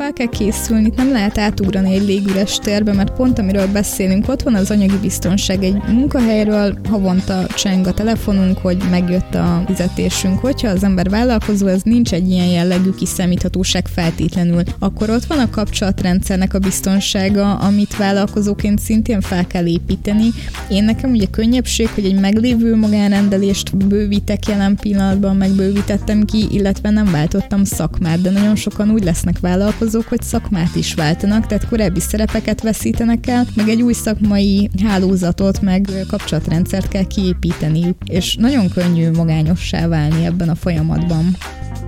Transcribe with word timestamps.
fel 0.00 0.12
kell 0.12 0.26
készülni, 0.26 0.86
itt 0.86 0.96
nem 0.96 1.12
lehet 1.12 1.38
átugrani 1.38 1.94
egy 1.94 2.04
légüres 2.04 2.58
térbe, 2.58 2.92
mert 2.92 3.12
pont 3.12 3.38
amiről 3.38 3.66
beszélünk, 3.66 4.28
ott 4.28 4.42
van 4.42 4.54
az 4.54 4.70
anyagi 4.70 4.98
biztonság 5.00 5.62
egy 5.62 5.76
munkahelyről, 5.88 6.78
havonta 6.88 7.46
cseng 7.46 7.86
a 7.86 7.92
telefonunk, 7.92 8.58
hogy 8.58 8.76
megjött 8.90 9.34
a 9.34 9.62
fizetésünk. 9.66 10.38
Hogyha 10.38 10.68
az 10.68 10.84
ember 10.84 11.08
vállalkozó, 11.08 11.66
ez 11.66 11.82
nincs 11.82 12.12
egy 12.12 12.30
ilyen 12.30 12.46
jellegű 12.46 12.90
kiszámíthatóság 12.90 13.86
feltétlenül, 13.86 14.62
akkor 14.78 15.10
ott 15.10 15.24
van 15.24 15.38
a 15.38 15.50
kapcsolatrendszernek 15.50 16.54
a 16.54 16.58
biztonsága, 16.58 17.54
amit 17.54 17.96
vállalkozóként 17.96 18.78
szintén 18.78 19.20
fel 19.20 19.46
kell 19.46 19.66
építeni. 19.66 20.28
Én 20.68 20.84
nekem 20.84 21.10
ugye 21.10 21.26
könnyebbség, 21.26 21.88
hogy 21.88 22.04
egy 22.04 22.20
meglévő 22.20 22.76
magánrendelést 22.76 23.76
bővítek 23.76 24.46
jelen 24.46 24.76
pillanatban, 24.76 25.36
megbővítettem 25.36 26.24
ki, 26.24 26.46
illetve 26.50 26.90
nem 26.90 27.10
váltottam 27.10 27.64
szakmát, 27.64 28.20
de 28.20 28.30
nagyon 28.30 28.56
sokan 28.56 28.90
úgy 28.90 29.04
lesznek 29.04 29.38
vállalkozók, 29.40 29.88
hogy 29.98 30.22
szakmát 30.22 30.74
is 30.74 30.94
váltanak, 30.94 31.46
tehát 31.46 31.68
korábbi 31.68 32.00
szerepeket 32.00 32.62
veszítenek 32.62 33.26
el, 33.26 33.46
meg 33.54 33.68
egy 33.68 33.82
új 33.82 33.92
szakmai 33.92 34.70
hálózatot, 34.82 35.60
meg 35.60 35.88
kapcsolatrendszert 36.08 36.88
kell 36.88 37.06
kiépíteniük, 37.06 37.96
és 38.04 38.34
nagyon 38.34 38.68
könnyű 38.68 39.10
magányossá 39.10 39.88
válni 39.88 40.24
ebben 40.24 40.48
a 40.48 40.54
folyamatban. 40.54 41.36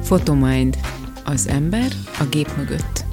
Photomind. 0.05 0.77
Az 1.25 1.49
ember 1.49 1.93
a 2.19 2.25
gép 2.31 2.57
mögött. 2.57 3.05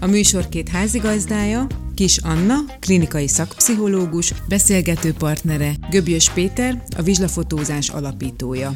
A 0.00 0.06
műsor 0.06 0.48
két 0.48 0.68
házigazdája, 0.68 1.66
Kis 1.94 2.18
Anna, 2.18 2.54
klinikai 2.80 3.28
szakpszichológus, 3.28 4.32
beszélgető 4.48 5.12
partnere, 5.12 5.72
Göbjös 5.90 6.30
Péter, 6.30 6.82
a 6.96 7.02
vizslafotózás 7.02 7.88
alapítója. 7.88 8.72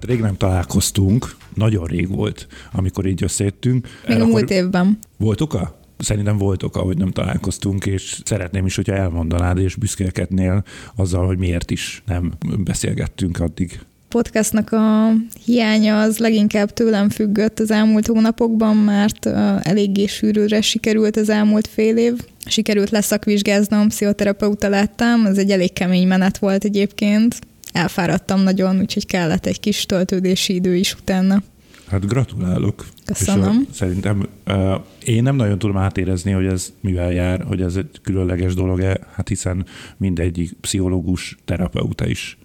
Rég 0.00 0.20
nem 0.20 0.36
találkoztunk, 0.36 1.36
nagyon 1.54 1.86
rég 1.86 2.08
volt, 2.08 2.46
amikor 2.72 3.06
így 3.06 3.22
összejöttünk. 3.22 3.88
Még 4.08 4.20
a 4.20 4.26
múlt 4.26 4.50
évben. 4.50 4.98
Volt 5.16 5.40
oka? 5.40 5.78
Szerintem 5.98 6.38
volt 6.38 6.62
oka, 6.62 6.80
hogy 6.80 6.98
nem 6.98 7.10
találkoztunk, 7.10 7.86
és 7.86 8.20
szeretném 8.24 8.66
is, 8.66 8.76
hogyha 8.76 8.94
elmondanád 8.94 9.58
és 9.58 9.74
büszkélkednél 9.74 10.64
azzal, 10.96 11.26
hogy 11.26 11.38
miért 11.38 11.70
is 11.70 12.02
nem 12.06 12.32
beszélgettünk 12.64 13.40
addig 13.40 13.80
podcastnak 14.14 14.72
a 14.72 15.12
hiánya 15.44 16.00
az 16.00 16.18
leginkább 16.18 16.72
tőlem 16.72 17.08
függött 17.08 17.58
az 17.58 17.70
elmúlt 17.70 18.06
hónapokban, 18.06 18.76
mert 18.76 19.26
eléggé 19.62 20.06
sűrűre 20.06 20.60
sikerült 20.60 21.16
az 21.16 21.28
elmúlt 21.28 21.66
fél 21.66 21.96
év. 21.96 22.12
Sikerült 22.46 22.90
leszakvizsgáznom, 22.90 23.88
pszichoterapeuta 23.88 24.68
lettem, 24.68 25.26
ez 25.26 25.38
egy 25.38 25.50
elég 25.50 25.72
kemény 25.72 26.06
menet 26.06 26.38
volt 26.38 26.64
egyébként. 26.64 27.38
Elfáradtam 27.72 28.42
nagyon, 28.42 28.80
úgyhogy 28.80 29.06
kellett 29.06 29.46
egy 29.46 29.60
kis 29.60 29.86
töltődési 29.86 30.54
idő 30.54 30.74
is 30.74 30.94
utána. 30.94 31.42
Hát 31.86 32.06
gratulálok. 32.06 32.86
Köszönöm. 33.04 33.60
És 33.60 33.68
a, 33.70 33.72
szerintem 33.72 34.28
uh, 34.46 34.74
én 35.04 35.22
nem 35.22 35.36
nagyon 35.36 35.58
tudom 35.58 35.76
átérezni, 35.76 36.32
hogy 36.32 36.46
ez 36.46 36.72
mivel 36.80 37.12
jár, 37.12 37.42
hogy 37.42 37.62
ez 37.62 37.76
egy 37.76 38.00
különleges 38.02 38.54
dolog-e, 38.54 38.98
hát 39.12 39.28
hiszen 39.28 39.66
mindegyik 39.96 40.52
pszichológus, 40.60 41.36
terapeuta 41.44 42.06
is 42.06 42.38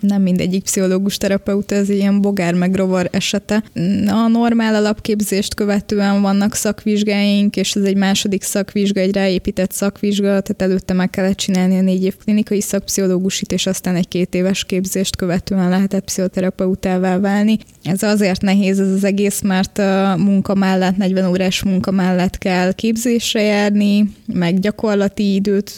nem 0.00 0.22
mindegyik 0.22 0.62
pszichológus 0.62 1.16
terapeuta, 1.16 1.74
ez 1.74 1.88
ilyen 1.88 2.20
bogár 2.20 2.54
meg 2.54 2.74
rovar 2.74 3.08
esete. 3.12 3.64
A 4.06 4.28
normál 4.28 4.74
alapképzést 4.74 5.54
követően 5.54 6.22
vannak 6.22 6.54
szakvizsgáink, 6.54 7.56
és 7.56 7.74
ez 7.74 7.82
egy 7.82 7.96
második 7.96 8.42
szakvizsga, 8.42 9.00
egy 9.00 9.14
ráépített 9.14 9.72
szakvizsga, 9.72 10.26
tehát 10.26 10.62
előtte 10.62 10.92
meg 10.92 11.10
kellett 11.10 11.36
csinálni 11.36 11.78
a 11.78 11.82
négy 11.82 12.04
év 12.04 12.16
klinikai 12.24 12.60
szakpszichológusit, 12.60 13.52
és 13.52 13.66
aztán 13.66 13.96
egy 13.96 14.08
két 14.08 14.34
éves 14.34 14.64
képzést 14.64 15.16
követően 15.16 15.68
lehetett 15.68 16.04
pszichoterapeutává 16.04 17.18
válni. 17.18 17.58
Ez 17.82 18.02
azért 18.02 18.40
nehéz 18.42 18.80
ez 18.80 18.88
az 18.88 19.04
egész, 19.04 19.40
mert 19.40 19.78
a 19.78 20.16
munka 20.18 20.54
mellett, 20.54 20.96
40 20.96 21.30
órás 21.30 21.62
munka 21.62 21.90
mellett 21.90 22.38
kell 22.38 22.72
képzésre 22.72 23.42
járni, 23.42 24.10
meg 24.32 24.60
gyakorlati 24.60 25.34
időt 25.34 25.76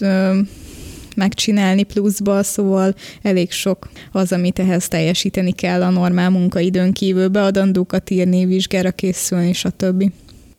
megcsinálni 1.16 1.82
pluszba, 1.82 2.42
szóval 2.42 2.94
elég 3.22 3.50
sok 3.50 3.88
az, 4.12 4.32
amit 4.32 4.58
ehhez 4.58 4.88
teljesíteni 4.88 5.52
kell 5.52 5.82
a 5.82 5.90
normál 5.90 6.30
munkaidőn 6.30 6.92
kívül, 6.92 7.28
beadandókat 7.28 8.10
írni, 8.10 8.46
vizsgára 8.46 8.90
készülni, 8.90 9.52
stb. 9.52 10.12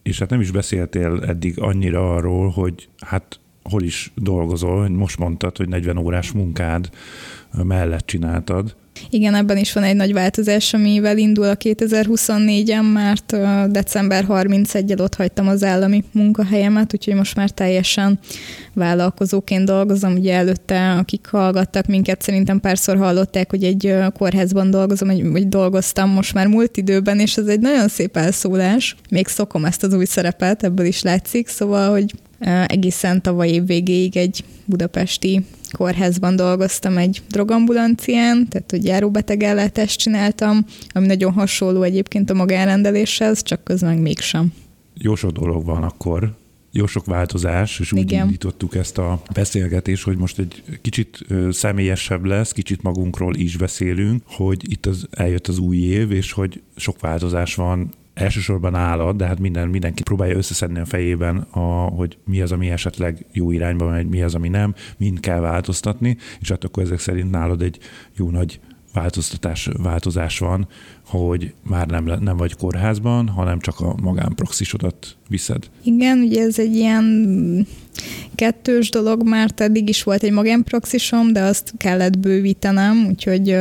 És 0.04 0.20
hát 0.20 0.30
nem 0.30 0.42
is 0.42 0.52
beszéltél 0.52 1.24
eddig 1.28 1.60
annyira 1.60 2.16
arról, 2.16 2.50
hogy 2.50 2.90
hát 3.00 3.40
hol 3.64 3.84
is 3.84 4.12
dolgozol, 4.16 4.90
most 4.90 5.18
mondtad, 5.18 5.58
hogy 5.58 5.70
40 5.70 5.98
órás 5.98 6.32
munkád 6.32 6.90
mellett 7.64 8.06
csináltad, 8.06 8.76
igen, 9.10 9.36
ebben 9.36 9.58
is 9.58 9.74
van 9.74 9.84
egy 9.84 9.96
nagy 9.96 10.14
változás, 10.14 10.74
amivel 10.74 11.18
indul 11.18 11.46
a 11.46 11.56
2024-en, 11.56 12.94
mert 12.94 13.38
december 13.72 14.26
31-el 14.30 15.00
ott 15.00 15.16
hagytam 15.16 15.48
az 15.48 15.64
állami 15.64 16.04
munkahelyemet, 16.12 16.94
úgyhogy 16.94 17.14
most 17.14 17.36
már 17.36 17.50
teljesen 17.50 18.20
vállalkozóként 18.74 19.66
dolgozom. 19.66 20.16
Ugye 20.16 20.34
előtte, 20.34 20.92
akik 20.92 21.28
hallgattak 21.32 21.86
minket, 21.86 22.22
szerintem 22.22 22.60
párszor 22.60 22.98
hallották, 22.98 23.50
hogy 23.50 23.64
egy 23.64 23.96
kórházban 24.18 24.72
dolgozom, 24.72 25.32
vagy 25.32 25.48
dolgoztam 25.48 26.10
most 26.10 26.34
már 26.34 26.48
múlt 26.48 26.78
időben, 26.78 27.20
és 27.20 27.38
ez 27.38 27.48
egy 27.48 27.60
nagyon 27.60 27.88
szép 27.88 28.18
elszólás. 28.18 28.96
Még 29.10 29.28
szokom 29.28 29.66
ezt 29.66 29.84
az 29.84 29.94
új 29.94 30.06
szerepet, 30.06 30.64
ebből 30.64 30.86
is 30.86 31.02
látszik, 31.02 31.48
szóval, 31.48 31.92
hogy 31.92 32.14
egészen 32.66 33.22
tavaly 33.22 33.50
év 33.50 33.66
végéig 33.66 34.18
egy 34.18 34.44
budapesti 34.66 35.46
kórházban 35.72 36.36
dolgoztam 36.36 36.98
egy 36.98 37.22
drogambulancián, 37.30 38.48
tehát 38.48 38.72
hogy 38.72 38.86
járóbetegellátást 38.86 40.00
csináltam, 40.00 40.66
ami 40.90 41.06
nagyon 41.06 41.34
hasonló 41.34 41.82
egyébként 41.82 42.30
a 42.30 42.34
magánrendeléshez, 42.34 43.44
csak 43.44 43.64
közben 43.64 43.98
mégsem. 43.98 44.54
Jó 44.94 45.16
sok 45.16 45.32
dolog 45.32 45.66
van 45.66 45.84
akkor, 45.84 46.36
jó 46.72 46.86
sok 46.86 47.06
változás, 47.06 47.80
és 47.80 47.92
úgy 47.92 48.00
Igen. 48.00 48.26
indítottuk 48.26 48.76
ezt 48.76 48.98
a 48.98 49.22
beszélgetést, 49.34 50.04
hogy 50.04 50.18
most 50.18 50.40
egy 50.40 50.64
kicsit 50.82 51.26
személyesebb 51.50 52.26
lesz, 52.26 52.52
kicsit 52.52 52.82
magunkról 52.82 53.36
is 53.36 53.58
beszélünk, 53.58 54.24
hogy 54.26 54.72
itt 54.72 54.86
az, 54.86 55.08
eljött 55.12 55.48
az 55.48 55.58
új 55.58 55.78
év, 55.78 56.12
és 56.12 56.32
hogy 56.32 56.62
sok 56.76 57.00
változás 57.00 57.56
van 57.56 57.94
elsősorban 58.18 58.72
nálad, 58.72 59.16
de 59.16 59.26
hát 59.26 59.40
minden, 59.40 59.68
mindenki 59.68 60.04
próbálja 60.04 60.36
összeszedni 60.36 60.80
a 60.80 60.86
fejében, 60.86 61.38
a, 61.38 61.60
hogy 61.70 62.18
mi 62.26 62.42
az, 62.42 62.52
ami 62.52 62.70
esetleg 62.70 63.26
jó 63.32 63.52
irányba 63.52 63.90
megy, 63.90 64.08
mi 64.08 64.22
az, 64.22 64.36
ami 64.36 64.50
nem, 64.50 64.74
mind 64.98 65.20
kell 65.20 65.40
változtatni, 65.40 66.18
és 66.40 66.50
hát 66.50 66.64
akkor 66.64 66.84
ezek 66.84 67.00
szerint 67.00 67.32
nálad 67.32 67.62
egy 67.62 67.80
jó 68.16 68.30
nagy 68.30 68.60
változtatás, 68.94 69.70
változás 69.78 70.40
van, 70.40 70.68
hogy 71.06 71.54
már 71.64 71.88
nem, 71.88 72.12
nem 72.20 72.38
vagy 72.38 72.56
kórházban, 72.56 73.28
hanem 73.28 73.60
csak 73.60 73.80
a 73.80 73.96
magánproxisodat 74.02 75.16
viszed. 75.30 75.70
Igen, 75.84 76.18
ugye 76.20 76.42
ez 76.42 76.60
egy 76.60 76.76
ilyen 76.76 77.68
kettős 78.36 78.90
dolog, 78.90 79.28
mert 79.28 79.62
eddig 79.62 79.90
is 79.90 80.04
volt 80.04 80.24
egy 80.24 80.32
magánproxisom, 80.32 81.34
de 81.34 81.42
azt 81.42 81.74
kellett 81.78 82.20
bővítenem, 82.20 83.06
úgyhogy 83.10 83.56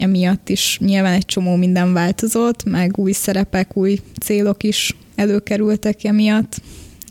emiatt 0.00 0.48
is 0.48 0.78
nyilván 0.80 1.12
egy 1.12 1.24
csomó 1.24 1.56
minden 1.56 1.92
változott, 1.92 2.64
meg 2.64 2.98
új 2.98 3.12
szerepek, 3.12 3.76
új 3.76 4.00
célok 4.20 4.62
is 4.62 4.96
előkerültek 5.14 6.04
emiatt. 6.04 6.60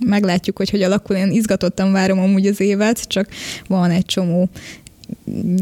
Meglátjuk, 0.05 0.57
hogy 0.57 0.69
hogy 0.69 0.81
alakul. 0.81 1.15
Én 1.15 1.31
izgatottan 1.31 1.91
várom 1.91 2.19
amúgy 2.19 2.47
az 2.47 2.59
évet, 2.59 3.07
csak 3.07 3.29
van 3.67 3.91
egy 3.91 4.05
csomó 4.05 4.49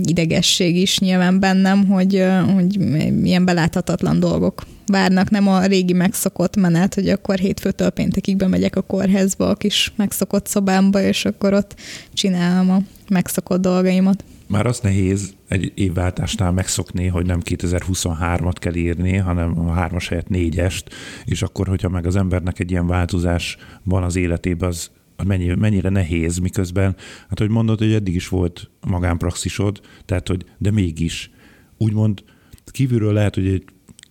idegesség 0.04 0.76
is 0.76 1.00
nyilván 1.00 1.40
bennem, 1.40 1.88
hogy, 1.88 2.24
hogy 2.54 2.76
ilyen 3.24 3.46
beláthatatlan 3.46 4.20
dolgok 4.20 4.64
várnak, 4.86 5.30
nem 5.30 5.48
a 5.48 5.66
régi 5.66 5.94
megszokott 5.94 6.56
menet, 6.56 6.94
hogy 6.94 7.10
akkor 7.10 7.38
hétfőtől 7.38 7.90
péntekig 7.90 8.36
bemegyek 8.36 8.76
a 8.76 8.82
kórházba, 8.82 9.50
a 9.50 9.56
kis 9.56 9.94
megszokott 9.96 10.48
szobámba, 10.48 11.02
és 11.02 11.26
akkor 11.26 11.54
ott 11.54 11.76
csinálom 12.14 12.72
a 12.72 12.82
megszokott 13.10 13.62
dolgaimat. 13.62 14.24
Már 14.48 14.66
az 14.66 14.80
nehéz 14.80 15.36
egy 15.48 15.72
évváltásnál 15.76 16.52
megszokni, 16.52 17.08
hogy 17.08 17.26
nem 17.26 17.40
2023-at 17.44 18.56
kell 18.60 18.74
írni, 18.74 19.16
hanem 19.18 19.60
a 19.60 19.72
hármas 19.72 20.08
helyett 20.08 20.30
négyest, 20.30 20.90
és 21.26 21.42
akkor, 21.42 21.68
hogyha 21.68 21.90
meg 21.90 22.06
az 22.06 22.16
embernek 22.16 22.60
egy 22.60 22.72
ilyen 22.72 22.88
változás 22.88 23.58
van 23.84 24.04
az 24.04 24.16
életében, 24.16 24.70
az 24.70 24.92
mennyi, 25.26 25.54
mennyire 25.56 25.90
nehéz, 25.90 26.38
miközben, 26.38 26.96
hát 27.30 27.40
hogy 27.40 27.50
mondod, 27.50 27.80
hogy 27.80 27.94
eddig 27.94 28.16
is 28.16 28.28
volt 28.28 28.70
magánpraxisod, 28.88 29.82
tehát 30.06 30.28
hogy, 30.28 30.46
de 30.58 30.72
mégis, 30.72 31.32
úgymond 31.78 32.24
kívülről 32.66 33.14
lehet, 33.14 33.36
hogy 33.36 33.48
egy 33.48 33.64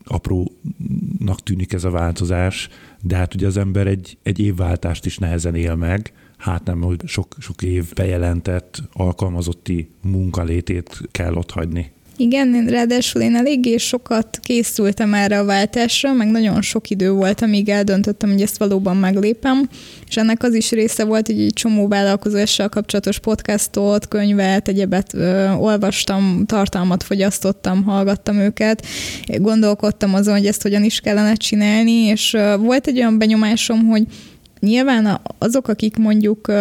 aprónak 0.05 1.43
tűnik 1.43 1.73
ez 1.73 1.85
a 1.85 1.91
változás, 1.91 2.69
de 3.03 3.17
hát 3.17 3.35
ugye 3.35 3.47
az 3.47 3.56
ember 3.56 3.87
egy, 3.87 4.19
egy 4.23 4.41
évváltást 4.41 5.06
is 5.06 5.19
nehezen 5.19 5.55
él 5.55 5.75
meg, 5.75 6.12
hát 6.37 6.65
nem, 6.65 6.81
hogy 6.81 7.00
sok, 7.06 7.35
sok 7.38 7.62
év 7.62 7.93
bejelentett 7.94 8.83
alkalmazotti 8.93 9.91
munkalétét 10.03 11.00
kell 11.11 11.35
ott 11.35 11.50
hagyni. 11.50 11.94
Igen, 12.19 12.67
ráadásul 12.69 13.23
én 13.23 13.37
eléggé 13.37 13.77
sokat 13.77 14.38
készültem 14.43 15.15
erre 15.15 15.38
a 15.38 15.44
váltásra, 15.44 16.12
meg 16.12 16.31
nagyon 16.31 16.62
sok 16.62 16.91
idő 16.91 17.11
volt, 17.11 17.43
amíg 17.43 17.69
eldöntöttem, 17.69 18.31
hogy 18.31 18.43
ezt 18.43 18.59
valóban 18.59 18.97
meglépem, 18.97 19.69
és 20.09 20.17
ennek 20.17 20.43
az 20.43 20.55
is 20.55 20.71
része 20.71 21.05
volt, 21.05 21.27
hogy 21.27 21.41
egy 21.41 21.53
csomó 21.53 21.88
vállalkozással 21.88 22.69
kapcsolatos 22.69 23.19
podcastot, 23.19 24.09
könyvet, 24.09 24.69
egyebet 24.69 25.15
ö, 25.15 25.50
olvastam, 25.50 26.44
tartalmat 26.47 27.03
fogyasztottam, 27.03 27.85
hallgattam 27.85 28.37
őket, 28.37 28.87
gondolkodtam 29.27 30.15
azon, 30.15 30.35
hogy 30.35 30.47
ezt 30.47 30.62
hogyan 30.62 30.85
is 30.85 31.00
kellene 31.00 31.35
csinálni, 31.35 31.93
és 31.93 32.35
ö, 32.35 32.56
volt 32.56 32.87
egy 32.87 32.99
olyan 32.99 33.19
benyomásom, 33.19 33.87
hogy 33.87 34.06
nyilván 34.61 35.20
azok, 35.38 35.69
akik 35.69 35.97
mondjuk 35.97 36.53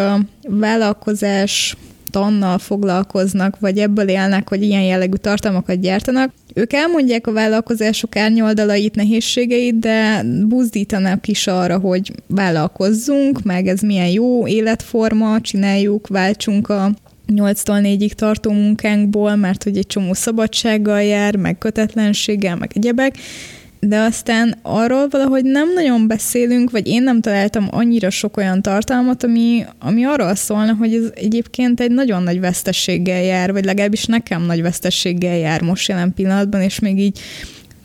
vállalkozás 0.47 1.75
tannal 2.12 2.57
foglalkoznak, 2.57 3.59
vagy 3.59 3.77
ebből 3.77 4.07
élnek, 4.07 4.50
hogy 4.50 4.62
ilyen 4.63 4.81
jellegű 4.81 5.15
tartalmakat 5.15 5.80
gyártanak, 5.80 6.33
ők 6.53 6.74
elmondják 6.74 7.27
a 7.27 7.31
vállalkozások 7.31 8.15
árnyoldalait, 8.15 8.95
nehézségeit, 8.95 9.80
de 9.80 10.24
buzdítanak 10.47 11.27
is 11.27 11.47
arra, 11.47 11.77
hogy 11.77 12.12
vállalkozzunk, 12.27 13.44
meg 13.44 13.68
ez 13.68 13.80
milyen 13.80 14.07
jó 14.07 14.48
életforma, 14.48 15.41
csináljuk, 15.41 16.07
váltsunk 16.07 16.69
a 16.69 16.91
8-tól 17.27 17.80
4-ig 17.83 18.12
tartó 18.12 18.51
munkánkból, 18.51 19.36
mert 19.36 19.63
hogy 19.63 19.77
egy 19.77 19.88
csomó 19.88 20.13
szabadsággal 20.13 21.01
jár, 21.01 21.36
meg 21.36 21.57
kötetlenséggel, 21.57 22.56
meg 22.56 22.71
egyebek, 22.74 23.18
de 23.88 24.00
aztán 24.00 24.56
arról 24.62 25.08
valahogy 25.08 25.44
nem 25.44 25.74
nagyon 25.74 26.08
beszélünk, 26.08 26.72
vagy 26.72 26.88
én 26.88 27.04
nem 27.04 27.22
találtam 27.22 27.68
annyira 27.72 28.10
sok 28.10 28.38
olyan 28.38 28.62
tartalmat, 28.62 29.24
ami, 29.24 29.66
ami 29.80 30.04
arról 30.04 30.36
szólna, 30.36 30.74
hogy 30.74 30.94
ez 30.94 31.12
egyébként 31.16 31.80
egy 31.80 31.92
nagyon 31.92 32.24
nagy 32.24 32.40
vesztességgel 32.40 33.22
jár, 33.22 33.52
vagy 33.52 33.66
legalábbis 33.66 34.06
nekem 34.06 34.42
nagy 34.42 34.62
vesztességgel 34.62 35.38
jár 35.38 35.62
most 35.62 35.88
jelen 35.88 36.14
pillanatban, 36.14 36.62
és 36.62 36.80
még 36.80 37.00
így 37.00 37.20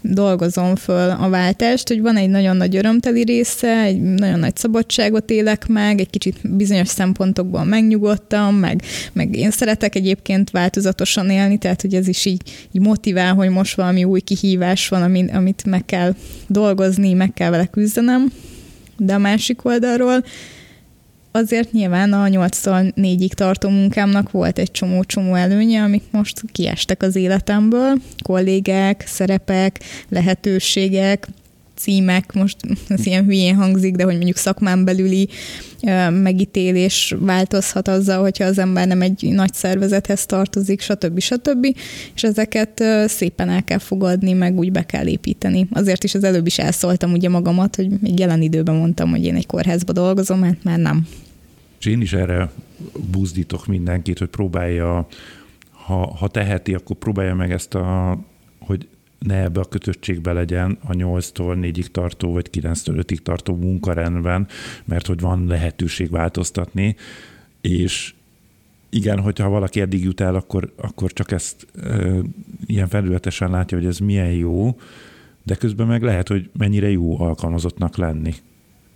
dolgozom 0.03 0.77
föl 0.77 1.11
a 1.11 1.29
váltást, 1.29 1.89
hogy 1.89 2.01
van 2.01 2.17
egy 2.17 2.29
nagyon 2.29 2.57
nagy 2.57 2.77
örömteli 2.77 3.23
része, 3.23 3.83
egy 3.83 4.01
nagyon 4.01 4.39
nagy 4.39 4.57
szabadságot 4.57 5.31
élek 5.31 5.67
meg, 5.67 6.01
egy 6.01 6.11
kicsit 6.11 6.37
bizonyos 6.57 6.89
szempontokból 6.89 7.65
megnyugodtam, 7.65 8.55
meg, 8.55 8.83
meg 9.13 9.37
én 9.37 9.51
szeretek 9.51 9.95
egyébként 9.95 10.51
változatosan 10.51 11.31
élni, 11.31 11.59
tehát 11.59 11.81
hogy 11.81 11.95
ez 11.95 12.09
is 12.09 12.25
így, 12.25 12.43
így 12.73 12.83
motivál, 12.83 13.35
hogy 13.35 13.49
most 13.49 13.77
valami 13.77 14.05
új 14.05 14.21
kihívás 14.21 14.89
van, 14.89 15.03
amit, 15.03 15.31
amit 15.35 15.65
meg 15.65 15.85
kell 15.85 16.15
dolgozni, 16.47 17.13
meg 17.13 17.33
kell 17.35 17.51
vele 17.51 17.67
küzdenem. 17.67 18.33
De 18.97 19.15
a 19.15 19.19
másik 19.19 19.65
oldalról 19.65 20.25
azért 21.33 21.73
nyilván 21.73 22.13
a 22.13 22.27
8-tól 22.27 22.93
4-ig 22.97 23.33
tartó 23.33 23.69
munkámnak 23.69 24.31
volt 24.31 24.59
egy 24.59 24.71
csomó-csomó 24.71 25.35
előnye, 25.35 25.83
amik 25.83 26.03
most 26.11 26.43
kiestek 26.53 27.03
az 27.03 27.17
életemből. 27.17 27.95
Kollégák, 28.23 29.05
szerepek, 29.07 29.81
lehetőségek, 30.09 31.29
címek, 31.81 32.33
most 32.33 32.57
ez 32.89 33.07
ilyen 33.07 33.25
hülyén 33.25 33.55
hangzik, 33.55 33.95
de 33.95 34.05
hogy 34.05 34.15
mondjuk 34.15 34.37
szakmán 34.37 34.85
belüli 34.85 35.29
megítélés 36.11 37.15
változhat 37.19 37.89
azzal, 37.89 38.21
hogyha 38.21 38.45
az 38.45 38.59
ember 38.59 38.87
nem 38.87 39.03
egy 39.03 39.29
nagy 39.33 39.55
szervezethez 39.55 40.27
tartozik, 40.27 40.81
stb. 40.81 41.21
stb. 41.21 41.77
És 42.15 42.23
ezeket 42.23 42.85
szépen 43.07 43.49
el 43.49 43.65
kell 43.65 43.79
fogadni, 43.79 44.33
meg 44.33 44.59
úgy 44.59 44.73
be 44.73 44.87
kell 44.87 45.07
építeni. 45.07 45.69
Azért 45.73 46.05
is 46.05 46.15
az 46.15 46.25
előbb 46.25 46.47
is 46.47 46.59
elszóltam 46.59 47.13
ugye 47.13 47.29
magamat, 47.29 47.77
hogy 47.77 47.89
még 48.01 48.19
jelen 48.19 48.43
időben 48.43 48.75
mondtam, 48.75 49.11
hogy 49.11 49.25
én 49.25 49.35
egy 49.35 49.47
kórházba 49.47 49.93
dolgozom, 49.93 50.39
mert 50.39 50.55
hát 50.55 50.65
már 50.65 50.79
nem. 50.79 51.07
És 51.79 51.87
én 51.87 52.01
is 52.01 52.13
erre 52.13 52.51
buzdítok 53.11 53.67
mindenkit, 53.67 54.19
hogy 54.19 54.29
próbálja, 54.29 55.07
ha, 55.71 56.15
ha 56.19 56.29
teheti, 56.29 56.75
akkor 56.75 56.97
próbálja 56.97 57.35
meg 57.35 57.53
ezt 57.53 57.75
a, 57.75 58.19
ne 59.21 59.43
ebbe 59.43 59.61
a 59.61 59.65
kötöttségbe 59.65 60.33
legyen 60.33 60.79
a 60.83 60.93
8-tól 60.93 61.57
4-ig 61.61 61.87
tartó, 61.87 62.33
vagy 62.33 62.51
9-től 62.53 63.05
5-ig 63.07 63.17
tartó 63.17 63.57
munkarendben, 63.57 64.47
mert 64.85 65.07
hogy 65.07 65.21
van 65.21 65.47
lehetőség 65.47 66.11
változtatni, 66.11 66.97
és 67.61 68.15
igen, 68.91 69.21
hogyha 69.21 69.49
valaki 69.49 69.81
eddig 69.81 70.05
jut 70.05 70.21
el, 70.21 70.35
akkor, 70.35 70.73
akkor 70.77 71.13
csak 71.13 71.31
ezt 71.31 71.67
e, 71.83 72.09
ilyen 72.67 72.89
felületesen 72.89 73.51
látja, 73.51 73.79
hogy 73.79 73.87
ez 73.87 73.99
milyen 73.99 74.33
jó, 74.33 74.79
de 75.43 75.55
közben 75.55 75.87
meg 75.87 76.03
lehet, 76.03 76.29
hogy 76.29 76.51
mennyire 76.59 76.91
jó 76.91 77.21
alkalmazottnak 77.21 77.97
lenni. 77.97 78.35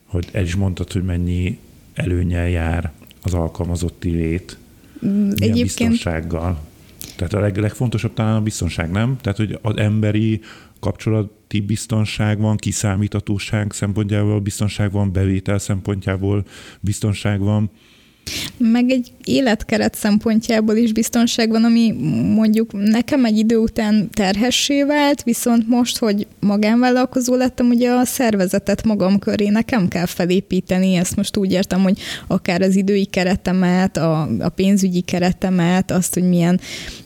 Hogy 0.06 0.28
el 0.32 0.42
is 0.42 0.54
mondtad, 0.54 0.92
hogy 0.92 1.04
mennyi 1.04 1.58
előnyel 1.94 2.48
jár 2.48 2.92
az 3.22 3.34
alkalmazotti 3.34 4.10
lét, 4.10 4.58
mm, 5.06 5.10
milyen 5.10 5.30
Egyébként... 5.30 5.62
biztonsággal. 5.62 6.60
Tehát 7.16 7.32
a 7.32 7.40
leg, 7.40 7.56
legfontosabb 7.56 8.14
talán 8.14 8.36
a 8.36 8.40
biztonság, 8.40 8.90
nem? 8.90 9.16
Tehát, 9.20 9.38
hogy 9.38 9.58
az 9.62 9.76
emberi 9.76 10.40
kapcsolati 10.80 11.60
biztonság 11.60 12.40
van, 12.40 12.56
kiszámíthatóság 12.56 13.72
szempontjából 13.72 14.40
biztonság 14.40 14.92
van, 14.92 15.12
bevétel 15.12 15.58
szempontjából 15.58 16.44
biztonság 16.80 17.40
van, 17.40 17.70
meg 18.58 18.90
egy 18.90 19.12
életkeret 19.24 19.94
szempontjából 19.94 20.76
is 20.76 20.92
biztonság 20.92 21.50
van, 21.50 21.64
ami 21.64 21.92
mondjuk 22.34 22.72
nekem 22.72 23.24
egy 23.24 23.38
idő 23.38 23.56
után 23.56 24.08
terhessé 24.12 24.82
vált, 24.82 25.22
viszont 25.22 25.68
most, 25.68 25.98
hogy 25.98 26.26
magánvállalkozó 26.40 27.34
lettem, 27.34 27.68
ugye 27.68 27.90
a 27.90 28.04
szervezetet 28.04 28.84
magam 28.84 29.18
köré 29.18 29.48
nekem 29.48 29.88
kell 29.88 30.06
felépíteni, 30.06 30.94
ezt 30.94 31.16
most 31.16 31.36
úgy 31.36 31.52
értem, 31.52 31.82
hogy 31.82 31.98
akár 32.26 32.62
az 32.62 32.76
idői 32.76 33.04
keretemet, 33.04 33.96
a, 33.96 34.28
a 34.40 34.48
pénzügyi 34.48 35.00
keretemet, 35.00 35.90
azt, 35.90 36.14
hogy 36.14 36.28
milyen 36.28 36.60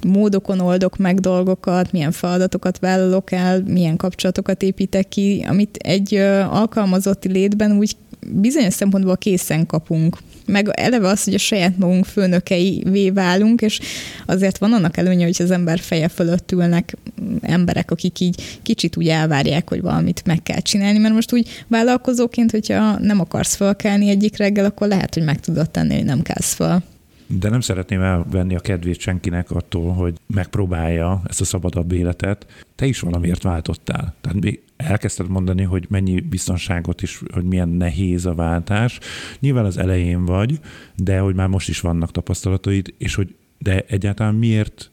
módokon 0.06 0.60
oldok 0.60 0.96
meg 0.96 1.20
dolgokat, 1.20 1.92
milyen 1.92 2.12
feladatokat 2.12 2.78
vállalok 2.78 3.32
el, 3.32 3.62
milyen 3.66 3.96
kapcsolatokat 3.96 4.62
építek 4.62 5.08
ki, 5.08 5.46
amit 5.48 5.76
egy 5.76 6.14
alkalmazotti 6.50 7.28
létben 7.28 7.76
úgy 7.76 7.96
bizonyos 8.26 8.74
szempontból 8.74 9.16
készen 9.16 9.66
kapunk 9.66 10.16
meg 10.48 10.68
eleve 10.72 11.08
az, 11.08 11.24
hogy 11.24 11.34
a 11.34 11.38
saját 11.38 11.78
magunk 11.78 12.04
főnökeivé 12.04 13.10
válunk, 13.10 13.60
és 13.60 13.80
azért 14.26 14.58
van 14.58 14.72
annak 14.72 14.96
előnye, 14.96 15.24
hogy 15.24 15.36
az 15.38 15.50
ember 15.50 15.78
feje 15.78 16.08
fölött 16.08 16.52
ülnek 16.52 16.96
emberek, 17.40 17.90
akik 17.90 18.20
így 18.20 18.58
kicsit 18.62 18.96
úgy 18.96 19.08
elvárják, 19.08 19.68
hogy 19.68 19.80
valamit 19.80 20.22
meg 20.24 20.42
kell 20.42 20.60
csinálni, 20.60 20.98
mert 20.98 21.14
most 21.14 21.32
úgy 21.32 21.64
vállalkozóként, 21.66 22.50
hogyha 22.50 22.98
nem 22.98 23.20
akarsz 23.20 23.54
fölkelni 23.54 24.08
egyik 24.08 24.36
reggel, 24.36 24.64
akkor 24.64 24.88
lehet, 24.88 25.14
hogy 25.14 25.24
meg 25.24 25.40
tudod 25.40 25.70
tenni, 25.70 25.94
hogy 25.94 26.04
nem 26.04 26.22
kelsz 26.22 26.54
föl. 26.54 26.82
De 27.26 27.48
nem 27.48 27.60
szeretném 27.60 28.00
elvenni 28.00 28.54
a 28.54 28.60
kedvét 28.60 28.98
senkinek 28.98 29.50
attól, 29.50 29.92
hogy 29.92 30.14
megpróbálja 30.26 31.22
ezt 31.28 31.40
a 31.40 31.44
szabadabb 31.44 31.92
életet. 31.92 32.46
Te 32.76 32.86
is 32.86 33.00
valamiért 33.00 33.42
váltottál. 33.42 34.14
Tehát 34.20 34.38
elkezdted 34.78 35.28
mondani, 35.28 35.62
hogy 35.62 35.86
mennyi 35.88 36.20
biztonságot 36.20 37.02
is, 37.02 37.22
hogy 37.32 37.44
milyen 37.44 37.68
nehéz 37.68 38.26
a 38.26 38.34
váltás. 38.34 38.98
Nyilván 39.40 39.64
az 39.64 39.78
elején 39.78 40.24
vagy, 40.24 40.60
de 40.94 41.18
hogy 41.18 41.34
már 41.34 41.48
most 41.48 41.68
is 41.68 41.80
vannak 41.80 42.10
tapasztalataid, 42.10 42.94
és 42.98 43.14
hogy 43.14 43.34
de 43.58 43.84
egyáltalán 43.88 44.34
miért 44.34 44.90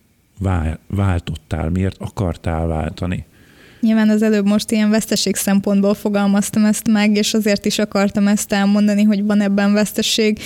váltottál, 0.88 1.70
miért 1.70 1.98
akartál 2.00 2.68
váltani? 2.68 3.26
Nyilván 3.82 4.10
az 4.10 4.22
előbb 4.22 4.46
most 4.46 4.72
ilyen 4.72 4.90
veszteség 4.90 5.36
szempontból 5.36 5.94
fogalmaztam 5.94 6.66
ezt 6.66 6.88
meg, 6.88 7.16
és 7.16 7.34
azért 7.34 7.66
is 7.66 7.80
akartam 7.80 8.28
ezt 8.28 8.54
elmondani, 8.54 9.04
hogy 9.04 9.24
van 9.24 9.42
ebben 9.42 9.74
veszteség 9.74 10.40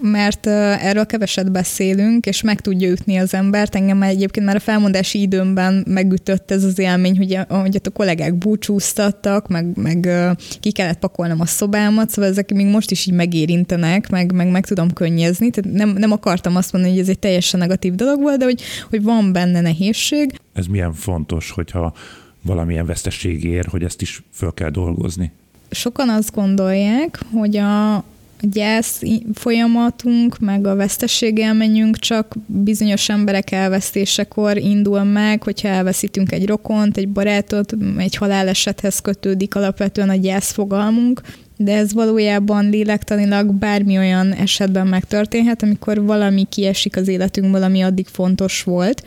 mert 0.00 0.46
erről 0.46 1.06
keveset 1.06 1.52
beszélünk, 1.52 2.26
és 2.26 2.42
meg 2.42 2.60
tudja 2.60 2.88
ütni 2.88 3.16
az 3.16 3.34
embert. 3.34 3.74
Engem 3.74 3.96
már 3.96 4.10
egyébként 4.10 4.46
már 4.46 4.56
a 4.56 4.60
felmondási 4.60 5.20
időmben 5.20 5.84
megütött 5.88 6.50
ez 6.50 6.64
az 6.64 6.78
élmény, 6.78 7.16
hogy, 7.16 7.38
hogy 7.48 7.80
a 7.84 7.90
kollégák 7.90 8.34
búcsúztattak, 8.34 9.48
meg, 9.48 9.76
meg 9.76 10.08
ki 10.60 10.72
kellett 10.72 10.98
pakolnom 10.98 11.40
a 11.40 11.46
szobámat, 11.46 12.10
szóval 12.10 12.30
ezek 12.30 12.52
még 12.52 12.66
most 12.66 12.90
is 12.90 13.06
így 13.06 13.14
megérintenek, 13.14 14.08
meg, 14.08 14.32
meg, 14.32 14.50
meg 14.50 14.66
tudom 14.66 14.92
könnyezni. 14.92 15.50
Tehát 15.50 15.78
nem, 15.78 15.88
nem 15.88 16.12
akartam 16.12 16.56
azt 16.56 16.72
mondani, 16.72 16.94
hogy 16.94 17.02
ez 17.02 17.08
egy 17.08 17.18
teljesen 17.18 17.60
negatív 17.60 17.94
dolog 17.94 18.20
volt, 18.20 18.38
de 18.38 18.44
hogy, 18.44 18.62
hogy 18.90 19.02
van 19.02 19.32
benne 19.32 19.60
nehézség. 19.60 20.32
Ez 20.52 20.66
milyen 20.66 20.92
fontos, 20.92 21.50
hogyha 21.50 21.92
valamilyen 22.42 22.86
vesztesség 22.86 23.44
ér, 23.44 23.66
hogy 23.70 23.82
ezt 23.82 24.02
is 24.02 24.22
föl 24.32 24.54
kell 24.54 24.70
dolgozni? 24.70 25.32
Sokan 25.70 26.08
azt 26.08 26.34
gondolják, 26.34 27.18
hogy 27.32 27.56
a 27.56 28.04
gyász 28.40 29.00
folyamatunk, 29.34 30.38
meg 30.38 30.66
a 30.66 30.74
vesztességélményünk 30.74 31.98
csak 31.98 32.34
bizonyos 32.46 33.08
emberek 33.08 33.50
elvesztésekor 33.50 34.56
indul 34.56 35.02
meg, 35.02 35.42
hogyha 35.42 35.68
elveszítünk 35.68 36.32
egy 36.32 36.46
rokont, 36.46 36.96
egy 36.96 37.08
barátot, 37.08 37.74
egy 37.96 38.14
halálesethez 38.14 39.00
kötődik 39.00 39.54
alapvetően 39.54 40.08
a 40.08 40.14
gyász 40.14 40.52
fogalmunk, 40.52 41.20
de 41.56 41.76
ez 41.76 41.92
valójában 41.92 42.70
lélektanilag 42.70 43.54
bármi 43.54 43.98
olyan 43.98 44.32
esetben 44.32 44.86
megtörténhet, 44.86 45.62
amikor 45.62 46.04
valami 46.04 46.46
kiesik 46.48 46.96
az 46.96 47.08
életünkből, 47.08 47.62
ami 47.62 47.82
addig 47.82 48.06
fontos 48.06 48.62
volt, 48.62 49.02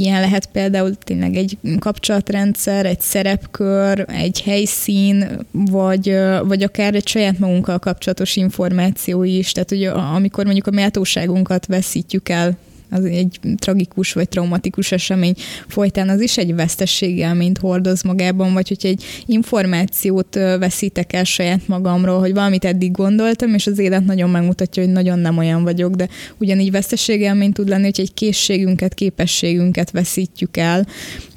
Ilyen 0.00 0.20
lehet 0.20 0.46
például 0.46 0.94
tényleg 0.94 1.36
egy 1.36 1.58
kapcsolatrendszer, 1.78 2.86
egy 2.86 3.00
szerepkör, 3.00 4.04
egy 4.08 4.40
helyszín, 4.40 5.46
vagy, 5.50 6.16
vagy 6.44 6.62
akár 6.62 6.94
egy 6.94 7.08
saját 7.08 7.38
magunkkal 7.38 7.78
kapcsolatos 7.78 8.36
információ 8.36 9.22
is. 9.22 9.52
Tehát, 9.52 9.68
hogy 9.68 9.84
amikor 9.84 10.44
mondjuk 10.44 10.66
a 10.66 10.70
méltóságunkat 10.70 11.66
veszítjük 11.66 12.28
el 12.28 12.58
az 12.90 13.04
egy 13.04 13.40
tragikus 13.56 14.12
vagy 14.12 14.28
traumatikus 14.28 14.92
esemény 14.92 15.34
folytán 15.68 16.08
az 16.08 16.20
is 16.20 16.38
egy 16.38 16.54
vesztességélményt 16.54 17.58
hordoz 17.58 18.02
magában, 18.02 18.52
vagy 18.52 18.68
hogy 18.68 18.86
egy 18.90 19.04
információt 19.26 20.34
veszítek 20.34 21.12
el 21.12 21.24
saját 21.24 21.68
magamról, 21.68 22.18
hogy 22.18 22.32
valamit 22.34 22.64
eddig 22.64 22.90
gondoltam, 22.90 23.54
és 23.54 23.66
az 23.66 23.78
élet 23.78 24.04
nagyon 24.04 24.30
megmutatja, 24.30 24.82
hogy 24.82 24.92
nagyon 24.92 25.18
nem 25.18 25.38
olyan 25.38 25.62
vagyok, 25.62 25.94
de 25.94 26.08
ugyanígy 26.38 26.70
vesztességélmény 26.70 27.52
tud 27.52 27.68
lenni, 27.68 27.84
hogy 27.84 28.00
egy 28.00 28.14
készségünket, 28.14 28.94
képességünket 28.94 29.90
veszítjük 29.90 30.56
el, 30.56 30.86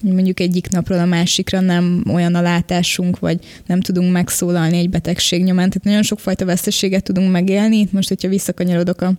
mondjuk 0.01 0.39
egyik 0.39 0.69
napról 0.69 0.99
a 0.99 1.05
másikra 1.05 1.59
nem 1.59 2.03
olyan 2.13 2.35
a 2.35 2.41
látásunk, 2.41 3.19
vagy 3.19 3.39
nem 3.65 3.81
tudunk 3.81 4.11
megszólalni 4.11 4.77
egy 4.77 4.89
betegség 4.89 5.43
nyomán. 5.43 5.69
Tehát 5.69 5.83
nagyon 5.83 6.03
sokfajta 6.03 6.45
veszteséget 6.45 7.03
tudunk 7.03 7.31
megélni. 7.31 7.87
Most, 7.91 8.07
hogyha 8.07 8.29
visszakanyarodok 8.29 9.01
a 9.01 9.13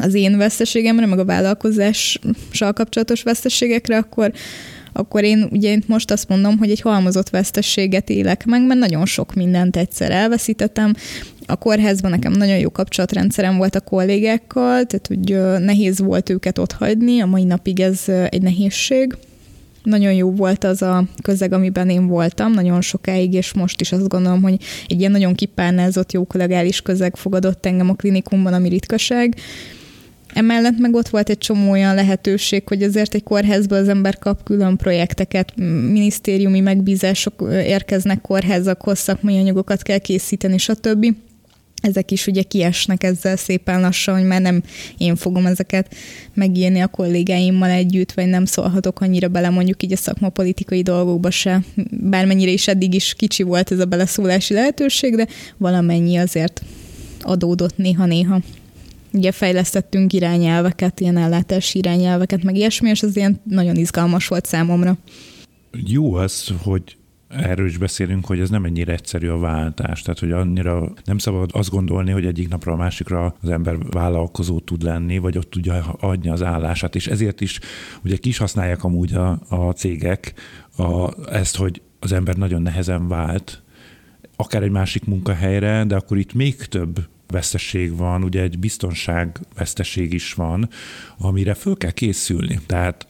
az 0.00 0.14
én 0.14 0.36
veszteségemre, 0.36 1.06
meg 1.06 1.18
a 1.18 1.24
vállalkozással 1.24 2.72
kapcsolatos 2.74 3.22
veszteségekre, 3.22 3.96
akkor 3.96 4.32
akkor 4.96 5.24
én 5.24 5.48
ugye 5.50 5.78
most 5.86 6.10
azt 6.10 6.28
mondom, 6.28 6.58
hogy 6.58 6.70
egy 6.70 6.80
halmozott 6.80 7.30
vesztességet 7.30 8.10
élek 8.10 8.44
meg, 8.44 8.66
mert 8.66 8.80
nagyon 8.80 9.06
sok 9.06 9.34
mindent 9.34 9.76
egyszer 9.76 10.10
elveszítettem. 10.10 10.94
A 11.46 11.56
kórházban 11.56 12.10
nekem 12.10 12.32
nagyon 12.32 12.58
jó 12.58 12.70
kapcsolatrendszerem 12.70 13.56
volt 13.56 13.74
a 13.74 13.80
kollégákkal, 13.80 14.84
tehát 14.84 15.06
hogy 15.06 15.60
nehéz 15.64 15.98
volt 15.98 16.30
őket 16.30 16.58
ott 16.58 16.72
hagyni, 16.72 17.20
a 17.20 17.26
mai 17.26 17.44
napig 17.44 17.80
ez 17.80 18.02
egy 18.28 18.42
nehézség. 18.42 19.16
Nagyon 19.82 20.12
jó 20.12 20.30
volt 20.30 20.64
az 20.64 20.82
a 20.82 21.04
közeg, 21.22 21.52
amiben 21.52 21.88
én 21.88 22.06
voltam, 22.06 22.52
nagyon 22.52 22.80
sokáig, 22.80 23.32
és 23.32 23.52
most 23.52 23.80
is 23.80 23.92
azt 23.92 24.08
gondolom, 24.08 24.42
hogy 24.42 24.56
egy 24.88 24.98
ilyen 24.98 25.10
nagyon 25.10 25.34
kipárnázott, 25.34 26.12
jó 26.12 26.24
kollegális 26.24 26.80
közeg 26.80 27.16
fogadott 27.16 27.66
engem 27.66 27.90
a 27.90 27.94
klinikumban, 27.94 28.52
ami 28.52 28.68
ritkaság. 28.68 29.34
Emellett 30.36 30.78
meg 30.78 30.94
ott 30.94 31.08
volt 31.08 31.28
egy 31.28 31.38
csomó 31.38 31.70
olyan 31.70 31.94
lehetőség, 31.94 32.68
hogy 32.68 32.82
azért 32.82 33.14
egy 33.14 33.22
kórházban 33.22 33.78
az 33.78 33.88
ember 33.88 34.18
kap 34.18 34.42
külön 34.42 34.76
projekteket, 34.76 35.56
minisztériumi 35.90 36.60
megbízások 36.60 37.48
érkeznek 37.50 38.20
kórházakhoz, 38.20 38.98
szakmai 38.98 39.38
anyagokat 39.38 39.82
kell 39.82 39.98
készíteni, 39.98 40.58
stb 40.58 41.14
ezek 41.82 42.10
is 42.10 42.26
ugye 42.26 42.42
kiesnek 42.42 43.02
ezzel 43.02 43.36
szépen 43.36 43.80
lassan, 43.80 44.14
hogy 44.18 44.26
már 44.26 44.40
nem 44.40 44.62
én 44.98 45.16
fogom 45.16 45.46
ezeket 45.46 45.94
megírni 46.34 46.80
a 46.80 46.86
kollégáimmal 46.86 47.70
együtt, 47.70 48.12
vagy 48.12 48.26
nem 48.26 48.44
szólhatok 48.44 49.00
annyira 49.00 49.28
bele 49.28 49.50
mondjuk 49.50 49.82
így 49.82 49.92
a 49.92 49.96
szakmapolitikai 49.96 50.82
dolgokba 50.82 51.30
se, 51.30 51.62
bármennyire 51.90 52.50
is 52.50 52.68
eddig 52.68 52.94
is 52.94 53.14
kicsi 53.14 53.42
volt 53.42 53.72
ez 53.72 53.78
a 53.78 53.84
beleszólási 53.84 54.54
lehetőség, 54.54 55.14
de 55.14 55.26
valamennyi 55.56 56.16
azért 56.16 56.62
adódott 57.20 57.76
néha-néha. 57.76 58.40
Ugye 59.12 59.32
fejlesztettünk 59.32 60.12
irányelveket, 60.12 61.00
ilyen 61.00 61.16
ellátási 61.16 61.78
irányelveket, 61.78 62.42
meg 62.42 62.56
ilyesmi, 62.56 62.88
és 62.88 63.02
az 63.02 63.16
ilyen 63.16 63.40
nagyon 63.44 63.76
izgalmas 63.76 64.28
volt 64.28 64.46
számomra. 64.46 64.96
Jó 65.84 66.14
az, 66.14 66.52
hogy 66.62 66.96
erről 67.28 67.66
is 67.66 67.76
beszélünk, 67.76 68.26
hogy 68.26 68.40
ez 68.40 68.50
nem 68.50 68.64
ennyire 68.64 68.92
egyszerű 68.92 69.28
a 69.28 69.38
váltás. 69.38 70.02
Tehát, 70.02 70.18
hogy 70.18 70.32
annyira 70.32 70.92
nem 71.04 71.18
szabad 71.18 71.50
azt 71.52 71.70
gondolni, 71.70 72.10
hogy 72.10 72.26
egyik 72.26 72.48
napra 72.48 72.72
a 72.72 72.76
másikra 72.76 73.34
az 73.42 73.48
ember 73.48 73.76
vállalkozó 73.90 74.58
tud 74.58 74.82
lenni, 74.82 75.18
vagy 75.18 75.38
ott 75.38 75.50
tudja 75.50 75.96
adni 76.00 76.28
az 76.28 76.42
állását. 76.42 76.94
És 76.94 77.06
ezért 77.06 77.40
is 77.40 77.60
ugye 78.04 78.16
kis 78.16 78.38
használják 78.38 78.84
amúgy 78.84 79.14
a, 79.14 79.38
a 79.48 79.72
cégek 79.72 80.34
a, 80.76 81.10
ezt, 81.30 81.56
hogy 81.56 81.82
az 82.00 82.12
ember 82.12 82.36
nagyon 82.36 82.62
nehezen 82.62 83.08
vált, 83.08 83.62
akár 84.36 84.62
egy 84.62 84.70
másik 84.70 85.04
munkahelyre, 85.04 85.84
de 85.84 85.96
akkor 85.96 86.18
itt 86.18 86.34
még 86.34 86.56
több 86.56 87.08
veszteség 87.28 87.96
van, 87.96 88.24
ugye 88.24 88.42
egy 88.42 88.58
biztonság 88.58 89.40
veszteség 89.56 90.12
is 90.12 90.32
van, 90.32 90.68
amire 91.18 91.54
föl 91.54 91.76
kell 91.76 91.90
készülni. 91.90 92.60
Tehát 92.66 93.06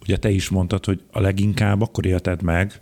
ugye 0.00 0.16
te 0.16 0.30
is 0.30 0.48
mondtad, 0.48 0.84
hogy 0.84 1.02
a 1.10 1.20
leginkább 1.20 1.80
akkor 1.80 2.06
élted 2.06 2.42
meg, 2.42 2.80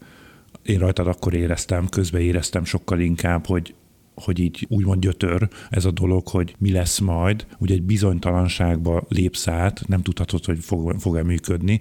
én 0.63 0.79
rajtad 0.79 1.07
akkor 1.07 1.35
éreztem, 1.35 1.89
közben 1.89 2.21
éreztem 2.21 2.65
sokkal 2.65 3.01
inkább, 3.01 3.47
hogy 3.47 3.75
hogy 4.15 4.39
így 4.39 4.67
úgymond 4.69 5.01
gyötör 5.01 5.49
ez 5.71 5.85
a 5.85 5.91
dolog, 5.91 6.29
hogy 6.29 6.55
mi 6.59 6.73
lesz 6.73 6.99
majd, 6.99 7.47
ugye 7.59 7.75
egy 7.75 7.83
bizonytalanságba 7.83 9.05
lépsz 9.09 9.49
át, 9.49 9.89
nem 9.89 10.03
tudhatod, 10.03 10.45
hogy 10.45 10.59
fog, 10.61 10.95
fog-e 10.99 11.23
működni, 11.23 11.81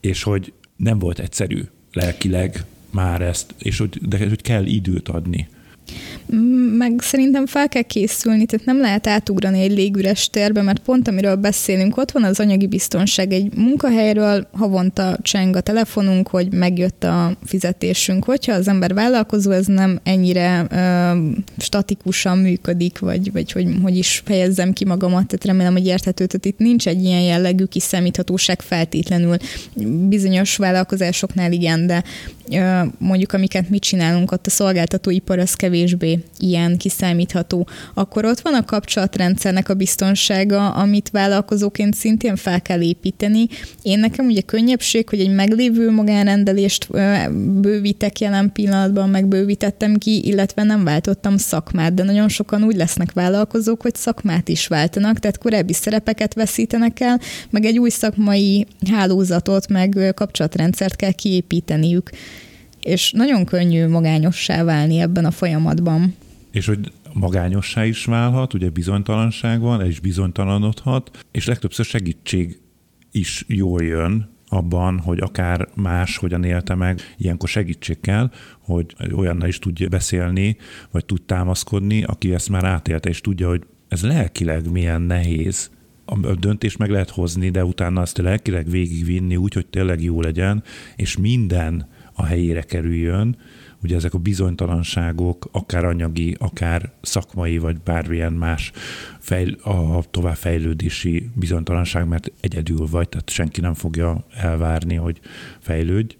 és 0.00 0.22
hogy 0.22 0.52
nem 0.76 0.98
volt 0.98 1.18
egyszerű 1.18 1.62
lelkileg 1.92 2.64
már 2.90 3.22
ezt, 3.22 3.54
és 3.58 3.78
hogy, 3.78 4.08
de 4.08 4.18
hogy 4.18 4.42
kell 4.42 4.64
időt 4.64 5.08
adni 5.08 5.48
meg 6.78 7.00
szerintem 7.00 7.46
fel 7.46 7.68
kell 7.68 7.82
készülni, 7.82 8.46
tehát 8.46 8.66
nem 8.66 8.80
lehet 8.80 9.06
átugrani 9.06 9.60
egy 9.60 9.70
légüres 9.70 10.30
térbe, 10.30 10.62
mert 10.62 10.78
pont 10.78 11.08
amiről 11.08 11.36
beszélünk, 11.36 11.96
ott 11.96 12.10
van 12.10 12.24
az 12.24 12.40
anyagi 12.40 12.66
biztonság 12.66 13.32
egy 13.32 13.56
munkahelyről, 13.56 14.46
havonta 14.52 15.18
cseng 15.22 15.56
a 15.56 15.60
telefonunk, 15.60 16.28
hogy 16.28 16.52
megjött 16.52 17.04
a 17.04 17.36
fizetésünk. 17.44 18.24
Hogyha 18.24 18.52
az 18.52 18.68
ember 18.68 18.94
vállalkozó, 18.94 19.50
ez 19.50 19.66
nem 19.66 20.00
ennyire 20.02 20.66
ö, 20.70 21.18
statikusan 21.58 22.38
működik, 22.38 22.98
vagy, 22.98 23.32
vagy 23.32 23.52
hogy, 23.52 23.66
hogy 23.82 23.96
is 23.96 24.22
fejezzem 24.24 24.72
ki 24.72 24.84
magamat, 24.84 25.26
tehát 25.26 25.44
remélem, 25.44 25.72
hogy 25.72 25.86
érthető, 25.86 26.26
tehát 26.26 26.46
itt 26.46 26.58
nincs 26.58 26.88
egy 26.88 27.04
ilyen 27.04 27.22
jellegű 27.22 27.64
kiszámíthatóság 27.64 28.62
feltétlenül. 28.62 29.36
Bizonyos 30.08 30.56
vállalkozásoknál 30.56 31.52
igen, 31.52 31.86
de 31.86 32.04
ö, 32.50 32.82
mondjuk 32.98 33.32
amiket 33.32 33.68
mi 33.68 33.78
csinálunk, 33.78 34.32
ott 34.32 34.46
a 34.46 34.50
szolgáltatóipar 34.50 35.38
az 35.38 35.54
kevésbé 35.76 36.18
ilyen 36.38 36.76
kiszámítható. 36.76 37.68
Akkor 37.94 38.24
ott 38.24 38.40
van 38.40 38.54
a 38.54 38.64
kapcsolatrendszernek 38.64 39.68
a 39.68 39.74
biztonsága, 39.74 40.70
amit 40.70 41.10
vállalkozóként 41.10 41.94
szintén 41.94 42.36
fel 42.36 42.62
kell 42.62 42.80
építeni. 42.80 43.46
Én 43.82 43.98
nekem 43.98 44.26
ugye 44.26 44.40
könnyebbség, 44.40 45.08
hogy 45.08 45.20
egy 45.20 45.34
meglévő 45.34 45.90
magánrendelést 45.90 46.88
bővítek 47.60 48.20
jelen 48.20 48.52
pillanatban, 48.52 49.08
megbővítettem 49.08 49.96
ki, 49.96 50.26
illetve 50.26 50.62
nem 50.62 50.84
váltottam 50.84 51.36
szakmát, 51.36 51.94
de 51.94 52.02
nagyon 52.02 52.28
sokan 52.28 52.62
úgy 52.62 52.76
lesznek 52.76 53.12
vállalkozók, 53.12 53.82
hogy 53.82 53.94
szakmát 53.94 54.48
is 54.48 54.66
váltanak, 54.66 55.18
tehát 55.18 55.38
korábbi 55.38 55.72
szerepeket 55.72 56.34
veszítenek 56.34 57.00
el, 57.00 57.20
meg 57.50 57.64
egy 57.64 57.78
új 57.78 57.90
szakmai 57.90 58.66
hálózatot, 58.90 59.68
meg 59.68 60.12
kapcsolatrendszert 60.14 60.96
kell 60.96 61.12
kiépíteniük 61.12 62.10
és 62.86 63.12
nagyon 63.12 63.44
könnyű 63.44 63.88
magányossá 63.88 64.64
válni 64.64 64.98
ebben 64.98 65.24
a 65.24 65.30
folyamatban. 65.30 66.14
És 66.50 66.66
hogy 66.66 66.92
magányossá 67.12 67.84
is 67.84 68.04
válhat, 68.04 68.54
ugye 68.54 68.70
bizonytalanság 68.70 69.60
van, 69.60 69.86
és 69.86 70.00
bizonytalanodhat, 70.00 71.24
és 71.30 71.46
legtöbbször 71.46 71.84
segítség 71.84 72.60
is 73.10 73.44
jól 73.48 73.82
jön 73.82 74.28
abban, 74.48 74.98
hogy 74.98 75.18
akár 75.20 75.68
más 75.74 76.16
hogyan 76.16 76.44
élte 76.44 76.74
meg, 76.74 77.00
ilyenkor 77.18 77.48
segítség 77.48 78.00
kell, 78.00 78.30
hogy 78.60 78.94
olyannal 79.14 79.48
is 79.48 79.58
tudja 79.58 79.88
beszélni, 79.88 80.56
vagy 80.90 81.04
tud 81.04 81.22
támaszkodni, 81.22 82.02
aki 82.02 82.34
ezt 82.34 82.48
már 82.48 82.64
átélte, 82.64 83.08
és 83.08 83.20
tudja, 83.20 83.48
hogy 83.48 83.62
ez 83.88 84.02
lelkileg 84.02 84.70
milyen 84.70 85.02
nehéz, 85.02 85.70
a 86.22 86.34
döntést 86.34 86.78
meg 86.78 86.90
lehet 86.90 87.10
hozni, 87.10 87.50
de 87.50 87.64
utána 87.64 88.00
azt 88.00 88.18
lelkileg 88.18 88.70
végigvinni 88.70 89.36
úgy, 89.36 89.54
hogy 89.54 89.66
tényleg 89.66 90.02
jó 90.02 90.20
legyen, 90.20 90.62
és 90.96 91.16
minden 91.16 91.86
a 92.16 92.24
helyére 92.24 92.62
kerüljön. 92.62 93.36
Ugye 93.82 93.96
ezek 93.96 94.14
a 94.14 94.18
bizonytalanságok, 94.18 95.48
akár 95.52 95.84
anyagi, 95.84 96.36
akár 96.38 96.92
szakmai, 97.02 97.58
vagy 97.58 97.76
bármilyen 97.84 98.32
más 98.32 98.72
fejl- 99.20 99.60
a 99.60 100.02
továbbfejlődési 100.10 101.30
bizonytalanság, 101.34 102.08
mert 102.08 102.32
egyedül 102.40 102.86
vagy, 102.90 103.08
tehát 103.08 103.30
senki 103.30 103.60
nem 103.60 103.74
fogja 103.74 104.26
elvárni, 104.34 104.94
hogy 104.94 105.20
fejlődj 105.60 106.16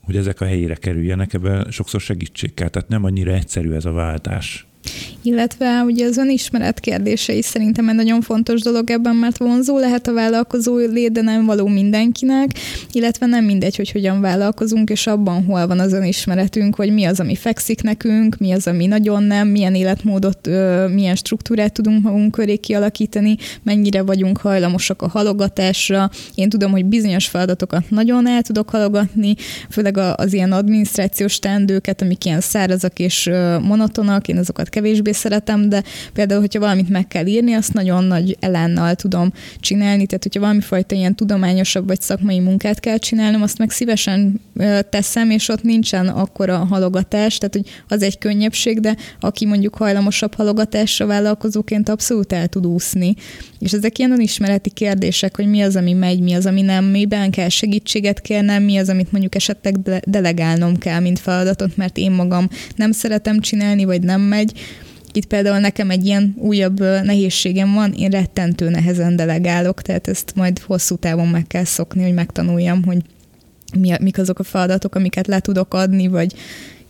hogy 0.00 0.18
ezek 0.18 0.40
a 0.40 0.44
helyére 0.44 0.74
kerüljenek, 0.74 1.34
ebben 1.34 1.70
sokszor 1.70 2.00
segítség 2.00 2.54
kell. 2.54 2.68
Tehát 2.68 2.88
nem 2.88 3.04
annyira 3.04 3.32
egyszerű 3.32 3.72
ez 3.72 3.84
a 3.84 3.92
váltás. 3.92 4.66
Illetve 5.22 5.82
ugye 5.82 6.06
az 6.06 6.16
önismeret 6.16 6.80
kérdése 6.80 7.32
is 7.32 7.44
szerintem 7.44 7.88
egy 7.88 7.94
nagyon 7.94 8.20
fontos 8.20 8.62
dolog 8.62 8.90
ebben, 8.90 9.16
mert 9.16 9.38
vonzó 9.38 9.78
lehet 9.78 10.06
a 10.06 10.12
vállalkozó 10.12 10.76
lét, 10.76 11.12
de 11.12 11.20
nem 11.20 11.46
való 11.46 11.66
mindenkinek, 11.66 12.50
illetve 12.92 13.26
nem 13.26 13.44
mindegy, 13.44 13.76
hogy 13.76 13.90
hogyan 13.90 14.20
vállalkozunk, 14.20 14.90
és 14.90 15.06
abban 15.06 15.44
hol 15.44 15.66
van 15.66 15.78
az 15.78 15.92
önismeretünk, 15.92 16.74
hogy 16.74 16.92
mi 16.92 17.04
az, 17.04 17.20
ami 17.20 17.34
fekszik 17.34 17.82
nekünk, 17.82 18.36
mi 18.38 18.52
az, 18.52 18.66
ami 18.66 18.86
nagyon 18.86 19.22
nem, 19.22 19.48
milyen 19.48 19.74
életmódot, 19.74 20.48
milyen 20.92 21.16
struktúrát 21.16 21.72
tudunk 21.72 22.02
magunk 22.02 22.32
köré 22.32 22.56
kialakítani, 22.56 23.36
mennyire 23.62 24.02
vagyunk 24.02 24.38
hajlamosak 24.38 25.02
a 25.02 25.08
halogatásra. 25.08 26.10
Én 26.34 26.48
tudom, 26.48 26.70
hogy 26.70 26.84
bizonyos 26.84 27.26
feladatokat 27.26 27.90
nagyon 27.90 28.28
el 28.28 28.42
tudok 28.42 28.70
halogatni, 28.70 29.34
főleg 29.70 29.96
az 29.96 30.32
ilyen 30.32 30.52
adminisztrációs 30.52 31.38
teendőket, 31.38 32.02
amik 32.02 32.24
ilyen 32.24 32.40
szárazak 32.40 32.98
és 32.98 33.30
monotonak, 33.62 34.28
én 34.28 34.36
azokat 34.36 34.68
kevésbé 34.70 35.12
szeretem, 35.12 35.68
de 35.68 35.82
például, 36.12 36.40
hogyha 36.40 36.60
valamit 36.60 36.88
meg 36.88 37.08
kell 37.08 37.26
írni, 37.26 37.52
azt 37.52 37.72
nagyon 37.72 38.04
nagy 38.04 38.36
elánnal 38.40 38.94
tudom 38.94 39.32
csinálni, 39.60 40.06
tehát 40.06 40.22
hogyha 40.22 40.40
valami 40.40 40.60
fajta 40.60 40.94
ilyen 40.94 41.14
tudományosabb 41.14 41.86
vagy 41.86 42.00
szakmai 42.00 42.38
munkát 42.38 42.80
kell 42.80 42.98
csinálnom, 42.98 43.42
azt 43.42 43.58
meg 43.58 43.70
szívesen 43.70 44.40
teszem, 44.90 45.30
és 45.30 45.48
ott 45.48 45.62
nincsen 45.62 46.08
akkora 46.08 46.56
halogatás, 46.56 47.38
tehát 47.38 47.54
hogy 47.54 47.66
az 47.88 48.02
egy 48.02 48.18
könnyebbség, 48.18 48.80
de 48.80 48.96
aki 49.20 49.46
mondjuk 49.46 49.74
hajlamosabb 49.74 50.34
halogatásra 50.34 51.06
vállalkozóként 51.06 51.88
abszolút 51.88 52.32
el 52.32 52.48
tud 52.48 52.66
úszni. 52.66 53.14
És 53.58 53.72
ezek 53.72 53.98
ilyen 53.98 54.12
önismereti 54.12 54.70
kérdések, 54.70 55.36
hogy 55.36 55.46
mi 55.46 55.60
az, 55.60 55.76
ami 55.76 55.92
megy, 55.92 56.20
mi 56.20 56.32
az, 56.32 56.46
ami 56.46 56.62
nem, 56.62 56.84
miben 56.84 57.30
kell 57.30 57.48
segítséget 57.48 58.20
kérnem, 58.20 58.62
mi 58.62 58.76
az, 58.76 58.88
amit 58.88 59.12
mondjuk 59.12 59.34
esetleg 59.34 59.82
de- 59.82 60.02
delegálnom 60.06 60.78
kell, 60.78 61.00
mint 61.00 61.18
feladatot, 61.18 61.76
mert 61.76 61.96
én 61.96 62.10
magam 62.10 62.48
nem 62.76 62.92
szeretem 62.92 63.40
csinálni, 63.40 63.84
vagy 63.84 64.02
nem 64.02 64.20
megy. 64.20 64.59
Itt 65.12 65.26
például 65.26 65.58
nekem 65.58 65.90
egy 65.90 66.06
ilyen 66.06 66.34
újabb 66.38 66.80
nehézségem 66.80 67.72
van, 67.72 67.92
én 67.92 68.10
rettentő 68.10 68.68
nehezen 68.68 69.16
delegálok, 69.16 69.82
tehát 69.82 70.08
ezt 70.08 70.32
majd 70.34 70.58
hosszú 70.58 70.96
távon 70.96 71.28
meg 71.28 71.46
kell 71.46 71.64
szokni, 71.64 72.02
hogy 72.02 72.14
megtanuljam, 72.14 72.84
hogy 72.84 72.98
mi, 73.78 73.92
mik 74.00 74.18
azok 74.18 74.38
a 74.38 74.42
feladatok, 74.42 74.94
amiket 74.94 75.26
le 75.26 75.40
tudok 75.40 75.74
adni, 75.74 76.06
vagy 76.06 76.34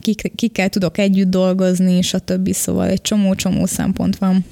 kik, 0.01 0.33
kikkel 0.35 0.69
tudok 0.69 0.99
együtt 0.99 1.31
dolgozni, 1.31 1.93
és 1.93 2.15
a 2.15 2.19
többi, 2.19 2.53
szóval 2.53 2.89
egy 2.89 3.03
csomó-csomó 3.03 3.67
szempont 3.67 4.17
van 4.17 4.45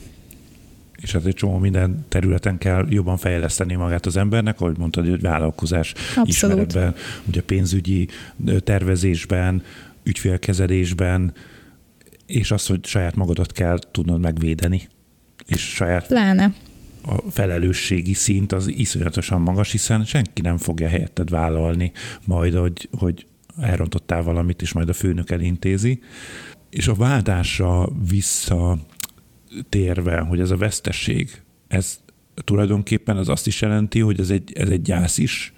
és 1.03 1.13
hát 1.13 1.25
egy 1.25 1.35
csomó 1.35 1.59
minden 1.59 2.05
területen 2.09 2.59
kell 2.59 2.87
jobban 2.89 3.17
fejleszteni 3.17 3.75
magát 3.75 4.07
az 4.07 4.17
embernek, 4.17 4.61
ahogy 4.61 4.79
mondtad, 4.79 5.09
hogy 5.09 5.21
vállalkozás 5.21 5.93
Abszolút. 5.93 6.29
ismeretben, 6.29 6.95
ugye 7.29 7.43
pénzügyi 7.43 8.09
tervezésben, 8.65 9.63
ügyfélkezelésben, 10.03 11.33
és 12.29 12.51
az, 12.51 12.67
hogy 12.67 12.85
saját 12.87 13.17
magadat 13.17 13.53
kell 13.53 13.79
tudnod 13.91 14.21
megvédeni, 14.21 14.89
és 15.47 15.61
saját 15.61 16.07
Pláne. 16.07 16.55
a 17.03 17.31
felelősségi 17.31 18.15
szint 18.15 18.53
az 18.53 18.67
iszonyatosan 18.67 19.41
magas, 19.41 19.71
hiszen 19.71 20.05
senki 20.05 20.41
nem 20.41 20.57
fogja 20.57 20.89
helyetted 20.89 21.31
vállalni 21.31 21.93
majd, 22.25 22.55
hogy, 22.55 22.89
hogy 22.99 23.27
elrontottál 23.61 24.23
valamit, 24.23 24.63
és 24.63 24.73
majd 24.73 24.89
a 24.89 24.93
főnök 24.93 25.31
elintézi. 25.31 26.01
És 26.71 26.89
a 26.89 26.95
váltásra 26.95 27.89
vissza 28.09 28.79
térve, 29.69 30.21
hogy 30.21 30.41
ez 30.41 30.51
a 30.51 30.57
vesztesség, 30.57 31.43
ez 31.69 31.99
tulajdonképpen 32.45 33.17
az 33.17 33.29
azt 33.29 33.47
is 33.47 33.61
jelenti, 33.61 34.01
hogy 34.01 34.21
ez 34.21 34.31
egy, 34.31 34.53
ez 34.53 34.69
egy 34.69 34.83
gyász 34.83 35.19
is. 35.19 35.53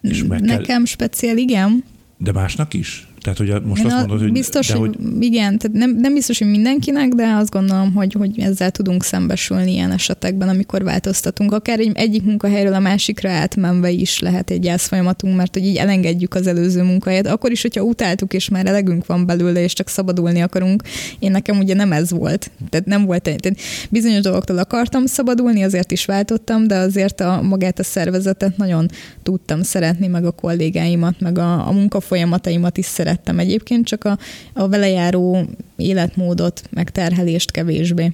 És 0.00 0.24
meg 0.24 0.40
Nekem 0.40 0.64
kell... 0.64 0.84
speciál, 0.84 1.36
igen. 1.36 1.84
De 2.18 2.32
másnak 2.32 2.74
is? 2.74 3.08
Tehát, 3.24 3.38
hogy 3.38 3.62
most 3.62 3.80
Én 3.80 3.86
azt 3.86 3.96
mondod, 3.96 4.20
hogy... 4.20 4.32
Biztos, 4.32 4.66
de, 4.66 4.74
hogy, 4.74 4.96
hogy... 5.02 5.22
igen, 5.22 5.58
tehát 5.58 5.76
nem, 5.76 5.96
nem 6.00 6.14
biztos, 6.14 6.38
hogy 6.38 6.50
mindenkinek, 6.50 7.08
de 7.08 7.26
azt 7.26 7.50
gondolom, 7.50 7.92
hogy, 7.92 8.12
hogy 8.12 8.40
ezzel 8.40 8.70
tudunk 8.70 9.04
szembesülni 9.04 9.72
ilyen 9.72 9.90
esetekben, 9.90 10.48
amikor 10.48 10.82
változtatunk. 10.82 11.52
Akár 11.52 11.78
egy, 11.78 11.90
egyik 11.94 12.24
munkahelyről 12.24 12.74
a 12.74 12.78
másikra 12.78 13.30
átmenve 13.30 13.90
is 13.90 14.18
lehet 14.18 14.50
egy 14.50 14.72
folyamatunk, 14.76 15.36
mert 15.36 15.54
hogy 15.54 15.66
így 15.66 15.76
elengedjük 15.76 16.34
az 16.34 16.46
előző 16.46 16.82
munkahelyet. 16.82 17.26
Akkor 17.26 17.50
is, 17.50 17.62
hogyha 17.62 17.82
utáltuk, 17.82 18.34
és 18.34 18.48
már 18.48 18.66
elegünk 18.66 19.06
van 19.06 19.26
belőle, 19.26 19.62
és 19.62 19.72
csak 19.72 19.88
szabadulni 19.88 20.40
akarunk. 20.40 20.82
Én 21.18 21.30
nekem 21.30 21.58
ugye 21.58 21.74
nem 21.74 21.92
ez 21.92 22.10
volt. 22.10 22.50
Tehát 22.70 22.86
nem 22.86 23.04
volt, 23.04 23.22
tehát 23.22 23.56
bizonyos 23.90 24.20
dolgoktól 24.20 24.58
akartam 24.58 25.06
szabadulni, 25.06 25.62
azért 25.62 25.92
is 25.92 26.04
váltottam, 26.04 26.66
de 26.66 26.76
azért 26.76 27.20
a 27.20 27.42
magát 27.42 27.78
a 27.78 27.84
szervezetet 27.84 28.56
nagyon 28.56 28.88
tudtam 29.22 29.62
szeretni, 29.62 30.06
meg 30.06 30.24
a 30.24 30.30
kollégáimat, 30.30 31.20
meg 31.20 31.38
a, 31.38 31.68
a 31.68 31.72
munkafolyamataimat 31.72 32.76
is 32.78 32.86
szeretni 32.86 33.12
szerettem 33.14 33.38
egyébként, 33.38 33.86
csak 33.86 34.04
a, 34.04 34.18
a 34.52 34.68
vele 34.68 34.88
járó 34.88 35.46
életmódot, 35.76 36.62
meg 36.70 36.90
terhelést 36.90 37.50
kevésbé. 37.50 38.12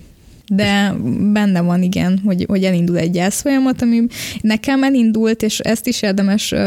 De 0.53 0.95
benne 1.33 1.61
van, 1.61 1.83
igen, 1.83 2.21
hogy, 2.25 2.45
hogy 2.49 2.65
elindul 2.65 2.99
egy 2.99 3.11
gyász 3.11 3.41
folyamat, 3.41 3.83
ami 3.83 4.07
nekem 4.41 4.83
elindult, 4.83 5.43
és 5.43 5.59
ezt 5.59 5.87
is 5.87 6.03
érdemes 6.03 6.53
uh, 6.53 6.61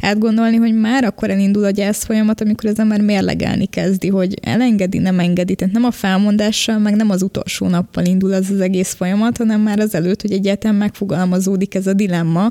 átgondolni, 0.00 0.56
hogy 0.56 0.74
már 0.74 1.04
akkor 1.04 1.30
elindul 1.30 1.64
a 1.64 1.70
gyász 1.70 2.04
folyamat, 2.04 2.40
amikor 2.40 2.70
az 2.70 2.78
ember 2.78 3.00
mérlegelni 3.00 3.66
kezdi, 3.66 4.08
hogy 4.08 4.34
elengedi, 4.42 4.98
nem 4.98 5.18
engedi. 5.18 5.54
Tehát 5.54 5.74
nem 5.74 5.84
a 5.84 5.90
felmondással, 5.90 6.78
meg 6.78 6.94
nem 6.94 7.10
az 7.10 7.22
utolsó 7.22 7.68
nappal 7.68 8.04
indul 8.04 8.32
az 8.32 8.50
az 8.50 8.60
egész 8.60 8.94
folyamat, 8.94 9.36
hanem 9.36 9.60
már 9.60 9.78
az 9.78 9.94
előtt, 9.94 10.22
hogy 10.22 10.32
egyáltalán 10.32 10.76
megfogalmazódik 10.76 11.74
ez 11.74 11.86
a 11.86 11.92
dilemma, 11.92 12.50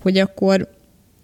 hogy 0.00 0.18
akkor 0.18 0.68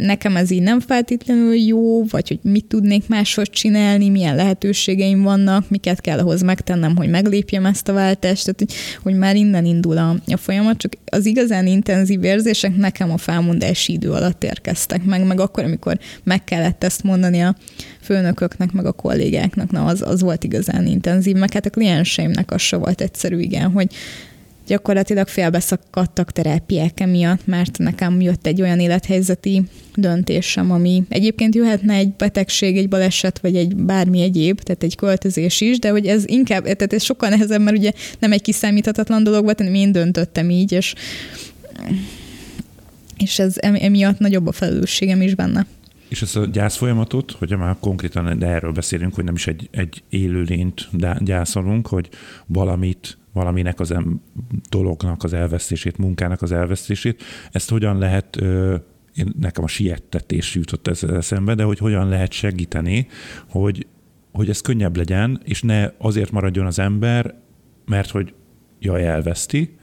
nekem 0.00 0.36
ez 0.36 0.50
így 0.50 0.62
nem 0.62 0.80
feltétlenül 0.80 1.54
jó, 1.54 2.04
vagy 2.04 2.28
hogy 2.28 2.38
mit 2.42 2.64
tudnék 2.64 3.08
máshogy 3.08 3.50
csinálni, 3.50 4.08
milyen 4.08 4.36
lehetőségeim 4.36 5.22
vannak, 5.22 5.70
miket 5.70 6.00
kell 6.00 6.18
ahhoz 6.18 6.42
megtennem, 6.42 6.96
hogy 6.96 7.08
meglépjem 7.08 7.66
ezt 7.66 7.88
a 7.88 7.92
váltást, 7.92 8.44
tehát 8.44 8.58
hogy, 8.58 8.72
hogy 9.02 9.14
már 9.14 9.36
innen 9.36 9.64
indul 9.64 9.98
a, 9.98 10.16
a 10.26 10.36
folyamat, 10.36 10.78
csak 10.78 10.92
az 11.04 11.26
igazán 11.26 11.66
intenzív 11.66 12.24
érzések 12.24 12.76
nekem 12.76 13.10
a 13.10 13.16
felmondási 13.16 13.92
idő 13.92 14.10
alatt 14.10 14.44
érkeztek 14.44 15.04
meg, 15.04 15.26
meg 15.26 15.40
akkor, 15.40 15.64
amikor 15.64 15.98
meg 16.24 16.44
kellett 16.44 16.84
ezt 16.84 17.02
mondani 17.02 17.40
a 17.40 17.56
főnököknek, 18.00 18.72
meg 18.72 18.86
a 18.86 18.92
kollégáknak, 18.92 19.70
na 19.70 19.84
az, 19.84 20.02
az 20.02 20.20
volt 20.20 20.44
igazán 20.44 20.86
intenzív, 20.86 21.36
meg 21.36 21.52
hát 21.52 21.66
a 21.66 21.70
klienseimnek 21.70 22.50
az 22.50 22.60
se 22.60 22.76
volt 22.76 23.00
egyszerű, 23.00 23.38
igen, 23.38 23.70
hogy 23.70 23.94
gyakorlatilag 24.70 25.28
félbeszakadtak 25.28 26.32
terápiák 26.32 27.00
emiatt, 27.00 27.46
mert 27.46 27.78
nekem 27.78 28.20
jött 28.20 28.46
egy 28.46 28.62
olyan 28.62 28.80
élethelyzeti 28.80 29.62
döntésem, 29.94 30.70
ami 30.70 31.02
egyébként 31.08 31.54
jöhetne 31.54 31.94
egy 31.94 32.12
betegség, 32.12 32.76
egy 32.76 32.88
baleset, 32.88 33.38
vagy 33.38 33.56
egy 33.56 33.76
bármi 33.76 34.20
egyéb, 34.20 34.60
tehát 34.60 34.82
egy 34.82 34.96
költözés 34.96 35.60
is, 35.60 35.78
de 35.78 35.90
hogy 35.90 36.06
ez 36.06 36.24
inkább, 36.26 36.62
tehát 36.62 36.92
ez 36.92 37.02
sokkal 37.02 37.28
nehezebb, 37.28 37.60
mert 37.60 37.76
ugye 37.76 37.92
nem 38.18 38.32
egy 38.32 38.42
kiszámíthatatlan 38.42 39.24
dolog 39.24 39.44
volt, 39.44 39.58
hanem 39.58 39.74
én 39.74 39.92
döntöttem 39.92 40.50
így, 40.50 40.72
és, 40.72 40.94
és 43.16 43.38
ez 43.38 43.54
emiatt 43.58 44.18
nagyobb 44.18 44.46
a 44.46 44.52
felelősségem 44.52 45.22
is 45.22 45.34
benne. 45.34 45.66
És 46.08 46.22
ezt 46.22 46.36
a 46.36 46.44
gyász 46.44 46.76
folyamatot, 46.76 47.30
hogyha 47.38 47.56
már 47.56 47.76
konkrétan 47.80 48.38
de 48.38 48.46
erről 48.46 48.72
beszélünk, 48.72 49.14
hogy 49.14 49.24
nem 49.24 49.34
is 49.34 49.46
egy, 49.46 49.68
egy 49.70 50.02
élőlényt 50.08 50.88
gyászolunk, 51.18 51.86
hogy 51.86 52.08
valamit 52.46 53.18
valaminek 53.32 53.80
az 53.80 53.90
em- 53.90 54.20
dolognak 54.68 55.22
az 55.22 55.32
elvesztését, 55.32 55.98
munkának 55.98 56.42
az 56.42 56.52
elvesztését. 56.52 57.22
Ezt 57.52 57.70
hogyan 57.70 57.98
lehet, 57.98 58.36
én, 59.14 59.32
nekem 59.38 59.64
a 59.64 59.68
siettetés 59.68 60.54
jutott 60.54 60.86
ez 60.86 61.02
eszembe, 61.02 61.54
de 61.54 61.62
hogy 61.62 61.78
hogyan 61.78 62.08
lehet 62.08 62.32
segíteni, 62.32 63.06
hogy, 63.48 63.86
hogy 64.32 64.48
ez 64.48 64.60
könnyebb 64.60 64.96
legyen, 64.96 65.40
és 65.44 65.62
ne 65.62 65.92
azért 65.98 66.30
maradjon 66.30 66.66
az 66.66 66.78
ember, 66.78 67.34
mert 67.84 68.10
hogy 68.10 68.34
jaj, 68.78 69.06
elveszti, 69.06 69.78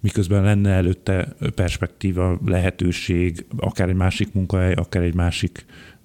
miközben 0.00 0.42
lenne 0.42 0.70
előtte 0.70 1.34
perspektíva, 1.54 2.40
lehetőség, 2.44 3.46
akár 3.56 3.88
egy 3.88 3.94
másik 3.94 4.32
munkahely, 4.32 4.72
akár 4.72 5.02
egy 5.02 5.14
másik 5.14 5.64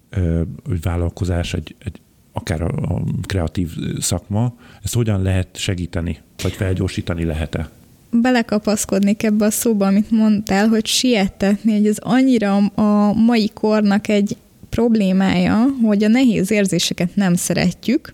ö, 0.09 0.41
vállalkozás, 0.81 1.53
egy, 1.53 1.75
egy 1.79 2.01
akár 2.31 2.61
a, 2.61 2.67
a 2.67 3.03
kreatív 3.21 3.71
szakma, 3.99 4.55
ezt 4.81 4.93
hogyan 4.93 5.21
lehet 5.21 5.57
segíteni, 5.57 6.17
vagy 6.41 6.53
felgyorsítani 6.53 7.23
lehet-e? 7.23 7.69
belekapaszkodnék 8.11 9.23
ebbe 9.23 9.45
a 9.45 9.51
szóba, 9.51 9.85
amit 9.87 10.11
mondtál, 10.11 10.67
hogy 10.67 10.85
siettetni, 10.85 11.71
hogy 11.71 11.87
ez 11.87 11.97
annyira 11.99 12.55
a 12.57 13.13
mai 13.13 13.49
kornak 13.53 14.07
egy 14.07 14.37
problémája, 14.69 15.65
hogy 15.83 16.03
a 16.03 16.07
nehéz 16.07 16.51
érzéseket 16.51 17.15
nem 17.15 17.35
szeretjük, 17.35 18.13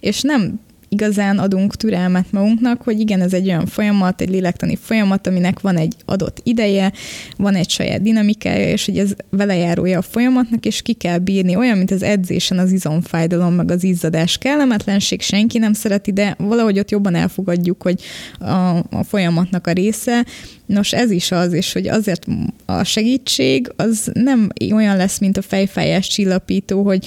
és 0.00 0.20
nem 0.20 0.60
igazán 0.88 1.38
adunk 1.38 1.76
türelmet 1.76 2.32
magunknak, 2.32 2.82
hogy 2.82 3.00
igen, 3.00 3.20
ez 3.20 3.32
egy 3.32 3.46
olyan 3.46 3.66
folyamat, 3.66 4.20
egy 4.20 4.28
lélektani 4.28 4.76
folyamat, 4.76 5.26
aminek 5.26 5.60
van 5.60 5.76
egy 5.76 5.94
adott 6.04 6.40
ideje, 6.42 6.92
van 7.36 7.54
egy 7.54 7.70
saját 7.70 8.02
dinamikája, 8.02 8.70
és 8.70 8.84
hogy 8.84 8.98
ez 8.98 9.12
vele 9.30 9.56
járója 9.56 9.98
a 9.98 10.02
folyamatnak, 10.02 10.66
és 10.66 10.82
ki 10.82 10.92
kell 10.92 11.18
bírni, 11.18 11.56
olyan, 11.56 11.76
mint 11.76 11.90
az 11.90 12.02
edzésen 12.02 12.58
az 12.58 12.72
izomfájdalom, 12.72 13.54
meg 13.54 13.70
az 13.70 13.84
izzadás 13.84 14.38
kellemetlenség, 14.38 15.20
senki 15.20 15.58
nem 15.58 15.72
szereti, 15.72 16.12
de 16.12 16.34
valahogy 16.38 16.78
ott 16.78 16.90
jobban 16.90 17.14
elfogadjuk, 17.14 17.82
hogy 17.82 18.00
a, 18.38 18.76
a 18.76 19.04
folyamatnak 19.04 19.66
a 19.66 19.72
része, 19.72 20.24
Nos, 20.68 20.92
ez 20.92 21.10
is 21.10 21.30
az, 21.30 21.52
és 21.52 21.72
hogy 21.72 21.88
azért 21.88 22.26
a 22.64 22.84
segítség 22.84 23.72
az 23.76 24.10
nem 24.12 24.48
olyan 24.72 24.96
lesz, 24.96 25.18
mint 25.18 25.36
a 25.36 25.42
fejfájás 25.42 26.08
csillapító, 26.08 26.82
hogy 26.82 27.06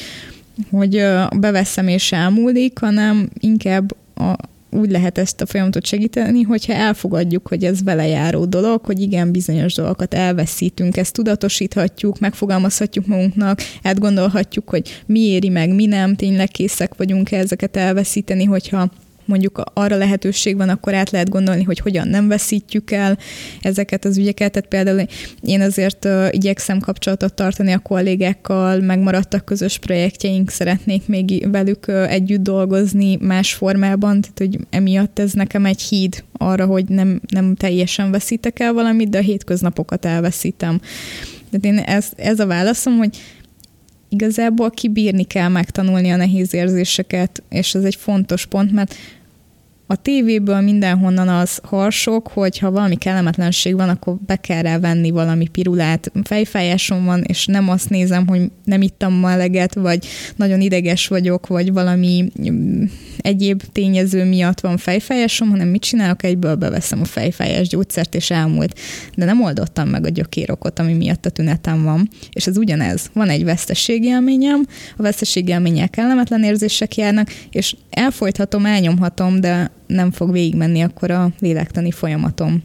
hogy 0.72 1.06
beveszem 1.36 1.88
és 1.88 2.12
elmúlik, 2.12 2.80
hanem 2.80 3.30
inkább 3.40 3.96
a, 4.16 4.36
úgy 4.72 4.92
lehet 4.92 5.18
ezt 5.18 5.42
a 5.42 5.46
folyamatot 5.46 5.86
segíteni, 5.86 6.42
hogyha 6.42 6.74
elfogadjuk, 6.74 7.48
hogy 7.48 7.64
ez 7.64 7.84
vele 7.84 8.08
járó 8.08 8.46
dolog, 8.46 8.86
hogy 8.86 9.02
igen, 9.02 9.32
bizonyos 9.32 9.74
dolgokat 9.74 10.14
elveszítünk, 10.14 10.98
ezt 10.98 11.14
tudatosíthatjuk, 11.14 12.20
megfogalmazhatjuk 12.20 13.06
magunknak, 13.06 13.60
átgondolhatjuk, 13.84 14.70
hogy 14.70 15.04
mi 15.06 15.20
éri 15.20 15.50
meg, 15.50 15.76
mi 15.76 15.86
nem, 15.86 16.16
tényleg 16.16 16.48
készek 16.48 16.96
vagyunk 16.96 17.32
ezeket 17.32 17.78
elveszíteni, 17.78 18.44
hogyha 18.44 18.92
mondjuk 19.32 19.64
arra 19.74 19.96
lehetőség 19.96 20.58
van, 20.58 20.70
akkor 20.70 20.94
át 20.94 21.10
lehet 21.10 21.30
gondolni, 21.30 21.64
hogy 21.64 21.80
hogyan 21.80 22.08
nem 22.08 22.28
veszítjük 22.28 22.92
el 22.92 23.18
ezeket 23.62 24.06
az 24.06 24.18
ügyeket. 24.18 24.52
Tehát 24.52 24.70
például 24.70 25.08
én 25.42 25.62
azért 25.62 26.08
igyekszem 26.30 26.80
kapcsolatot 26.80 27.34
tartani 27.34 27.72
a 27.72 27.80
kollégákkal, 27.80 28.80
megmaradtak 28.80 29.46
közös 29.46 29.78
projektjeink, 29.78 30.50
szeretnék 30.50 31.08
még 31.08 31.52
velük 31.52 31.88
együtt 31.88 32.42
dolgozni 32.42 33.18
más 33.22 33.54
formában, 33.54 34.22
tehát 34.22 34.38
hogy 34.38 34.60
emiatt 34.70 35.20
ez 35.20 35.32
nekem 35.34 35.66
egy 35.66 35.82
híd 35.82 36.24
arra, 36.34 36.66
hogy 36.66 36.86
nem, 36.88 37.22
nem 37.34 37.56
teljesen 37.56 38.12
veszítek 38.12 38.60
el 38.60 38.74
valamit, 38.74 39.10
de 39.10 39.18
a 39.18 39.22
hétköznapokat 39.22 40.06
elveszítem. 40.06 40.80
Tehát 41.50 41.66
én 41.66 41.78
ez, 41.78 42.12
ez 42.16 42.40
a 42.40 42.46
válaszom, 42.46 42.98
hogy 42.98 43.18
igazából 44.12 44.70
kibírni 44.70 45.24
kell 45.24 45.48
megtanulni 45.48 46.10
a 46.10 46.16
nehéz 46.16 46.54
érzéseket, 46.54 47.44
és 47.50 47.76
ez 47.76 47.84
egy 47.84 47.96
fontos 47.96 48.46
pont, 48.46 48.72
mert 48.72 48.96
a 49.92 49.96
tévéből 49.96 50.60
mindenhonnan 50.60 51.28
az 51.28 51.60
harsok, 51.64 52.28
hogy 52.28 52.58
ha 52.58 52.72
valami 52.72 52.96
kellemetlenség 52.96 53.76
van, 53.76 53.90
akkor 53.90 54.16
be 54.26 54.36
kell 54.36 54.62
rá 54.62 54.80
venni 54.80 55.10
valami 55.10 55.48
pirulát. 55.48 56.12
Fejfájásom 56.24 57.06
van, 57.06 57.22
és 57.22 57.46
nem 57.46 57.70
azt 57.70 57.90
nézem, 57.90 58.28
hogy 58.28 58.52
nem 58.64 58.82
ittam 58.82 59.14
ma 59.14 59.32
eleget, 59.32 59.74
vagy 59.74 60.08
nagyon 60.36 60.62
ideges 60.62 61.08
vagyok, 61.08 61.48
vagy 61.48 61.74
valami 61.74 62.32
mm, 62.50 62.84
egyéb 63.18 63.64
tényező 63.72 64.26
miatt 64.26 64.60
van 64.60 64.78
fejfájásom, 64.78 65.50
hanem 65.50 65.68
mit 65.68 65.82
csinálok, 65.82 66.24
egyből 66.24 66.56
beveszem 66.56 67.02
a 67.02 67.06
fejfájás 67.06 67.68
gyógyszert, 67.68 68.16
és 68.16 68.30
elmúlt. 68.30 68.80
De 69.16 69.26
nem 69.26 69.44
oldottam 69.44 69.90
meg 69.90 70.06
a 70.06 70.10
gyökérokot, 70.10 70.80
ami 70.80 70.94
miatt 70.94 71.26
a 71.26 71.30
tünetem 71.30 71.84
van. 71.84 72.10
És 72.32 72.48
ez 72.48 72.58
ugyanez. 72.58 73.10
Van 73.14 73.30
egy 73.30 73.44
veszteségélményem, 73.44 74.66
a 74.98 75.02
veszteségélmények 75.02 75.90
kellemetlen 75.90 76.44
érzések 76.44 76.96
járnak, 76.96 77.30
és 77.50 77.76
elfolythatom, 77.90 78.66
elnyomhatom, 78.66 79.40
de 79.42 79.72
nem 79.92 80.12
fog 80.12 80.32
végigmenni 80.32 80.82
akkor 80.82 81.12
a 81.12 81.32
lélektani 81.40 81.92
folyamatom. 81.92 82.64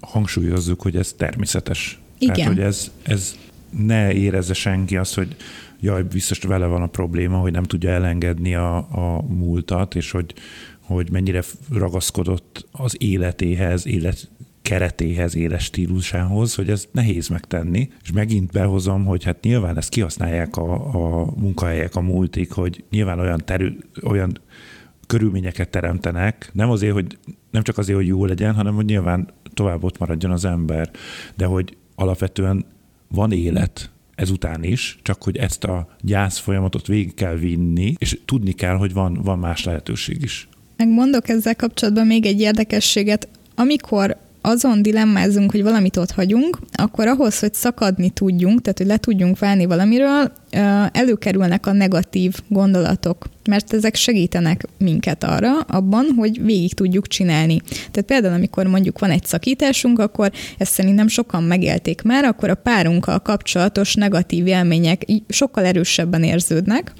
Hangsúlyozzuk, 0.00 0.82
hogy 0.82 0.96
ez 0.96 1.12
természetes. 1.12 1.98
Igen. 2.18 2.34
Tehát, 2.34 2.50
hogy 2.50 2.60
ez, 2.60 2.90
ez 3.02 3.36
ne 3.78 4.12
érezze 4.12 4.54
senki 4.54 4.96
azt, 4.96 5.14
hogy 5.14 5.36
jaj, 5.80 6.02
biztos 6.02 6.38
vele 6.38 6.66
van 6.66 6.82
a 6.82 6.86
probléma, 6.86 7.38
hogy 7.38 7.52
nem 7.52 7.62
tudja 7.62 7.90
elengedni 7.90 8.54
a, 8.54 8.76
a 8.76 9.22
múltat, 9.28 9.94
és 9.94 10.10
hogy, 10.10 10.34
hogy 10.80 11.10
mennyire 11.10 11.42
ragaszkodott 11.72 12.66
az 12.72 12.96
életéhez, 12.98 13.86
élet 13.86 14.28
keretéhez, 14.62 15.36
éles 15.36 15.64
stílusához, 15.64 16.54
hogy 16.54 16.70
ez 16.70 16.88
nehéz 16.92 17.28
megtenni, 17.28 17.88
és 18.02 18.12
megint 18.12 18.52
behozom, 18.52 19.04
hogy 19.04 19.24
hát 19.24 19.42
nyilván 19.42 19.76
ezt 19.76 19.88
kihasználják 19.88 20.56
a, 20.56 20.72
a 20.72 21.32
munkahelyek 21.36 21.96
a 21.96 22.00
múltig, 22.00 22.52
hogy 22.52 22.84
nyilván 22.90 23.18
olyan, 23.18 23.42
terü, 23.44 23.76
olyan 24.02 24.38
körülményeket 25.06 25.68
teremtenek, 25.68 26.50
nem 26.52 26.70
azért, 26.70 26.92
hogy 26.92 27.18
nem 27.50 27.62
csak 27.62 27.78
azért, 27.78 27.98
hogy 27.98 28.06
jó 28.06 28.24
legyen, 28.24 28.54
hanem 28.54 28.74
hogy 28.74 28.84
nyilván 28.84 29.28
tovább 29.54 29.84
ott 29.84 29.98
maradjon 29.98 30.32
az 30.32 30.44
ember, 30.44 30.90
de 31.36 31.44
hogy 31.44 31.76
alapvetően 31.94 32.64
van 33.08 33.32
élet 33.32 33.90
ezután 34.14 34.62
is, 34.62 34.98
csak 35.02 35.22
hogy 35.22 35.36
ezt 35.36 35.64
a 35.64 35.88
gyász 36.00 36.38
folyamatot 36.38 36.86
végig 36.86 37.14
kell 37.14 37.34
vinni, 37.34 37.94
és 37.98 38.18
tudni 38.24 38.52
kell, 38.52 38.76
hogy 38.76 38.92
van, 38.92 39.20
van 39.22 39.38
más 39.38 39.64
lehetőség 39.64 40.22
is. 40.22 40.48
Megmondok 40.76 41.28
ezzel 41.28 41.56
kapcsolatban 41.56 42.06
még 42.06 42.26
egy 42.26 42.40
érdekességet. 42.40 43.28
Amikor 43.54 44.16
azon 44.46 44.82
dilemmázunk, 44.82 45.50
hogy 45.50 45.62
valamit 45.62 45.96
ott 45.96 46.10
hagyunk, 46.10 46.58
akkor 46.72 47.06
ahhoz, 47.06 47.38
hogy 47.38 47.54
szakadni 47.54 48.10
tudjunk, 48.10 48.60
tehát 48.62 48.78
hogy 48.78 48.86
le 48.86 48.96
tudjunk 48.96 49.38
válni 49.38 49.66
valamiről, 49.66 50.32
előkerülnek 50.92 51.66
a 51.66 51.72
negatív 51.72 52.34
gondolatok, 52.48 53.26
mert 53.48 53.72
ezek 53.72 53.94
segítenek 53.94 54.66
minket 54.78 55.24
arra, 55.24 55.60
abban, 55.60 56.06
hogy 56.16 56.44
végig 56.44 56.74
tudjuk 56.74 57.06
csinálni. 57.06 57.60
Tehát 57.66 58.02
például, 58.06 58.34
amikor 58.34 58.66
mondjuk 58.66 58.98
van 58.98 59.10
egy 59.10 59.24
szakításunk, 59.24 59.98
akkor 59.98 60.30
ezt 60.58 60.72
szerintem 60.72 61.08
sokan 61.08 61.42
megélték 61.42 62.02
már, 62.02 62.24
akkor 62.24 62.50
a 62.50 62.54
párunkkal 62.54 63.18
kapcsolatos 63.18 63.94
negatív 63.94 64.46
élmények 64.46 65.04
sokkal 65.28 65.64
erősebben 65.64 66.22
érződnek, 66.22 66.92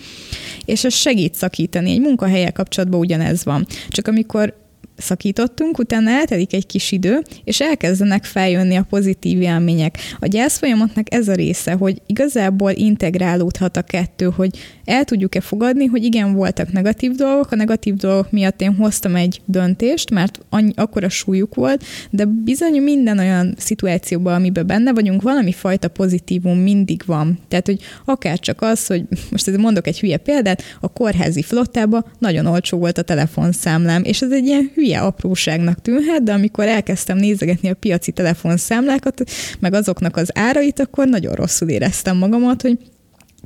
és 0.65 0.85
ez 0.85 0.95
segít 0.95 1.35
szakítani. 1.35 1.91
Egy 1.91 2.01
munkahelyek 2.01 2.53
kapcsolatban 2.53 3.01
ugyanez 3.01 3.45
van. 3.45 3.67
Csak 3.89 4.09
amikor 4.09 4.63
szakítottunk, 4.97 5.79
utána 5.79 6.11
eltelik 6.11 6.53
egy 6.53 6.67
kis 6.67 6.93
idő, 6.93 7.23
és 7.45 7.61
elkezdenek 7.61 8.25
feljönni 8.25 8.77
a 8.77 8.87
pozitív 8.89 9.41
élmények. 9.41 9.99
A 10.19 10.27
gyász 10.27 10.59
folyamatnak 10.59 11.15
ez 11.15 11.29
a 11.29 11.35
része, 11.35 11.73
hogy 11.73 12.03
igazából 12.07 12.71
integrálódhat 12.71 13.77
a 13.77 13.83
kettő, 13.83 14.27
hogy 14.37 14.59
el 14.85 15.05
tudjuk-e 15.05 15.41
fogadni, 15.41 15.87
hogy 15.87 16.05
igen, 16.05 16.35
voltak 16.35 16.73
negatív 16.73 17.13
dolgok, 17.13 17.51
a 17.51 17.57
negatív 17.57 17.95
dolgok 17.95 18.31
miatt 18.31 18.61
én 18.61 18.75
hoztam 18.75 19.15
egy 19.17 19.41
döntést, 19.45 20.11
mert 20.11 20.41
annyi, 20.49 20.73
akkora 20.75 21.09
súlyuk 21.09 21.55
volt, 21.55 21.85
de 22.11 22.25
bizony 22.25 22.83
minden 22.83 23.19
olyan 23.19 23.55
szituációban, 23.59 24.35
amiben 24.35 24.67
benne 24.67 24.93
vagyunk, 24.93 25.23
valami 25.23 25.53
fajta 25.53 25.89
pozitívum 25.89 26.59
mindig 26.59 27.03
van. 27.07 27.39
Tehát, 27.49 27.67
hogy 27.67 27.81
akár 28.05 28.39
csak 28.39 28.63
az, 28.63 28.87
hogy 28.87 29.05
most 29.31 29.57
mondok 29.57 29.87
egy 29.87 30.01
hülye 30.01 30.17
példát, 30.17 30.63
a 30.81 30.89
kórházi 30.89 31.43
flottában 31.43 32.05
nagyon 32.19 32.47
olcsó 32.47 32.79
volt 32.79 32.99
a 32.99 33.03
telefonszámlám, 33.03 34.03
és 34.05 34.23
ez 34.23 34.31
egy 34.31 34.47
ilyen 34.47 34.71
hülye 34.75 35.01
apróságnak 35.01 35.83
tűnhet, 35.83 36.23
de 36.23 36.33
amikor 36.33 36.67
elkezdtem 36.67 37.17
nézegetni 37.17 37.69
a 37.71 37.75
piaci 37.75 38.13
telefonszámlákat, 38.13 39.23
meg 39.61 39.75
azoknak 39.75 40.17
az 40.17 40.31
árait, 40.35 40.81
akkor 40.81 41.09
nagyon 41.09 41.35
rosszul 41.35 41.69
éreztem 41.69 42.17
magamat, 42.17 42.63
hogy 42.63 42.79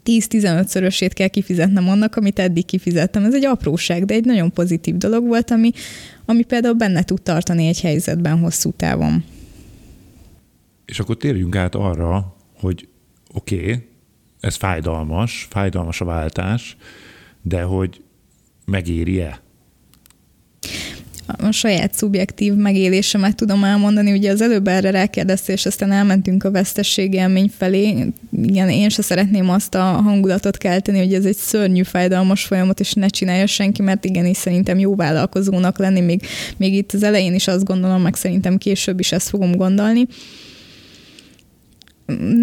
10-15-szörösét 0.08 1.10
kell 1.14 1.28
kifizetnem 1.28 1.88
annak, 1.88 2.16
amit 2.16 2.38
eddig 2.38 2.64
kifizettem. 2.64 3.24
Ez 3.24 3.34
egy 3.34 3.44
apróság, 3.44 4.04
de 4.04 4.14
egy 4.14 4.24
nagyon 4.24 4.52
pozitív 4.52 4.96
dolog 4.96 5.26
volt, 5.26 5.50
ami, 5.50 5.70
ami 6.24 6.42
például 6.44 6.74
benne 6.74 7.02
tud 7.02 7.22
tartani 7.22 7.66
egy 7.66 7.80
helyzetben 7.80 8.38
hosszú 8.38 8.70
távon. 8.70 9.24
És 10.86 11.00
akkor 11.00 11.16
térjünk 11.16 11.56
át 11.56 11.74
arra, 11.74 12.36
hogy 12.60 12.88
oké, 13.34 13.60
okay, 13.60 13.88
ez 14.40 14.54
fájdalmas, 14.54 15.46
fájdalmas 15.50 16.00
a 16.00 16.04
váltás, 16.04 16.76
de 17.42 17.62
hogy 17.62 18.02
megéri-e? 18.64 19.40
A 21.36 21.50
saját 21.50 21.94
szubjektív 21.94 22.54
megélésemet 22.54 23.36
tudom 23.36 23.64
elmondani. 23.64 24.12
Ugye 24.12 24.30
az 24.30 24.40
előbb 24.40 24.68
erre 24.68 24.90
rákérdeztél, 24.90 25.54
és 25.54 25.66
aztán 25.66 25.92
elmentünk 25.92 26.44
a 26.44 26.50
vesztességélmény 26.50 27.50
felé. 27.56 28.12
Igen, 28.42 28.68
én 28.68 28.88
se 28.88 29.02
szeretném 29.02 29.50
azt 29.50 29.74
a 29.74 29.82
hangulatot 29.82 30.56
kelteni, 30.56 30.98
hogy 30.98 31.14
ez 31.14 31.24
egy 31.24 31.36
szörnyű, 31.36 31.82
fájdalmas 31.82 32.44
folyamat, 32.44 32.80
és 32.80 32.92
ne 32.92 33.08
csinálja 33.08 33.46
senki, 33.46 33.82
mert 33.82 34.04
igenis 34.04 34.36
szerintem 34.36 34.78
jó 34.78 34.94
vállalkozónak 34.94 35.78
lenni, 35.78 36.00
még, 36.00 36.22
még 36.56 36.74
itt 36.74 36.92
az 36.92 37.02
elején 37.02 37.34
is 37.34 37.48
azt 37.48 37.64
gondolom, 37.64 38.02
meg 38.02 38.14
szerintem 38.14 38.58
később 38.58 39.00
is 39.00 39.12
ezt 39.12 39.28
fogom 39.28 39.56
gondolni. 39.56 40.06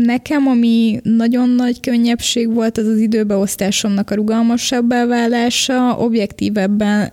Nekem, 0.03 0.47
ami 0.47 0.99
nagyon 1.03 1.49
nagy 1.49 1.79
könnyebbség 1.79 2.53
volt, 2.53 2.77
az 2.77 2.87
az 2.87 2.97
időbeosztásomnak 2.97 4.11
a 4.11 4.15
rugalmasabb 4.15 4.89
válása. 4.89 5.97
Objektívebben 5.97 7.11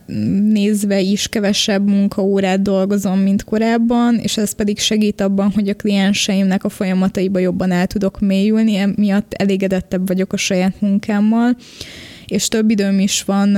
nézve 0.53 1.01
is 1.01 1.29
kevesebb 1.29 1.89
munkaórát 1.89 2.63
dolgozom, 2.63 3.19
mint 3.19 3.45
korábban, 3.45 4.15
és 4.15 4.37
ez 4.37 4.53
pedig 4.53 4.79
segít 4.79 5.21
abban, 5.21 5.51
hogy 5.55 5.69
a 5.69 5.75
klienseimnek 5.75 6.65
a 6.65 6.69
folyamataiba 6.69 7.39
jobban 7.39 7.71
el 7.71 7.87
tudok 7.87 8.21
mélyülni, 8.21 8.77
emiatt 8.77 9.33
elégedettebb 9.33 10.07
vagyok 10.07 10.33
a 10.33 10.37
saját 10.37 10.81
munkámmal, 10.81 11.57
és 12.27 12.49
több 12.49 12.71
időm 12.71 12.99
is 12.99 13.23
van 13.23 13.57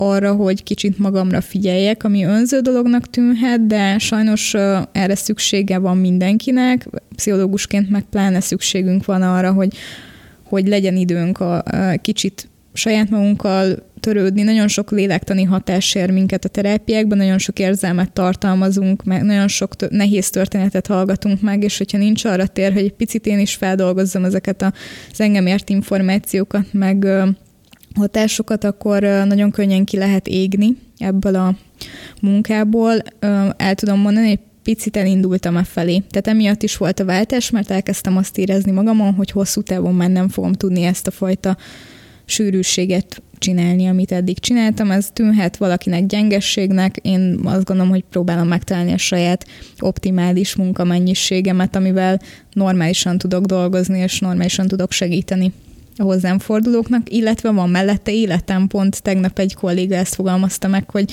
arra, 0.00 0.32
hogy 0.34 0.62
kicsit 0.62 0.98
magamra 0.98 1.40
figyeljek, 1.40 2.04
ami 2.04 2.24
önző 2.24 2.60
dolognak 2.60 3.10
tűnhet, 3.10 3.66
de 3.66 3.98
sajnos 3.98 4.54
erre 4.92 5.14
szüksége 5.14 5.78
van 5.78 5.96
mindenkinek, 5.96 6.88
pszichológusként 7.16 7.90
meg 7.90 8.02
pláne 8.10 8.40
szükségünk 8.40 9.04
van 9.04 9.22
arra, 9.22 9.52
hogy, 9.52 9.76
hogy 10.42 10.68
legyen 10.68 10.96
időnk 10.96 11.40
a, 11.40 11.56
a 11.56 11.96
kicsit 12.02 12.48
saját 12.72 13.10
magunkkal 13.10 13.86
törődni, 14.00 14.42
nagyon 14.42 14.68
sok 14.68 14.90
lélektani 14.90 15.42
hatás 15.42 15.94
ér 15.94 16.10
minket 16.10 16.44
a 16.44 16.48
terápiákban, 16.48 17.18
nagyon 17.18 17.38
sok 17.38 17.58
érzelmet 17.58 18.12
tartalmazunk, 18.12 19.04
meg 19.04 19.22
nagyon 19.22 19.48
sok 19.48 19.76
t- 19.76 19.90
nehéz 19.90 20.30
történetet 20.30 20.86
hallgatunk 20.86 21.40
meg, 21.40 21.62
és 21.62 21.78
hogyha 21.78 21.98
nincs 21.98 22.24
arra 22.24 22.46
tér, 22.46 22.72
hogy 22.72 22.82
egy 22.82 22.92
picit 22.92 23.26
én 23.26 23.38
is 23.38 23.54
feldolgozzam 23.54 24.24
ezeket 24.24 24.62
az 25.12 25.20
engem 25.20 25.46
ért 25.46 25.68
információkat, 25.68 26.72
meg 26.72 27.06
hatásokat, 27.98 28.64
akkor 28.64 29.02
nagyon 29.02 29.50
könnyen 29.50 29.84
ki 29.84 29.96
lehet 29.96 30.28
égni 30.28 30.76
ebből 30.98 31.34
a 31.34 31.54
munkából. 32.20 32.94
El 33.56 33.74
tudom 33.74 34.00
mondani, 34.00 34.28
hogy 34.28 34.38
picit 34.62 34.96
elindultam 34.96 35.56
a 35.56 35.64
felé. 35.64 36.02
Tehát 36.10 36.28
emiatt 36.28 36.62
is 36.62 36.76
volt 36.76 37.00
a 37.00 37.04
váltás, 37.04 37.50
mert 37.50 37.70
elkezdtem 37.70 38.16
azt 38.16 38.38
érezni 38.38 38.70
magamon, 38.70 39.14
hogy 39.14 39.30
hosszú 39.30 39.62
távon 39.62 39.94
már 39.94 40.10
nem 40.10 40.28
fogom 40.28 40.52
tudni 40.52 40.82
ezt 40.82 41.06
a 41.06 41.10
fajta 41.10 41.56
sűrűséget 42.24 43.22
csinálni, 43.38 43.86
amit 43.86 44.12
eddig 44.12 44.38
csináltam. 44.38 44.90
Ez 44.90 45.10
tűnhet 45.12 45.56
valakinek 45.56 46.06
gyengességnek, 46.06 46.96
én 46.96 47.40
azt 47.44 47.64
gondolom, 47.64 47.90
hogy 47.90 48.04
próbálom 48.10 48.48
megtalálni 48.48 48.92
a 48.92 48.98
saját 48.98 49.46
optimális 49.78 50.54
munkamennyiségemet, 50.56 51.76
amivel 51.76 52.20
normálisan 52.52 53.18
tudok 53.18 53.44
dolgozni, 53.44 53.98
és 53.98 54.18
normálisan 54.18 54.66
tudok 54.66 54.92
segíteni 54.92 55.52
hozzám 56.04 56.38
fordulóknak, 56.38 57.12
illetve 57.12 57.50
van 57.50 57.70
mellette 57.70 58.12
életem, 58.12 58.66
pont 58.66 59.02
tegnap 59.02 59.38
egy 59.38 59.54
kolléga 59.54 59.94
ezt 59.94 60.14
fogalmazta 60.14 60.68
meg, 60.68 60.90
hogy, 60.90 61.12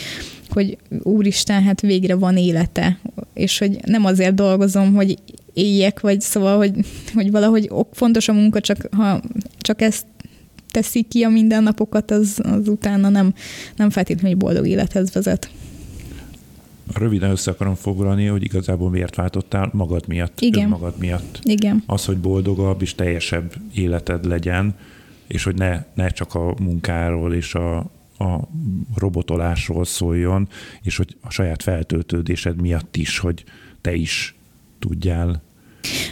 hogy 0.50 0.78
úristen, 1.04 1.64
hát 1.64 1.82
végre 1.82 2.16
van 2.16 2.38
élete, 2.38 3.00
és 3.34 3.58
hogy 3.58 3.78
nem 3.86 4.06
azért 4.06 4.36
dolgozom, 4.36 4.94
hogy 4.94 5.18
éljek, 5.54 6.00
vagy 6.00 6.22
szóval, 6.22 6.58
hogy, 6.58 6.74
hogy 7.14 7.32
valahogy 7.32 7.72
fontos 7.92 8.28
a 8.28 8.34
munka, 8.34 8.60
csak 8.60 8.88
ha 8.92 9.22
csak 9.58 9.82
ezt 9.82 10.06
teszi 10.72 11.02
ki 11.02 11.24
a 11.24 11.30
mindennapokat, 11.30 12.12
az, 12.12 12.40
az 12.44 12.68
utána 12.68 13.10
nem, 13.10 13.34
nem 13.76 13.90
feltétlenül 13.90 14.38
boldog 14.38 14.68
élethez 14.68 15.12
vezet. 15.12 15.50
Röviden 16.94 17.30
össze 17.30 17.52
akarom 17.52 17.76
foglalni, 17.76 18.26
hogy 18.26 18.44
igazából 18.44 18.90
miért 18.90 19.16
váltottál 19.16 19.70
magad 19.74 20.08
miatt, 20.08 20.42
Igen. 20.42 20.70
magad 20.70 20.94
miatt. 20.98 21.40
Igen. 21.44 21.84
Az, 21.86 22.06
hogy 22.06 22.18
boldogabb 22.18 22.82
és 22.82 22.96
teljesebb 22.96 23.54
életed 23.74 24.26
legyen, 24.26 24.76
és 25.28 25.44
hogy 25.44 25.56
ne, 25.56 25.84
ne 25.94 26.10
csak 26.10 26.36
a 26.36 26.54
munkáról 26.62 27.34
és 27.34 27.56
a, 27.56 27.78
a 28.18 28.48
robotolásról 28.96 29.86
szóljon, 29.86 30.48
és 30.82 30.98
hogy 30.98 31.18
a 31.22 31.30
saját 31.30 31.64
feltöltődésed 31.64 32.62
miatt 32.62 32.96
is, 32.96 33.18
hogy 33.18 33.44
te 33.82 33.94
is 33.94 34.36
tudjál 34.80 35.42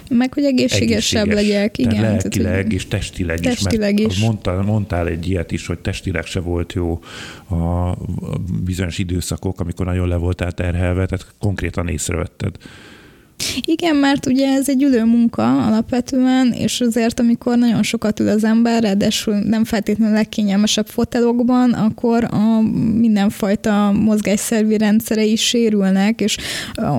meg, 0.09 0.33
hogy 0.33 0.43
egészségesebb 0.43 1.29
egészséges. 1.29 1.53
legyek, 1.53 1.77
igen. 1.77 2.01
Lelkileg 2.01 2.53
tehát, 2.53 2.71
és 2.71 2.87
testileg, 2.87 3.39
testileg 3.39 3.99
is. 3.99 4.15
Is. 4.15 4.19
Mondtál, 4.19 4.61
mondtál 4.61 5.07
egy 5.07 5.29
ilyet 5.29 5.51
is, 5.51 5.65
hogy 5.65 5.79
testileg 5.79 6.25
se 6.25 6.39
volt 6.39 6.73
jó 6.73 6.99
a 7.49 7.95
bizonyos 8.63 8.97
időszakok, 8.97 9.59
amikor 9.59 9.85
nagyon 9.85 10.07
le 10.07 10.15
voltál 10.15 10.51
terhelve, 10.51 11.05
tehát 11.05 11.33
konkrétan 11.39 11.87
észrevetted. 11.87 12.55
Igen, 13.61 13.95
mert 13.95 14.25
ugye 14.25 14.47
ez 14.47 14.69
egy 14.69 14.83
ülő 14.83 15.03
munka 15.03 15.65
alapvetően, 15.65 16.51
és 16.51 16.81
azért, 16.81 17.19
amikor 17.19 17.57
nagyon 17.57 17.83
sokat 17.83 18.19
ül 18.19 18.27
az 18.27 18.43
ember, 18.43 18.83
ráadásul 18.83 19.35
nem 19.35 19.63
feltétlenül 19.63 20.13
legkényelmesebb 20.13 20.87
fotelokban, 20.87 21.71
akkor 21.71 22.23
a 22.23 22.61
mindenfajta 22.97 23.91
mozgásszervi 23.91 24.77
is 25.31 25.41
sérülnek, 25.41 26.21
és 26.21 26.37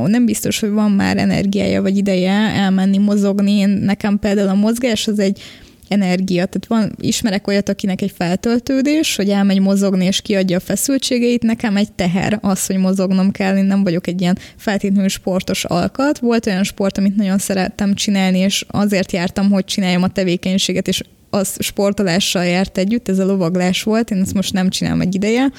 nem 0.06 0.24
biztos, 0.24 0.60
hogy 0.60 0.70
van 0.70 0.90
már 0.90 1.16
energiája 1.16 1.82
vagy 1.82 1.96
ideje 1.96 2.32
elmenni 2.32 2.98
mozogni. 2.98 3.64
Nekem 3.64 4.18
például 4.18 4.48
a 4.48 4.54
mozgás 4.54 5.06
az 5.06 5.18
egy 5.18 5.40
energia. 5.88 6.46
Tehát 6.46 6.66
van, 6.66 6.96
ismerek 7.00 7.46
olyat, 7.46 7.68
akinek 7.68 8.00
egy 8.00 8.12
feltöltődés, 8.16 9.16
hogy 9.16 9.30
elmegy 9.30 9.60
mozogni 9.60 10.04
és 10.04 10.20
kiadja 10.20 10.56
a 10.56 10.60
feszültségeit, 10.60 11.42
nekem 11.42 11.76
egy 11.76 11.92
teher 11.92 12.38
az, 12.42 12.66
hogy 12.66 12.76
mozognom 12.76 13.30
kell, 13.30 13.56
én 13.56 13.64
nem 13.64 13.82
vagyok 13.82 14.06
egy 14.06 14.20
ilyen 14.20 14.38
feltétlenül 14.56 15.08
sportos 15.08 15.64
alkat. 15.64 16.18
Volt 16.18 16.46
olyan 16.46 16.64
sport, 16.64 16.98
amit 16.98 17.16
nagyon 17.16 17.38
szerettem 17.38 17.94
csinálni, 17.94 18.38
és 18.38 18.64
azért 18.68 19.12
jártam, 19.12 19.50
hogy 19.50 19.64
csináljam 19.64 20.02
a 20.02 20.08
tevékenységet, 20.08 20.88
és 20.88 21.02
az 21.30 21.56
sportolással 21.58 22.44
járt 22.44 22.78
együtt, 22.78 23.08
ez 23.08 23.18
a 23.18 23.24
lovaglás 23.24 23.82
volt, 23.82 24.10
én 24.10 24.20
ezt 24.20 24.34
most 24.34 24.52
nem 24.52 24.68
csinálom 24.68 25.00
egy 25.00 25.14
ideje, 25.14 25.52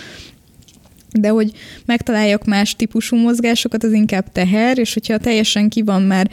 de 1.12 1.30
hogy 1.30 1.52
megtaláljak 1.86 2.46
más 2.46 2.76
típusú 2.76 3.16
mozgásokat, 3.16 3.84
az 3.84 3.92
inkább 3.92 4.32
teher, 4.32 4.78
és 4.78 4.94
hogyha 4.94 5.18
teljesen 5.18 5.70
ki 5.70 5.82
van 5.82 6.02
már 6.02 6.30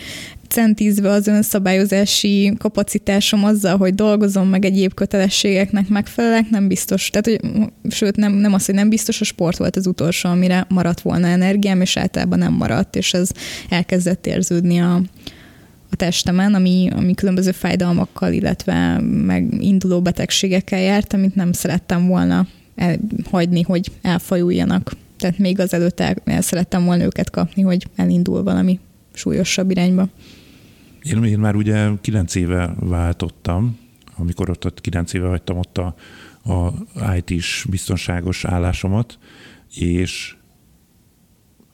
centízve 0.52 1.10
az 1.10 1.26
önszabályozási 1.26 2.52
kapacitásom 2.58 3.44
azzal, 3.44 3.76
hogy 3.76 3.94
dolgozom, 3.94 4.48
meg 4.48 4.64
egyéb 4.64 4.94
kötelességeknek 4.94 5.88
megfelelek, 5.88 6.50
nem 6.50 6.68
biztos. 6.68 7.10
Tehát, 7.10 7.26
hogy, 7.26 7.70
sőt, 7.92 8.16
nem, 8.16 8.32
nem 8.32 8.52
az, 8.52 8.66
hogy 8.66 8.74
nem 8.74 8.88
biztos, 8.88 9.20
a 9.20 9.24
sport 9.24 9.56
volt 9.56 9.76
az 9.76 9.86
utolsó, 9.86 10.28
amire 10.28 10.66
maradt 10.68 11.00
volna 11.00 11.26
energiám, 11.26 11.80
és 11.80 11.96
általában 11.96 12.38
nem 12.38 12.52
maradt, 12.52 12.96
és 12.96 13.14
ez 13.14 13.30
elkezdett 13.68 14.26
érződni 14.26 14.80
a, 14.80 14.94
a 15.90 15.96
testemen, 15.96 16.54
ami, 16.54 16.88
ami 16.96 17.14
különböző 17.14 17.50
fájdalmakkal, 17.50 18.32
illetve 18.32 19.00
meg 19.00 19.62
induló 19.62 20.02
betegségekkel 20.02 20.80
járt, 20.80 21.12
amit 21.12 21.34
nem 21.34 21.52
szerettem 21.52 22.06
volna 22.06 22.46
hagyni, 23.30 23.62
hogy 23.62 23.90
elfajuljanak. 24.02 24.92
Tehát 25.18 25.38
még 25.38 25.60
azelőtt 25.60 26.00
el, 26.00 26.16
el 26.24 26.40
szerettem 26.40 26.84
volna 26.84 27.04
őket 27.04 27.30
kapni, 27.30 27.62
hogy 27.62 27.86
elindul 27.96 28.42
valami 28.42 28.78
súlyosabb 29.12 29.70
irányba. 29.70 30.08
Én, 31.02 31.24
én 31.24 31.38
már 31.38 31.54
ugye 31.54 31.90
kilenc 32.00 32.34
éve 32.34 32.74
váltottam, 32.78 33.78
amikor 34.16 34.50
ott, 34.50 34.64
ott 34.64 34.80
kilenc 34.80 35.12
éve 35.12 35.28
hagytam 35.28 35.58
ott 35.58 35.78
a, 35.78 35.94
a 36.44 36.72
IT-s 37.14 37.66
biztonságos 37.70 38.44
állásomat, 38.44 39.18
és 39.74 40.36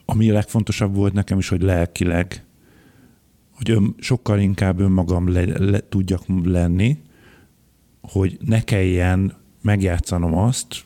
ami 0.05 0.31
a 0.31 0.33
legfontosabb 0.33 0.95
volt 0.95 1.13
nekem 1.13 1.39
is, 1.39 1.49
hogy 1.49 1.63
lelkileg, 1.63 2.45
hogy 3.51 3.71
ön, 3.71 3.95
sokkal 3.99 4.39
inkább 4.39 4.81
önmagam 4.81 5.33
le, 5.33 5.45
le, 5.59 5.81
tudjak 5.89 6.23
lenni, 6.45 6.99
hogy 8.01 8.39
ne 8.41 8.61
kelljen 8.61 9.35
megjátszanom 9.63 10.35
azt, 10.35 10.85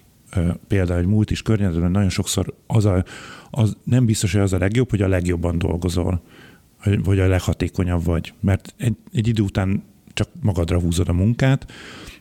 például 0.69 1.01
egy 1.01 1.07
múlt 1.07 1.31
is 1.31 1.43
környezetben 1.43 1.91
nagyon 1.91 2.09
sokszor 2.09 2.55
az, 2.67 2.85
a, 2.85 3.05
az 3.51 3.77
nem 3.85 4.07
biztos, 4.07 4.33
hogy 4.33 4.41
az 4.41 4.53
a 4.53 4.59
legjobb, 4.59 4.91
hogy 4.91 5.03
a 5.03 5.09
legjobban 5.09 5.59
dolgozol 5.59 6.23
vagy 7.05 7.19
a 7.19 7.29
leghatékonyabb 7.29 8.05
vagy. 8.05 8.33
Mert 8.41 8.75
egy, 8.77 8.97
egy 9.13 9.29
idő 9.29 9.43
után 9.43 9.83
csak 10.15 10.29
magadra 10.41 10.81
húzod 10.81 11.09
a 11.09 11.13
munkát, 11.13 11.73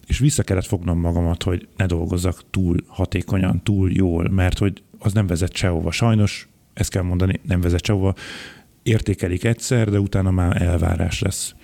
és 0.08 0.20
vissza 0.20 0.44
kellett 0.44 0.66
fognom 0.66 1.00
magamat, 1.00 1.44
hogy 1.44 1.68
ne 1.78 1.86
dolgozzak 1.86 2.42
túl 2.50 2.78
hatékonyan, 2.88 3.64
túl 3.64 3.92
jól, 3.92 4.30
mert 4.30 4.58
hogy 4.58 4.84
az 5.00 5.14
nem 5.14 5.28
vezet 5.28 5.56
sehova. 5.56 5.92
Sajnos, 5.92 6.50
ezt 6.74 6.90
kell 6.90 7.02
mondani, 7.02 7.40
nem 7.44 7.62
vezet 7.62 7.86
sehova. 7.86 8.16
Értékelik 8.84 9.44
egyszer, 9.44 9.90
de 9.90 10.00
utána 10.00 10.32
már 10.32 10.62
elvárás 10.62 11.20
lesz. 11.20 11.56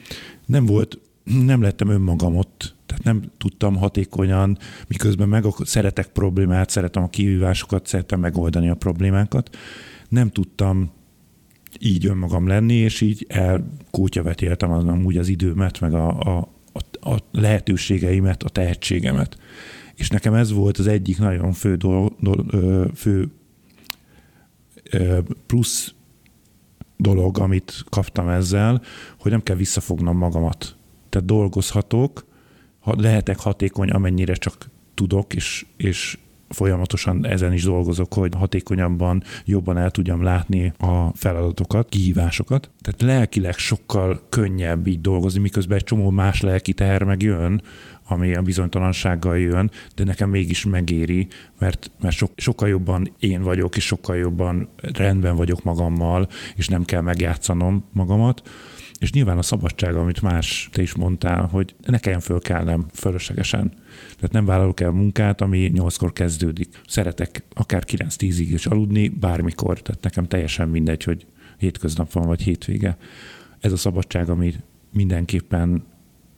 Nem 0.45 0.65
volt, 0.65 0.99
nem 1.23 1.62
lettem 1.62 1.89
önmagam 1.89 2.36
ott, 2.36 2.75
tehát 2.86 3.03
nem 3.03 3.31
tudtam 3.38 3.75
hatékonyan, 3.75 4.57
miközben 4.88 5.29
meg 5.29 5.45
szeretek 5.63 6.07
problémát, 6.07 6.69
szeretem 6.69 7.03
a 7.03 7.10
kihívásokat, 7.10 7.88
szeretem 7.88 8.19
megoldani 8.19 8.69
a 8.69 8.75
problémákat, 8.75 9.57
nem 10.10 10.29
tudtam 10.29 10.91
így 11.80 12.06
önmagam 12.06 12.47
lenni, 12.47 12.73
és 12.73 13.01
így 13.01 13.25
elkótyavetéltem 13.30 14.71
az 14.71 14.84
amúgy 14.84 15.17
az 15.17 15.27
időmet, 15.27 15.80
meg 15.80 15.93
a, 15.93 16.19
a, 16.19 16.49
a, 16.73 17.10
a 17.10 17.17
lehetőségeimet, 17.32 18.43
a 18.43 18.49
tehetségemet. 18.49 19.38
És 19.95 20.10
nekem 20.10 20.34
ez 20.34 20.51
volt 20.51 20.77
az 20.77 20.88
egyik 20.88 21.17
nagyon 21.17 21.53
fő, 21.53 21.75
dolog, 21.75 22.13
fő 22.95 23.32
plusz 25.45 25.93
dolog, 26.97 27.39
amit 27.39 27.84
kaptam 27.89 28.30
ezzel, 28.30 28.82
hogy 29.19 29.32
nem 29.32 29.43
kell 29.43 29.56
visszafognom 29.56 30.17
magamat. 30.17 30.75
Tehát 31.10 31.27
dolgozhatok, 31.27 32.25
lehetek 32.84 33.39
hatékony, 33.39 33.89
amennyire 33.89 34.34
csak 34.34 34.69
tudok, 34.93 35.34
és, 35.34 35.65
és 35.77 36.17
folyamatosan 36.49 37.25
ezen 37.25 37.53
is 37.53 37.63
dolgozok, 37.63 38.13
hogy 38.13 38.33
hatékonyabban, 38.36 39.23
jobban 39.45 39.77
el 39.77 39.91
tudjam 39.91 40.23
látni 40.23 40.73
a 40.77 41.15
feladatokat, 41.15 41.89
kihívásokat. 41.89 42.69
Tehát 42.81 43.01
lelkileg 43.01 43.57
sokkal 43.57 44.21
könnyebb 44.29 44.88
így 44.88 45.01
dolgozni, 45.01 45.39
miközben 45.39 45.77
egy 45.77 45.83
csomó 45.83 46.10
más 46.10 46.41
lelki 46.41 46.73
teher 46.73 47.03
meg 47.03 47.21
jön, 47.21 47.62
ami 48.07 48.36
a 48.36 48.41
bizonytalansággal 48.41 49.38
jön, 49.38 49.71
de 49.95 50.03
nekem 50.03 50.29
mégis 50.29 50.65
megéri, 50.65 51.27
mert, 51.60 51.91
mert 52.01 52.15
so, 52.15 52.25
sokkal 52.36 52.67
jobban 52.67 53.13
én 53.19 53.41
vagyok, 53.41 53.75
és 53.75 53.86
sokkal 53.86 54.15
jobban 54.15 54.69
rendben 54.81 55.36
vagyok 55.36 55.63
magammal, 55.63 56.27
és 56.55 56.67
nem 56.67 56.86
kell 56.86 57.01
megjátszanom 57.01 57.86
magamat 57.93 58.41
és 58.99 59.12
nyilván 59.12 59.38
a 59.38 59.41
szabadság, 59.41 59.95
amit 59.95 60.21
más 60.21 60.69
te 60.71 60.81
is 60.81 60.95
mondtál, 60.95 61.45
hogy 61.45 61.75
ne 61.86 61.97
kelljen 61.97 62.21
fölkelnem 62.21 62.86
fölöslegesen. 62.93 63.71
Tehát 64.15 64.31
nem 64.31 64.45
vállalok 64.45 64.79
el 64.79 64.91
munkát, 64.91 65.41
ami 65.41 65.71
nyolckor 65.73 66.13
kezdődik. 66.13 66.81
Szeretek 66.88 67.43
akár 67.53 67.83
9-10-ig 67.88 68.47
is 68.53 68.65
aludni, 68.65 69.07
bármikor. 69.07 69.81
Tehát 69.81 70.03
nekem 70.03 70.27
teljesen 70.27 70.69
mindegy, 70.69 71.03
hogy 71.03 71.25
hétköznap 71.57 72.12
van, 72.12 72.25
vagy 72.25 72.41
hétvége. 72.41 72.97
Ez 73.60 73.71
a 73.71 73.77
szabadság, 73.77 74.29
ami 74.29 74.53
mindenképpen 74.93 75.83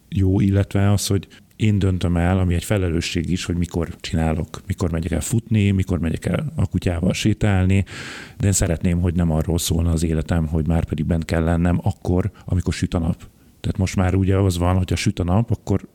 jó, 0.09 0.39
illetve 0.39 0.91
az, 0.91 1.07
hogy 1.07 1.27
én 1.59 1.79
döntöm 1.79 2.17
el, 2.17 2.39
ami 2.39 2.53
egy 2.53 2.63
felelősség 2.63 3.29
is, 3.29 3.45
hogy 3.45 3.55
mikor 3.55 3.95
csinálok, 3.99 4.61
mikor 4.67 4.91
megyek 4.91 5.11
el 5.11 5.21
futni, 5.21 5.71
mikor 5.71 5.99
megyek 5.99 6.25
el 6.25 6.53
a 6.55 6.67
kutyával 6.67 7.13
sétálni, 7.13 7.85
de 8.37 8.45
én 8.45 8.51
szeretném, 8.51 9.01
hogy 9.01 9.15
nem 9.15 9.31
arról 9.31 9.57
szólna 9.57 9.91
az 9.91 10.03
életem, 10.03 10.47
hogy 10.47 10.67
már 10.67 10.85
pedig 10.85 11.05
bent 11.05 11.25
kell 11.25 11.43
lennem 11.43 11.79
akkor, 11.83 12.31
amikor 12.45 12.73
süt 12.73 12.93
a 12.93 12.99
nap. 12.99 13.27
Tehát 13.59 13.77
most 13.77 13.95
már 13.95 14.15
ugye 14.15 14.37
az 14.37 14.57
van, 14.57 14.77
hogy 14.77 14.93
a 14.93 14.95
süt 14.95 15.19
a 15.19 15.23
nap, 15.23 15.51
akkor 15.51 15.87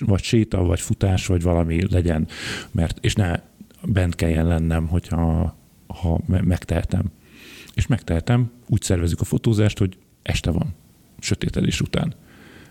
vagy 0.00 0.22
séta, 0.22 0.62
vagy 0.62 0.80
futás, 0.80 1.26
vagy 1.26 1.42
valami 1.42 1.86
legyen, 1.90 2.28
mert, 2.70 2.98
és 3.00 3.14
ne 3.14 3.40
bent 3.84 4.14
kelljen 4.14 4.46
lennem, 4.46 4.86
hogyha 4.86 5.56
ha 5.86 6.20
megtehetem. 6.26 7.04
És 7.74 7.86
megtehetem, 7.86 8.50
úgy 8.68 8.82
szervezzük 8.82 9.20
a 9.20 9.24
fotózást, 9.24 9.78
hogy 9.78 9.96
este 10.22 10.50
van, 10.50 10.74
sötétedés 11.18 11.80
után. 11.80 12.14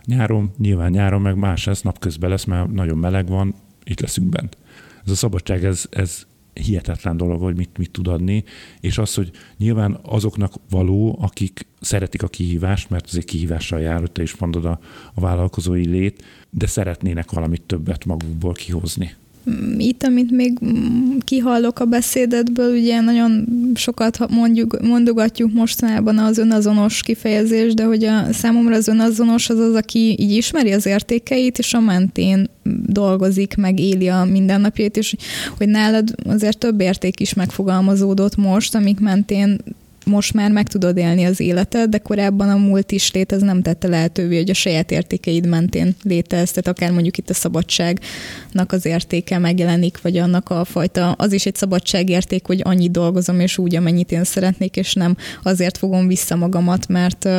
Nyáron, 0.06 0.52
nyilván 0.58 0.92
nyáron 0.92 1.22
meg 1.22 1.36
más 1.36 1.66
lesz, 1.66 1.82
napközben 1.82 2.30
lesz, 2.30 2.46
mert 2.46 2.72
nagyon 2.72 2.98
meleg 2.98 3.28
van, 3.28 3.56
itt 3.84 4.00
leszünk 4.00 4.30
bent. 4.30 4.58
Ez 5.06 5.12
a 5.12 5.16
szabadság, 5.16 5.66
ez, 5.66 5.86
ez 5.90 6.26
hihetetlen 6.54 7.18
dolog, 7.18 7.42
hogy 7.42 7.56
mit, 7.56 7.78
mit 7.78 7.92
tud 7.92 8.08
adni, 8.08 8.44
és 8.80 8.98
az, 8.98 9.14
hogy 9.14 9.32
nyilván 9.58 10.00
azoknak 10.02 10.54
való, 10.70 11.18
akik 11.22 11.66
szeretik 11.80 12.24
a 12.24 12.28
kihívást, 12.28 12.90
mert 12.90 13.06
azért 13.06 13.26
kihívással 13.26 13.80
jár, 13.80 14.00
hogy 14.00 14.12
te 14.12 14.22
is 14.22 14.38
mondod 14.38 14.66
a, 14.66 14.80
a 15.14 15.22
vállalkozói 15.22 15.88
lét, 15.88 16.24
de 16.50 16.68
szeretnének 16.68 17.32
valamit 17.32 17.62
többet 17.62 18.06
magukból 18.06 18.54
kihozni. 18.54 19.16
Mm, 19.49 19.80
itt, 19.80 20.04
amit 20.04 20.32
még 20.32 20.58
mm, 20.65 21.17
kihallok 21.19 21.80
a 21.80 21.86
beszédedből, 21.86 22.77
ugye 22.77 22.99
nagyon 22.99 23.45
sokat 23.75 24.30
mondjuk, 24.30 24.82
mondogatjuk 24.82 25.54
mostanában 25.54 26.17
az 26.17 26.38
önazonos 26.38 27.01
kifejezés, 27.01 27.73
de 27.73 27.84
hogy 27.84 28.04
a 28.04 28.34
számomra 28.34 28.75
az 28.75 28.88
önazonos 28.88 29.49
az 29.49 29.60
az, 29.60 29.75
aki 29.75 30.15
így 30.19 30.32
ismeri 30.32 30.71
az 30.71 30.86
értékeit, 30.86 31.58
és 31.58 31.73
a 31.73 31.80
mentén 31.80 32.49
dolgozik, 32.86 33.56
meg 33.56 33.80
éli 33.80 34.08
a 34.08 34.23
mindennapjait, 34.23 34.97
és 34.97 35.15
hogy 35.58 35.67
nálad 35.67 36.15
azért 36.25 36.58
több 36.58 36.82
érték 36.82 37.19
is 37.19 37.34
megfogalmazódott 37.34 38.36
most, 38.36 38.75
amik 38.75 38.99
mentén 38.99 39.58
most 40.06 40.34
már 40.34 40.52
meg 40.52 40.68
tudod 40.68 40.98
élni 40.98 41.24
az 41.24 41.40
életed, 41.40 41.90
de 41.90 41.98
korábban 41.98 42.50
a 42.50 42.58
múlt 42.58 42.92
is 42.92 43.12
lét, 43.12 43.32
ez 43.32 43.42
nem 43.42 43.62
tette 43.62 43.88
lehetővé, 43.88 44.38
hogy 44.38 44.50
a 44.50 44.54
saját 44.54 44.92
értékeid 44.92 45.48
mentén 45.48 45.96
létez, 46.04 46.50
tehát 46.50 46.68
akár 46.68 46.92
mondjuk 46.92 47.18
itt 47.18 47.30
a 47.30 47.34
szabadságnak 47.34 48.72
az 48.72 48.86
értéke 48.86 49.38
megjelenik, 49.38 50.02
vagy 50.02 50.18
annak 50.18 50.50
a 50.50 50.66
fajta, 50.66 51.12
az 51.12 51.34
is 51.34 51.46
egy 51.46 51.56
szabadságérték, 51.56 52.46
hogy 52.46 52.62
annyit 52.64 52.92
dolgozom, 52.92 53.40
és 53.40 53.58
úgy, 53.58 53.76
amennyit 53.76 54.12
én 54.12 54.24
szeretnék, 54.24 54.76
és 54.76 54.94
nem 54.94 55.18
azért 55.44 55.78
fogom 55.78 56.08
vissza 56.08 56.36
magamat, 56.36 56.88
mert 56.88 57.30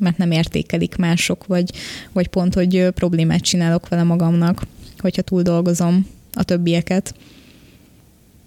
mert 0.00 0.16
nem 0.16 0.30
értékelik 0.30 0.96
mások, 0.96 1.46
vagy, 1.46 1.70
vagy 2.12 2.28
pont, 2.28 2.54
hogy 2.54 2.88
problémát 2.94 3.40
csinálok 3.40 3.88
vele 3.88 4.02
magamnak, 4.02 4.62
hogyha 4.98 5.22
túl 5.22 5.42
dolgozom 5.42 6.06
a 6.32 6.42
többieket 6.42 7.14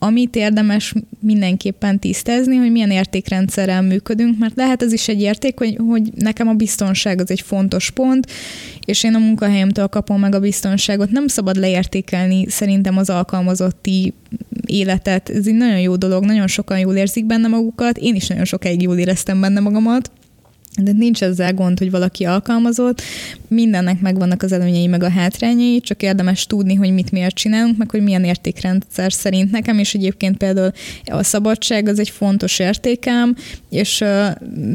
amit 0.04 0.36
érdemes 0.36 0.94
mindenképpen 1.20 2.00
tisztázni, 2.00 2.56
hogy 2.56 2.72
milyen 2.72 2.92
értékrendszerrel 2.92 3.82
működünk, 3.82 4.38
mert 4.40 4.56
lehet 4.56 4.84
ez 4.84 4.94
is 4.94 5.08
egy 5.08 5.22
érték, 5.22 5.58
hogy, 5.58 5.78
hogy 5.88 6.12
nekem 6.16 6.48
a 6.48 6.54
biztonság 6.54 7.20
az 7.20 7.32
egy 7.32 7.42
fontos 7.42 7.90
pont, 7.90 8.28
és 8.86 9.04
én 9.04 9.14
a 9.14 9.20
munkahelyemtől 9.20 9.88
kapom 9.88 10.20
meg 10.20 10.36
a 10.36 10.40
biztonságot. 10.40 11.12
Nem 11.12 11.28
szabad 11.28 11.56
leértékelni 11.56 12.50
szerintem 12.50 12.98
az 12.98 13.10
alkalmazotti 13.10 14.14
életet. 14.66 15.30
Ez 15.30 15.48
egy 15.48 15.54
nagyon 15.54 15.80
jó 15.80 15.96
dolog, 15.96 16.26
nagyon 16.26 16.48
sokan 16.48 16.80
jól 16.80 16.96
érzik 16.96 17.26
benne 17.26 17.48
magukat, 17.48 17.98
én 17.98 18.16
is 18.16 18.28
nagyon 18.28 18.46
sokáig 18.46 18.82
jól 18.82 18.98
éreztem 18.98 19.42
benne 19.42 19.60
magamat, 19.60 20.12
de 20.82 20.92
nincs 20.92 21.24
ezzel 21.24 21.54
gond, 21.54 21.78
hogy 21.78 21.92
valaki 21.92 22.26
alkalmazott, 22.26 23.02
mindennek 23.54 24.02
megvannak 24.02 24.44
az 24.44 24.52
előnyei 24.52 24.88
meg 24.88 25.04
a 25.04 25.10
hátrányai, 25.10 25.80
csak 25.80 26.02
érdemes 26.02 26.46
tudni, 26.46 26.76
hogy 26.76 26.94
mit 26.94 27.12
miért 27.12 27.36
csinálunk, 27.36 27.78
meg 27.78 27.90
hogy 27.90 28.04
milyen 28.04 28.24
értékrendszer 28.24 29.14
szerint 29.14 29.52
nekem, 29.52 29.80
és 29.80 29.94
egyébként 29.94 30.38
például 30.38 30.72
a 31.06 31.24
szabadság 31.24 31.88
az 31.88 32.00
egy 32.00 32.10
fontos 32.10 32.60
értékem, 32.60 33.36
és 33.70 33.98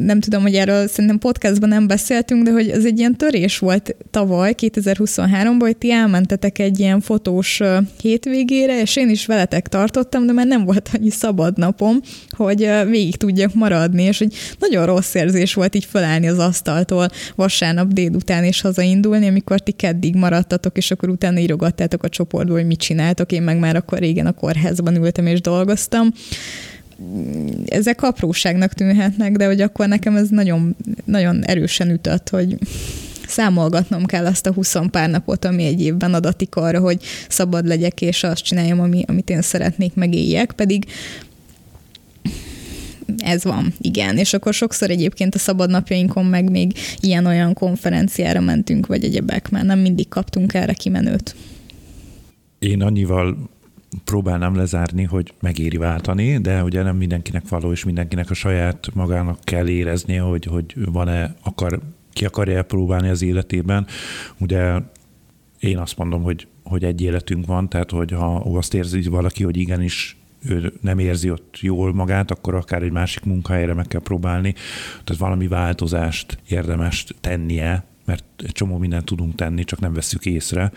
nem 0.04 0.20
tudom, 0.20 0.42
hogy 0.42 0.54
erről 0.54 0.88
szerintem 0.88 1.18
podcastban 1.18 1.68
nem 1.68 1.86
beszéltünk, 1.86 2.44
de 2.44 2.50
hogy 2.50 2.68
ez 2.70 2.84
egy 2.84 2.98
ilyen 2.98 3.16
törés 3.16 3.58
volt 3.58 3.96
tavaly, 4.10 4.54
2023-ban, 4.58 5.56
hogy 5.58 5.76
ti 5.76 5.92
elmentetek 5.92 6.58
egy 6.58 6.80
ilyen 6.80 7.00
fotós 7.00 7.60
hétvégére, 8.00 8.80
és 8.80 8.96
én 8.96 9.08
is 9.08 9.26
veletek 9.26 9.68
tartottam, 9.68 10.26
de 10.26 10.32
már 10.32 10.46
nem 10.46 10.64
volt 10.64 10.90
annyi 10.94 11.10
szabad 11.10 11.58
napom, 11.58 12.00
hogy 12.28 12.70
végig 12.88 13.16
tudjak 13.16 13.54
maradni, 13.54 14.02
és 14.02 14.18
hogy 14.18 14.34
nagyon 14.58 14.86
rossz 14.86 15.14
érzés 15.14 15.54
volt 15.54 15.74
így 15.74 15.84
fölállni 15.84 16.28
az 16.28 16.38
asztaltól 16.38 17.08
vasárnap 17.34 17.92
délután 17.92 18.44
és 18.44 18.64
hazaindulni, 18.66 19.26
amikor 19.26 19.60
ti 19.60 19.72
keddig 19.72 20.14
maradtatok, 20.14 20.76
és 20.76 20.90
akkor 20.90 21.08
utána 21.08 21.38
írogattátok 21.38 22.02
a 22.02 22.08
csoportba, 22.08 22.52
hogy 22.52 22.66
mit 22.66 22.78
csináltok, 22.78 23.32
én 23.32 23.42
meg 23.42 23.58
már 23.58 23.76
akkor 23.76 23.98
régen 23.98 24.26
a 24.26 24.32
kórházban 24.32 24.96
ültem 24.96 25.26
és 25.26 25.40
dolgoztam. 25.40 26.12
Ezek 27.66 28.02
apróságnak 28.02 28.72
tűnhetnek, 28.72 29.36
de 29.36 29.46
hogy 29.46 29.60
akkor 29.60 29.88
nekem 29.88 30.16
ez 30.16 30.28
nagyon, 30.28 30.76
nagyon 31.04 31.44
erősen 31.44 31.90
ütött, 31.90 32.28
hogy 32.28 32.58
számolgatnom 33.26 34.04
kell 34.04 34.26
azt 34.26 34.46
a 34.46 34.52
20 34.52 34.76
pár 34.90 35.10
napot, 35.10 35.44
ami 35.44 35.64
egy 35.64 35.82
évben 35.82 36.14
adatik 36.14 36.56
arra, 36.56 36.80
hogy 36.80 37.02
szabad 37.28 37.66
legyek, 37.66 38.00
és 38.00 38.22
azt 38.22 38.42
csináljam, 38.42 38.80
ami, 38.80 39.04
amit 39.06 39.30
én 39.30 39.42
szeretnék, 39.42 39.94
megéljek, 39.94 40.52
pedig 40.52 40.84
ez 43.26 43.44
van, 43.44 43.72
igen. 43.80 44.16
És 44.16 44.34
akkor 44.34 44.54
sokszor 44.54 44.90
egyébként 44.90 45.34
a 45.34 45.38
szabadnapjainkon 45.38 46.24
meg 46.24 46.50
még 46.50 46.72
ilyen-olyan 47.00 47.52
konferenciára 47.54 48.40
mentünk, 48.40 48.86
vagy 48.86 49.04
egyebek, 49.04 49.50
mert 49.50 49.64
nem 49.64 49.78
mindig 49.78 50.08
kaptunk 50.08 50.54
erre 50.54 50.72
kimenőt. 50.72 51.36
Én 52.58 52.82
annyival 52.82 53.36
próbálnám 54.04 54.56
lezárni, 54.56 55.04
hogy 55.04 55.32
megéri 55.40 55.76
váltani, 55.76 56.38
de 56.38 56.62
ugye 56.62 56.82
nem 56.82 56.96
mindenkinek 56.96 57.48
való, 57.48 57.72
és 57.72 57.84
mindenkinek 57.84 58.30
a 58.30 58.34
saját 58.34 58.88
magának 58.94 59.38
kell 59.44 59.68
éreznie, 59.68 60.20
hogy, 60.20 60.44
hogy 60.44 60.74
van-e, 60.84 61.34
akar, 61.42 61.80
ki 62.12 62.24
akarja 62.24 62.62
próbálni 62.62 63.08
az 63.08 63.22
életében. 63.22 63.86
Ugye 64.38 64.74
én 65.60 65.78
azt 65.78 65.96
mondom, 65.96 66.22
hogy, 66.22 66.46
hogy 66.62 66.84
egy 66.84 67.00
életünk 67.00 67.46
van, 67.46 67.68
tehát 67.68 67.90
hogy 67.90 68.10
ha 68.10 68.36
azt 68.36 68.74
érzi 68.74 69.02
valaki, 69.02 69.44
hogy 69.44 69.56
igenis 69.56 70.16
ő 70.48 70.72
nem 70.80 70.98
érzi 70.98 71.30
ott 71.30 71.58
jól 71.60 71.94
magát, 71.94 72.30
akkor 72.30 72.54
akár 72.54 72.82
egy 72.82 72.92
másik 72.92 73.24
munkahelyre 73.24 73.74
meg 73.74 73.86
kell 73.86 74.00
próbálni. 74.00 74.54
Tehát 75.04 75.20
valami 75.20 75.48
változást 75.48 76.38
érdemes 76.48 77.06
tennie, 77.20 77.84
mert 78.04 78.24
egy 78.36 78.52
csomó 78.52 78.78
mindent 78.78 79.04
tudunk 79.04 79.34
tenni, 79.34 79.64
csak 79.64 79.80
nem 79.80 79.92
veszük 79.92 80.26
észre. 80.26 80.72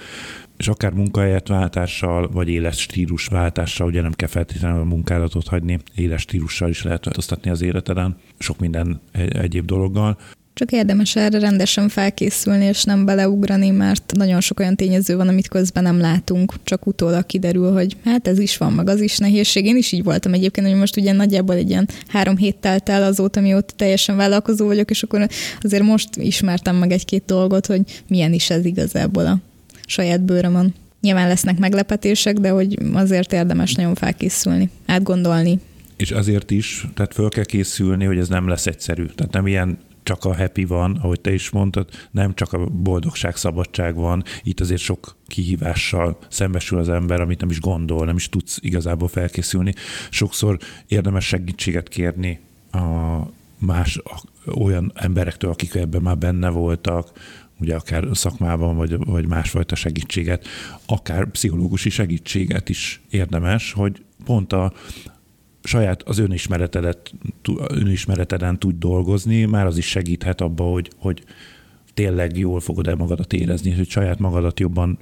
És 0.58 0.68
akár 0.68 0.92
munkahelyet 0.94 1.48
váltással, 1.48 2.30
vagy 2.32 2.50
éles 2.50 2.80
stílus 2.80 3.26
váltással, 3.26 3.88
ugye 3.88 4.02
nem 4.02 4.14
kell 4.14 4.28
feltétlenül 4.28 4.80
a 4.82 4.84
munkálatot 4.84 5.48
hagyni, 5.48 5.80
éles 5.96 6.22
stílussal 6.22 6.70
is 6.70 6.84
lehet 6.84 7.06
változtatni 7.06 7.50
az 7.50 7.62
életeden, 7.62 8.18
sok 8.40 8.60
minden 8.60 9.02
egyéb 9.30 9.66
dologgal. 9.66 10.18
Csak 10.60 10.72
érdemes 10.72 11.16
erre 11.16 11.40
rendesen 11.40 11.90
felkészülni, 11.90 12.66
és 12.66 12.84
nem 12.84 13.06
beleugrani, 13.06 13.70
mert 13.70 14.12
nagyon 14.16 14.42
sok 14.42 14.60
olyan 14.60 14.76
tényező 14.76 15.16
van, 15.16 15.28
amit 15.28 15.48
közben 15.48 15.84
nem 15.84 16.00
látunk, 16.00 16.54
csak 16.64 16.88
utólag 16.88 17.26
kiderül, 17.26 17.72
hogy 17.72 17.96
hát 18.06 18.28
ez 18.28 18.40
is 18.40 18.58
van, 18.58 18.74
meg 18.74 18.90
az 18.90 19.02
is 19.02 19.18
nehézség. 19.18 19.66
Én 19.66 19.78
is 19.78 19.92
így 19.92 20.04
voltam 20.04 20.34
egyébként, 20.34 20.68
hogy 20.68 20.76
most 20.76 20.98
ugye 20.98 21.12
nagyjából 21.12 21.56
egy 21.56 21.70
ilyen 21.70 21.88
három 22.08 22.38
hét 22.38 22.56
telt 22.56 22.90
el 22.90 23.04
azóta, 23.04 23.42
mióta 23.42 23.74
teljesen 23.76 24.16
vállalkozó 24.16 24.66
vagyok, 24.66 24.90
és 24.90 25.04
akkor 25.04 25.28
azért 25.62 25.84
most 25.84 26.10
ismertem 26.16 26.76
meg 26.76 26.92
egy-két 26.92 27.24
dolgot, 27.26 27.66
hogy 27.66 27.82
milyen 28.08 28.34
is 28.34 28.50
ez 28.50 28.66
igazából 28.66 29.26
a 29.26 29.38
saját 29.86 30.22
bőrömön. 30.22 30.74
Nyilván 31.02 31.28
lesznek 31.28 31.58
meglepetések, 31.58 32.38
de 32.38 32.50
hogy 32.50 32.78
azért 32.94 33.34
érdemes 33.34 33.74
nagyon 33.74 33.96
felkészülni, 33.96 34.70
átgondolni, 34.86 35.60
és 35.98 36.12
azért 36.12 36.52
is, 36.52 36.88
tehát 36.94 37.14
föl 37.14 37.30
kell 37.30 37.44
készülni, 37.44 38.06
hogy 38.06 38.18
ez 38.18 38.28
nem 38.28 38.48
lesz 38.48 38.66
egyszerű. 38.66 39.06
Tehát 39.06 39.34
nem 39.34 39.48
ilyen 39.48 39.78
csak 40.10 40.26
a 40.26 40.36
happy 40.36 40.66
van, 40.66 41.00
ahogy 41.02 41.22
te 41.22 41.34
is 41.34 41.50
mondtad, 41.50 41.90
nem 42.12 42.34
csak 42.34 42.54
a 42.54 42.66
boldogság, 42.66 43.36
szabadság 43.36 43.96
van, 43.96 44.24
itt 44.44 44.60
azért 44.60 44.82
sok 44.82 45.16
kihívással 45.28 46.18
szembesül 46.30 46.80
az 46.80 46.90
ember, 46.90 47.22
amit 47.22 47.40
nem 47.40 47.50
is 47.50 47.60
gondol, 47.60 48.06
nem 48.06 48.16
is 48.16 48.30
tudsz 48.30 48.58
igazából 48.62 49.08
felkészülni. 49.08 49.74
Sokszor 50.10 50.58
érdemes 50.88 51.26
segítséget 51.26 51.88
kérni 51.88 52.40
a 52.72 52.80
más 53.58 54.02
olyan 54.56 54.92
emberektől, 54.96 55.52
akik 55.52 55.76
ebben 55.76 56.02
már 56.02 56.18
benne 56.18 56.50
voltak, 56.50 57.12
ugye 57.60 57.76
akár 57.76 58.08
szakmában, 58.12 58.76
vagy, 58.76 59.06
vagy 59.06 59.28
másfajta 59.28 59.76
segítséget, 59.76 60.48
akár 60.86 61.26
pszichológusi 61.26 61.90
segítséget 61.90 62.70
is 62.70 63.02
érdemes, 63.10 63.72
hogy 63.72 64.04
pont 64.26 64.54
a, 64.54 64.74
saját 65.64 66.04
az 66.04 66.18
önismeretedet, 66.18 67.14
önismereteden 67.68 68.60
tudj 68.60 68.78
dolgozni, 68.78 69.46
már 69.46 69.66
az 69.66 69.78
is 69.78 69.88
segíthet 69.88 70.42
abba, 70.42 70.64
hogy, 70.64 70.90
hogy 70.98 71.24
tényleg 71.94 72.38
jól 72.38 72.60
fogod 72.60 72.88
el 72.88 72.96
magadat 72.96 73.34
érezni, 73.34 73.72
hogy 73.72 73.90
saját 73.90 74.20
magadat 74.20 74.60
jobban 74.60 74.98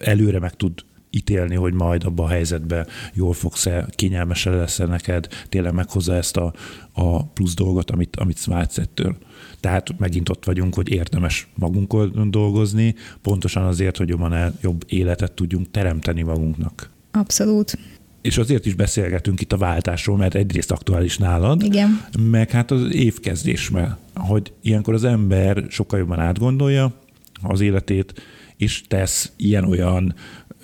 előre 0.00 0.38
meg 0.38 0.54
tud 0.54 0.72
ítélni, 1.10 1.54
hogy 1.54 1.72
majd 1.72 2.04
abban 2.04 2.26
a 2.26 2.28
helyzetben 2.28 2.86
jól 3.14 3.32
fogsz-e, 3.32 3.86
kényelmesen 3.90 4.56
lesz-e 4.56 4.86
neked, 4.86 5.28
tényleg 5.48 5.72
meghozza 5.72 6.14
ezt 6.14 6.36
a, 6.36 6.52
a 6.92 7.24
plusz 7.24 7.54
dolgot, 7.54 7.90
amit, 7.90 8.16
amit 8.16 8.44
vágysz 8.44 8.78
ettől. 8.78 9.16
Tehát 9.60 9.98
megint 9.98 10.28
ott 10.28 10.44
vagyunk, 10.44 10.74
hogy 10.74 10.90
érdemes 10.90 11.48
magunkon 11.54 12.30
dolgozni, 12.30 12.94
pontosan 13.22 13.64
azért, 13.64 13.96
hogy 13.96 14.08
jobban 14.08 14.54
jobb 14.62 14.84
életet 14.88 15.32
tudjunk 15.32 15.70
teremteni 15.70 16.22
magunknak. 16.22 16.90
Abszolút 17.10 17.78
és 18.28 18.38
azért 18.38 18.66
is 18.66 18.74
beszélgetünk 18.74 19.40
itt 19.40 19.52
a 19.52 19.56
váltásról, 19.56 20.16
mert 20.16 20.34
egyrészt 20.34 20.70
aktuális 20.70 21.18
nálad, 21.18 21.62
Igen. 21.62 22.04
meg 22.18 22.50
hát 22.50 22.70
az 22.70 22.94
évkezdésben, 22.94 23.96
hogy 24.14 24.52
ilyenkor 24.62 24.94
az 24.94 25.04
ember 25.04 25.64
sokkal 25.68 25.98
jobban 25.98 26.18
átgondolja 26.18 26.92
az 27.42 27.60
életét, 27.60 28.12
és 28.56 28.82
tesz 28.88 29.32
ilyen-olyan 29.36 30.14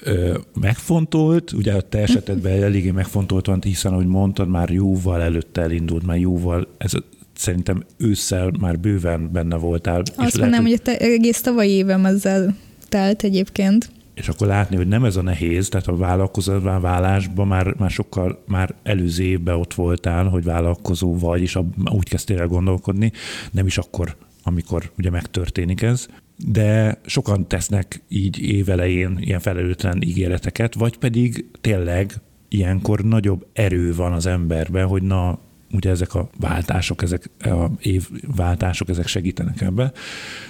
ö, 0.03 0.39
megfontolt, 0.61 1.53
ugye 1.53 1.73
a 1.73 1.81
te 1.81 1.99
esetedben 1.99 2.63
eléggé 2.63 2.91
megfontolt 2.91 3.47
van, 3.47 3.63
hiszen, 3.63 3.93
ahogy 3.93 4.07
mondtad, 4.07 4.49
már 4.49 4.71
jóval 4.71 5.23
előtte 5.23 5.61
elindult, 5.61 6.07
már 6.07 6.19
jóval, 6.19 6.69
ez 6.79 6.93
szerintem 7.37 7.85
ősszel 7.97 8.51
már 8.61 8.79
bőven 8.79 9.33
benne 9.33 9.57
voltál. 9.57 10.03
Azt 10.17 10.39
mondanám, 10.39 10.67
hogy 10.67 10.83
te 10.83 10.97
egész 10.97 11.41
tavalyi 11.41 11.71
évem 11.71 12.05
ezzel 12.05 12.57
telt 12.89 13.23
egyébként. 13.23 13.91
És 14.15 14.29
akkor 14.29 14.47
látni, 14.47 14.77
hogy 14.77 14.89
nem 14.89 15.05
ez 15.05 15.17
a 15.17 15.23
nehéz, 15.23 15.69
tehát 15.69 15.87
a 15.87 15.97
vállalkozóvá 15.97 16.81
válásban 16.81 17.47
már, 17.47 17.75
már 17.79 17.91
sokkal, 17.91 18.43
már 18.47 18.75
előző 18.83 19.23
évben 19.23 19.55
ott 19.55 19.75
voltál, 19.75 20.25
hogy 20.25 20.45
vállalkozó 20.45 21.19
vagy, 21.19 21.43
és 21.43 21.59
úgy 21.85 22.09
kezdtél 22.09 22.41
el 22.41 22.47
gondolkodni, 22.47 23.13
nem 23.51 23.67
is 23.67 23.79
akkor, 23.79 24.17
amikor 24.43 24.91
ugye 24.99 25.11
megtörténik 25.11 25.83
ez, 25.83 26.07
de 26.37 26.99
sokan 27.07 27.49
tesznek 27.49 28.03
így 28.09 28.39
évelején 28.39 29.17
ilyen 29.21 29.41
felelőtlen 29.41 30.03
ígéreteket, 30.03 30.75
vagy 30.75 30.99
pedig 30.99 31.47
tényleg 31.61 32.15
ilyenkor 32.49 33.01
nagyobb 33.01 33.47
erő 33.53 33.95
van 33.95 34.13
az 34.13 34.27
emberben, 34.27 34.87
hogy 34.87 35.03
na, 35.03 35.39
ugye 35.73 35.91
ezek 35.91 36.15
a 36.15 36.29
váltások, 36.41 37.03
ezek 37.03 37.31
a 37.39 37.71
évváltások, 37.81 38.89
ezek 38.89 39.07
segítenek 39.07 39.61
ebbe. 39.61 39.93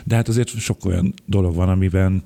De 0.04 0.14
hát 0.14 0.28
azért 0.28 0.48
sok 0.48 0.84
olyan 0.84 1.14
dolog 1.26 1.54
van, 1.54 1.68
amiben 1.68 2.22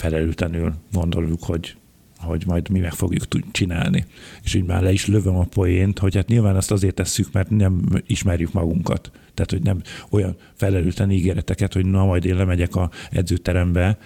felelőtlenül 0.00 0.74
gondoljuk, 0.92 1.42
hogy 1.42 1.74
hogy 2.20 2.42
majd 2.46 2.68
mi 2.68 2.78
meg 2.78 2.92
fogjuk 2.92 3.50
csinálni. 3.50 4.06
És 4.42 4.54
így 4.54 4.64
már 4.64 4.82
le 4.82 4.92
is 4.92 5.06
lövöm 5.06 5.36
a 5.36 5.44
poént, 5.44 5.98
hogy 5.98 6.14
hát 6.14 6.28
nyilván 6.28 6.56
azt 6.56 6.70
azért 6.70 6.94
tesszük, 6.94 7.32
mert 7.32 7.50
nem 7.50 7.84
ismerjük 8.06 8.52
magunkat. 8.52 9.10
Tehát, 9.34 9.50
hogy 9.50 9.62
nem 9.62 9.82
olyan 10.10 10.36
felelőtlen 10.54 11.10
ígéreteket, 11.10 11.72
hogy 11.72 11.86
na 11.86 12.04
majd 12.04 12.24
én 12.24 12.36
lemegyek 12.36 12.76
a 12.76 12.90
edzőterembe 13.10 13.98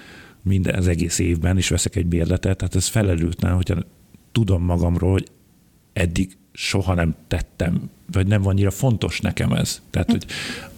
minden 0.42 0.74
az 0.74 0.88
egész 0.88 1.18
évben, 1.18 1.56
és 1.56 1.68
veszek 1.68 1.96
egy 1.96 2.06
bérletet. 2.06 2.56
Tehát 2.56 2.74
ez 2.74 2.86
felelőtlen, 2.86 3.54
hogyha 3.54 3.76
tudom 4.32 4.62
magamról, 4.62 5.10
hogy 5.10 5.28
eddig 5.92 6.36
soha 6.52 6.94
nem 6.94 7.14
tettem, 7.28 7.90
vagy 8.12 8.26
nem 8.26 8.46
annyira 8.46 8.70
fontos 8.70 9.20
nekem 9.20 9.52
ez. 9.52 9.82
Tehát, 9.90 10.10
hogy 10.10 10.26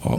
a, 0.03 0.17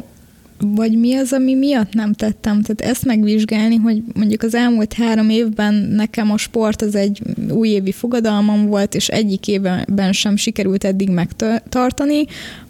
vagy 0.61 0.99
mi 0.99 1.15
az, 1.15 1.33
ami 1.33 1.55
miatt 1.55 1.93
nem 1.93 2.13
tettem. 2.13 2.63
Tehát 2.63 2.93
ezt 2.93 3.05
megvizsgálni, 3.05 3.77
hogy 3.77 4.03
mondjuk 4.15 4.43
az 4.43 4.55
elmúlt 4.55 4.93
három 4.93 5.31
évben 5.31 5.75
nekem 5.75 6.31
a 6.31 6.37
sport 6.37 6.83
az 6.83 6.95
egy 6.95 7.23
újévi 7.51 7.93
fogadalmam 7.93 8.67
volt, 8.67 8.95
és 8.95 9.09
egyik 9.09 9.49
évben 9.49 10.13
sem 10.13 10.37
sikerült 10.37 10.85
eddig 10.85 11.11
megtartani, 11.11 12.27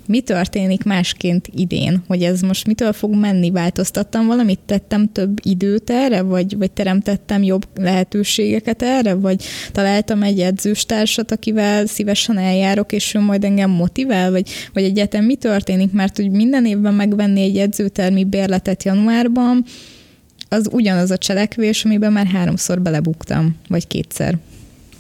mi 0.08 0.20
történik 0.20 0.84
másként 0.84 1.48
idén, 1.54 2.02
hogy 2.06 2.22
ez 2.22 2.40
most 2.40 2.66
mitől 2.66 2.92
fog 2.92 3.14
menni, 3.14 3.50
változtattam 3.50 4.26
valamit, 4.26 4.58
tettem 4.66 5.12
több 5.12 5.38
időt 5.42 5.90
erre, 5.90 6.22
vagy, 6.22 6.56
vagy 6.56 6.70
teremtettem 6.70 7.42
jobb 7.42 7.66
lehetőségeket 7.74 8.82
erre, 8.82 9.14
vagy 9.14 9.44
találtam 9.72 10.22
egy 10.22 10.40
edzőstársat, 10.40 11.32
akivel 11.32 11.86
szívesen 11.86 12.38
eljárok, 12.38 12.92
és 12.92 13.14
ő 13.14 13.20
majd 13.20 13.44
engem 13.44 13.70
motivál, 13.70 14.30
vagy, 14.30 14.50
vagy 14.72 14.82
egyetem 14.82 15.24
mi 15.24 15.34
történik, 15.34 15.92
mert 15.92 16.16
hogy 16.16 16.30
minden 16.30 16.66
évben 16.66 16.94
megvenni 16.94 17.42
egy 17.42 17.58
edzőtermi 17.58 18.24
bérletet 18.24 18.84
januárban, 18.84 19.64
az 20.48 20.68
ugyanaz 20.72 21.10
a 21.10 21.18
cselekvés, 21.18 21.84
amiben 21.84 22.12
már 22.12 22.26
háromszor 22.26 22.80
belebuktam, 22.80 23.56
vagy 23.68 23.86
kétszer. 23.86 24.38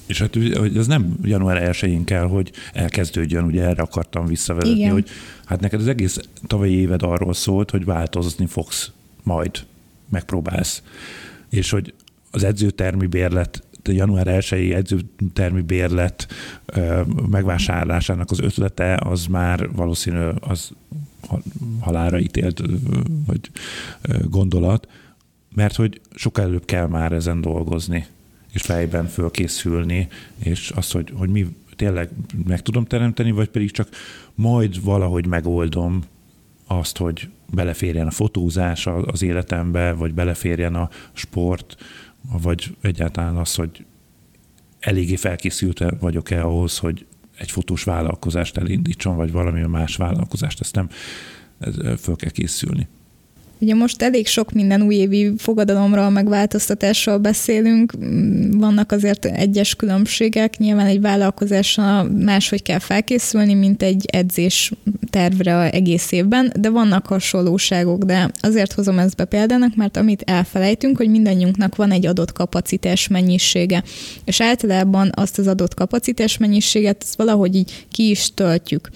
És 0.08 0.18
hát 0.18 0.34
hogy 0.34 0.76
az 0.76 0.86
nem 0.86 1.18
január 1.22 1.70
1-én 1.72 2.04
kell, 2.04 2.24
hogy 2.24 2.52
elkezdődjön, 2.72 3.44
ugye 3.44 3.62
erre 3.62 3.82
akartam 3.82 4.26
visszavezetni, 4.26 4.78
Igen. 4.78 4.92
hogy 4.92 5.08
hát 5.44 5.60
neked 5.60 5.80
az 5.80 5.86
egész 5.86 6.18
tavalyi 6.46 6.74
éved 6.74 7.02
arról 7.02 7.34
szólt, 7.34 7.70
hogy 7.70 7.84
változni 7.84 8.46
fogsz 8.46 8.90
majd, 9.22 9.50
megpróbálsz. 10.08 10.82
És 11.48 11.70
hogy 11.70 11.94
az 12.30 12.44
edzőtermi 12.44 13.06
bérlet 13.06 13.62
január 13.84 14.26
1-i 14.28 14.74
edzőtermi 14.74 15.60
bérlet 15.60 16.28
megvásárlásának 17.30 18.30
az 18.30 18.40
ötlete 18.40 18.98
az 19.04 19.26
már 19.26 19.70
valószínű 19.72 20.28
az 20.40 20.70
halára 21.80 22.18
ítélt 22.18 22.62
vagy 23.26 23.50
gondolat, 24.24 24.88
mert 25.54 25.76
hogy 25.76 26.00
sokkal 26.14 26.44
előbb 26.44 26.64
kell 26.64 26.86
már 26.86 27.12
ezen 27.12 27.40
dolgozni 27.40 28.06
és 28.52 28.62
fejben 28.62 29.06
fölkészülni, 29.06 30.08
és 30.38 30.70
azt, 30.70 30.92
hogy, 30.92 31.12
hogy 31.14 31.28
mi 31.28 31.46
tényleg 31.76 32.08
meg 32.46 32.62
tudom 32.62 32.84
teremteni, 32.84 33.30
vagy 33.30 33.48
pedig 33.48 33.70
csak 33.70 33.88
majd 34.34 34.82
valahogy 34.82 35.26
megoldom 35.26 36.02
azt, 36.66 36.96
hogy 36.96 37.28
beleférjen 37.52 38.06
a 38.06 38.10
fotózás 38.10 38.86
az 38.86 39.22
életembe, 39.22 39.92
vagy 39.92 40.14
beleférjen 40.14 40.74
a 40.74 40.88
sport, 41.12 41.76
vagy 42.42 42.76
egyáltalán 42.80 43.36
az, 43.36 43.54
hogy 43.54 43.84
eléggé 44.80 45.16
felkészült 45.16 45.84
vagyok-e 46.00 46.44
ahhoz, 46.44 46.78
hogy 46.78 47.06
egy 47.38 47.50
fotós 47.50 47.82
vállalkozást 47.82 48.56
elindítson, 48.56 49.16
vagy 49.16 49.32
valami 49.32 49.60
más 49.60 49.96
vállalkozást, 49.96 50.60
ezt 50.60 50.74
nem 50.74 50.88
föl 51.98 52.16
kell 52.16 52.30
készülni. 52.30 52.88
Ugye 53.60 53.74
most 53.74 54.02
elég 54.02 54.26
sok 54.26 54.52
minden 54.52 54.82
újévi 54.82 55.32
fogadalomról, 55.36 56.10
meg 56.10 56.28
változtatásról 56.28 57.18
beszélünk, 57.18 57.92
vannak 58.50 58.92
azért 58.92 59.24
egyes 59.24 59.74
különbségek, 59.74 60.58
nyilván 60.58 60.86
egy 60.86 61.00
vállalkozással 61.00 62.04
máshogy 62.04 62.62
kell 62.62 62.78
felkészülni, 62.78 63.54
mint 63.54 63.82
egy 63.82 64.04
edzés 64.06 64.72
tervre 65.10 65.70
egész 65.70 66.12
évben, 66.12 66.52
de 66.60 66.70
vannak 66.70 67.06
hasonlóságok, 67.06 68.02
de 68.02 68.30
azért 68.40 68.72
hozom 68.72 68.98
ezt 68.98 69.16
be 69.16 69.24
példának, 69.24 69.76
mert 69.76 69.96
amit 69.96 70.22
elfelejtünk, 70.26 70.96
hogy 70.96 71.10
mindannyiunknak 71.10 71.76
van 71.76 71.90
egy 71.90 72.06
adott 72.06 72.32
kapacitás 72.32 73.08
mennyisége, 73.08 73.82
és 74.24 74.40
általában 74.40 75.10
azt 75.14 75.38
az 75.38 75.46
adott 75.46 75.74
kapacitás 75.74 76.36
mennyiséget 76.36 77.02
azt 77.02 77.16
valahogy 77.16 77.54
így 77.54 77.86
ki 77.90 78.10
is 78.10 78.34
töltjük. 78.34 78.88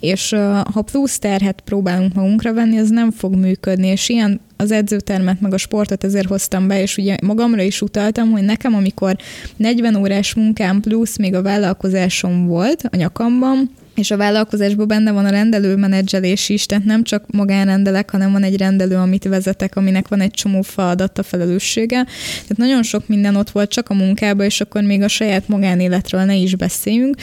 És 0.00 0.34
ha 0.72 0.82
plusz 0.82 1.18
terhet 1.18 1.60
próbálunk 1.64 2.14
magunkra 2.14 2.52
venni, 2.52 2.78
az 2.78 2.90
nem 2.90 3.10
fog 3.10 3.34
működni, 3.34 3.86
és 3.86 4.05
ilyen 4.08 4.40
az 4.56 4.70
edzőtermet, 4.70 5.40
meg 5.40 5.52
a 5.52 5.58
sportot 5.58 6.04
ezért 6.04 6.28
hoztam 6.28 6.66
be, 6.66 6.80
és 6.80 6.96
ugye 6.96 7.16
magamra 7.22 7.62
is 7.62 7.82
utaltam, 7.82 8.30
hogy 8.30 8.42
nekem, 8.42 8.74
amikor 8.74 9.16
40 9.56 9.96
órás 9.96 10.34
munkám 10.34 10.80
plusz 10.80 11.16
még 11.16 11.34
a 11.34 11.42
vállalkozásom 11.42 12.46
volt 12.46 12.82
a 12.90 12.96
nyakamban, 12.96 13.70
és 13.96 14.10
a 14.10 14.16
vállalkozásban 14.16 14.86
benne 14.86 15.12
van 15.12 15.24
a 15.24 15.30
rendelő 15.30 15.76
menedzselés 15.76 16.48
is, 16.48 16.66
tehát 16.66 16.84
nem 16.84 17.02
csak 17.02 17.24
magánrendelek, 17.30 18.10
hanem 18.10 18.32
van 18.32 18.42
egy 18.42 18.56
rendelő, 18.56 18.96
amit 18.96 19.24
vezetek, 19.24 19.76
aminek 19.76 20.08
van 20.08 20.20
egy 20.20 20.30
csomó 20.30 20.62
feladata 20.62 21.22
felelőssége. 21.22 22.04
Tehát 22.32 22.56
nagyon 22.56 22.82
sok 22.82 23.08
minden 23.08 23.36
ott 23.36 23.50
volt 23.50 23.70
csak 23.70 23.88
a 23.88 23.94
munkában, 23.94 24.44
és 24.46 24.60
akkor 24.60 24.82
még 24.82 25.02
a 25.02 25.08
saját 25.08 25.48
magánéletről 25.48 26.22
ne 26.22 26.34
is 26.34 26.54
beszéljünk. 26.54 27.16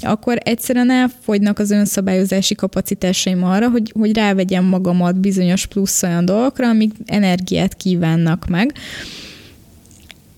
Akkor 0.00 0.38
egyszerűen 0.42 0.90
elfogynak 0.90 1.58
az 1.58 1.70
önszabályozási 1.70 2.54
kapacitásaim 2.54 3.44
arra, 3.44 3.68
hogy, 3.70 3.92
hogy 3.98 4.14
rávegyem 4.14 4.64
magamat 4.64 5.20
bizonyos 5.20 5.66
plusz 5.66 6.02
olyan 6.02 6.24
dolgokra, 6.24 6.68
amik 6.68 6.92
energiát 7.06 7.74
kívánnak 7.74 8.46
meg. 8.46 8.72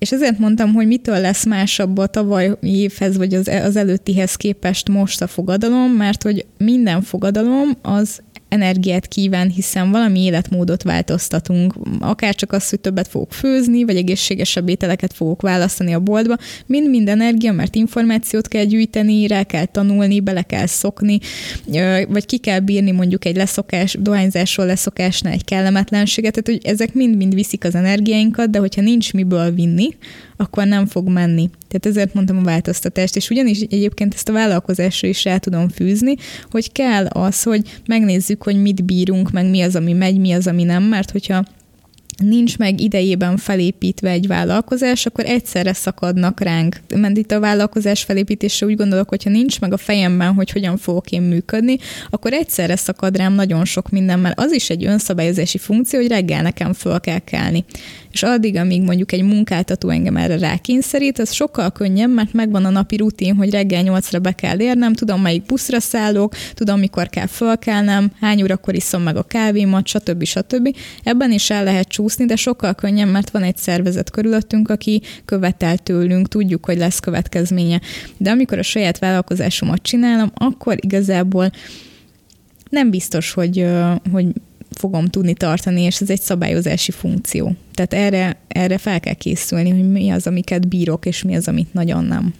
És 0.01 0.13
ezért 0.13 0.39
mondtam, 0.39 0.73
hogy 0.73 0.87
mitől 0.87 1.21
lesz 1.21 1.45
másabb 1.45 1.99
a 1.99 2.07
tavaly 2.07 2.57
évhez, 2.61 3.17
vagy 3.17 3.35
az, 3.35 3.49
az 3.49 3.77
előttihez 3.77 4.35
képest 4.35 4.89
most 4.89 5.23
a 5.23 5.27
fogadalom, 5.27 5.91
mert 5.91 6.23
hogy 6.23 6.47
minden 6.59 7.03
fogadalom 7.03 7.77
az 7.83 8.21
energiát 8.51 9.07
kíván, 9.07 9.49
hiszen 9.49 9.91
valami 9.91 10.21
életmódot 10.21 10.83
változtatunk, 10.83 11.75
akár 12.01 12.35
csak 12.35 12.53
az, 12.53 12.69
hogy 12.69 12.81
többet 12.81 13.09
fogok 13.09 13.33
főzni, 13.33 13.85
vagy 13.85 13.97
egészségesebb 13.97 14.69
ételeket 14.69 15.13
fogok 15.13 15.43
választani 15.43 15.95
a 15.95 16.01
boltba, 16.01 16.37
mind-mind 16.67 17.09
energia, 17.09 17.53
mert 17.53 17.75
információt 17.75 18.49
kell 18.49 18.65
gyűjteni, 18.65 19.27
rá 19.27 19.43
kell 19.43 19.65
tanulni, 19.65 20.21
bele 20.21 20.43
kell 20.43 20.67
szokni, 20.67 21.19
vagy 22.09 22.27
ki 22.27 22.39
kell 22.39 22.61
bírni 22.61 22.91
mondjuk 22.91 23.25
egy 23.25 23.37
leszokás, 23.37 23.97
dohányzásról 24.01 24.67
leszokásnál 24.67 25.33
egy 25.33 25.45
kellemetlenséget, 25.45 26.33
tehát 26.33 26.61
hogy 26.63 26.73
ezek 26.73 26.95
mind-mind 26.95 27.35
viszik 27.35 27.65
az 27.65 27.75
energiáinkat, 27.75 28.51
de 28.51 28.59
hogyha 28.59 28.81
nincs 28.81 29.13
miből 29.13 29.51
vinni, 29.51 29.89
akkor 30.41 30.66
nem 30.66 30.86
fog 30.86 31.09
menni. 31.09 31.51
Tehát 31.68 31.86
ezért 31.86 32.14
mondtam 32.14 32.38
a 32.38 32.43
változtatást, 32.43 33.16
és 33.16 33.30
ugyanis 33.30 33.61
egyébként 33.61 34.14
ezt 34.14 34.28
a 34.28 34.32
vállalkozásra 34.32 35.09
is 35.09 35.24
rá 35.24 35.36
tudom 35.36 35.68
fűzni, 35.68 36.14
hogy 36.51 36.72
kell 36.72 37.07
az, 37.07 37.43
hogy 37.43 37.80
megnézzük, 37.86 38.43
hogy 38.43 38.61
mit 38.61 38.84
bírunk, 38.84 39.30
meg 39.30 39.51
mi 39.51 39.61
az, 39.61 39.76
ami 39.76 39.93
megy, 39.93 40.18
mi 40.18 40.32
az, 40.32 40.47
ami 40.47 40.62
nem, 40.62 40.82
mert 40.82 41.11
hogyha 41.11 41.45
nincs 42.22 42.59
meg 42.59 42.80
idejében 42.80 43.36
felépítve 43.36 44.11
egy 44.11 44.26
vállalkozás, 44.26 45.07
akkor 45.07 45.24
egyszerre 45.24 45.72
szakadnak 45.72 46.41
ránk. 46.41 46.80
Mert 46.95 47.16
itt 47.16 47.32
a 47.32 47.41
vállalkozás 47.41 48.03
felépítése 48.03 48.66
úgy 48.66 48.76
gondolok, 48.76 49.09
hogyha 49.09 49.30
nincs 49.30 49.61
meg 49.61 49.72
a 49.72 49.76
fejemben, 49.76 50.34
hogy 50.34 50.51
hogyan 50.51 50.76
fogok 50.76 51.11
én 51.11 51.22
működni, 51.22 51.76
akkor 52.11 52.32
egyszerre 52.32 52.76
szakad 52.76 53.16
rám 53.16 53.34
nagyon 53.34 53.64
sok 53.64 53.91
minden, 53.91 54.18
mert 54.18 54.41
az 54.41 54.53
is 54.53 54.70
egy 54.70 54.84
önszabályozási 54.84 55.59
funkció, 55.59 56.01
hogy 56.01 56.09
reggel 56.09 56.43
nekem 56.43 56.72
föl 56.72 57.01
kell 57.01 57.18
kelni 57.18 57.64
és 58.13 58.23
addig, 58.23 58.57
amíg 58.57 58.83
mondjuk 58.83 59.13
egy 59.13 59.23
munkáltató 59.23 59.89
engem 59.89 60.17
erre 60.17 60.39
rákényszerít, 60.39 61.19
az 61.19 61.33
sokkal 61.33 61.71
könnyebb, 61.71 62.15
mert 62.15 62.33
megvan 62.33 62.65
a 62.65 62.71
napi 62.71 62.97
rutin, 62.97 63.35
hogy 63.35 63.51
reggel 63.51 63.83
nyolcra 63.83 64.19
be 64.19 64.33
kell 64.33 64.61
érnem, 64.61 64.93
tudom, 64.93 65.21
melyik 65.21 65.43
buszra 65.43 65.81
szállok, 65.81 66.35
tudom, 66.55 66.79
mikor 66.79 67.09
kell 67.09 67.27
fölkelnem, 67.27 68.13
hány 68.21 68.43
órakor 68.43 68.75
iszom 68.75 69.03
meg 69.03 69.17
a 69.17 69.23
kávémat, 69.23 69.87
stb. 69.87 70.25
stb. 70.25 70.77
Ebben 71.03 71.33
is 71.33 71.51
el 71.51 71.65
lehet 71.65 71.89
csúszni, 71.89 72.25
de 72.25 72.37
sokkal 72.37 72.75
könnyebb, 72.75 73.11
mert 73.11 73.31
van 73.31 73.43
egy 73.43 73.57
szervezet 73.57 74.11
körülöttünk, 74.11 74.69
aki 74.69 75.03
követel 75.25 75.79
tőlünk, 75.79 76.29
tudjuk, 76.29 76.65
hogy 76.65 76.79
lesz 76.79 77.01
következménye. 77.01 77.81
De 78.17 78.31
amikor 78.31 78.59
a 78.59 78.63
saját 78.63 78.99
vállalkozásomat 78.99 79.83
csinálom, 79.83 80.31
akkor 80.35 80.77
igazából 80.81 81.51
nem 82.71 82.91
biztos, 82.91 83.33
hogy, 83.33 83.67
hogy 84.13 84.27
fogom 84.71 85.07
tudni 85.07 85.35
tartani, 85.35 85.83
és 85.83 86.01
ez 86.01 86.11
egy 86.11 86.21
szabályozási 86.21 86.91
funkció. 86.91 87.57
Tehát 87.75 87.95
erre, 87.95 88.39
erre 88.49 88.79
fel 88.79 89.01
kell 89.01 89.14
készülni, 89.14 89.71
hogy 89.71 89.91
mi 89.91 90.11
az, 90.11 90.27
amiket 90.27 90.68
bírok, 90.68 91.07
és 91.07 91.23
mi 91.23 91.35
az, 91.35 91.49
amit 91.49 91.73
nagyon 91.73 92.05
nem 92.05 92.35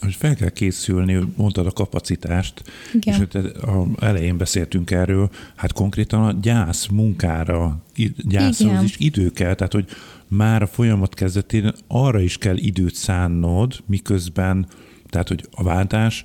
hogy 0.00 0.14
fel 0.14 0.34
kell 0.34 0.48
készülni, 0.48 1.18
mondtad 1.36 1.66
a 1.66 1.70
kapacitást, 1.70 2.62
Igen. 2.94 3.28
és 3.30 3.38
a 3.60 4.04
elején 4.04 4.36
beszéltünk 4.36 4.90
erről, 4.90 5.30
hát 5.56 5.72
konkrétan 5.72 6.24
a 6.24 6.32
gyász 6.40 6.86
munkára, 6.86 7.82
gyászhoz 8.16 8.82
is 8.82 8.96
idő 8.98 9.30
kell, 9.30 9.54
tehát 9.54 9.72
hogy 9.72 9.86
már 10.28 10.62
a 10.62 10.66
folyamat 10.66 11.14
kezdetén 11.14 11.72
arra 11.86 12.20
is 12.20 12.38
kell 12.38 12.56
időt 12.56 12.94
szánnod, 12.94 13.74
miközben, 13.86 14.66
tehát 15.10 15.28
hogy 15.28 15.46
a 15.50 15.62
váltás 15.62 16.24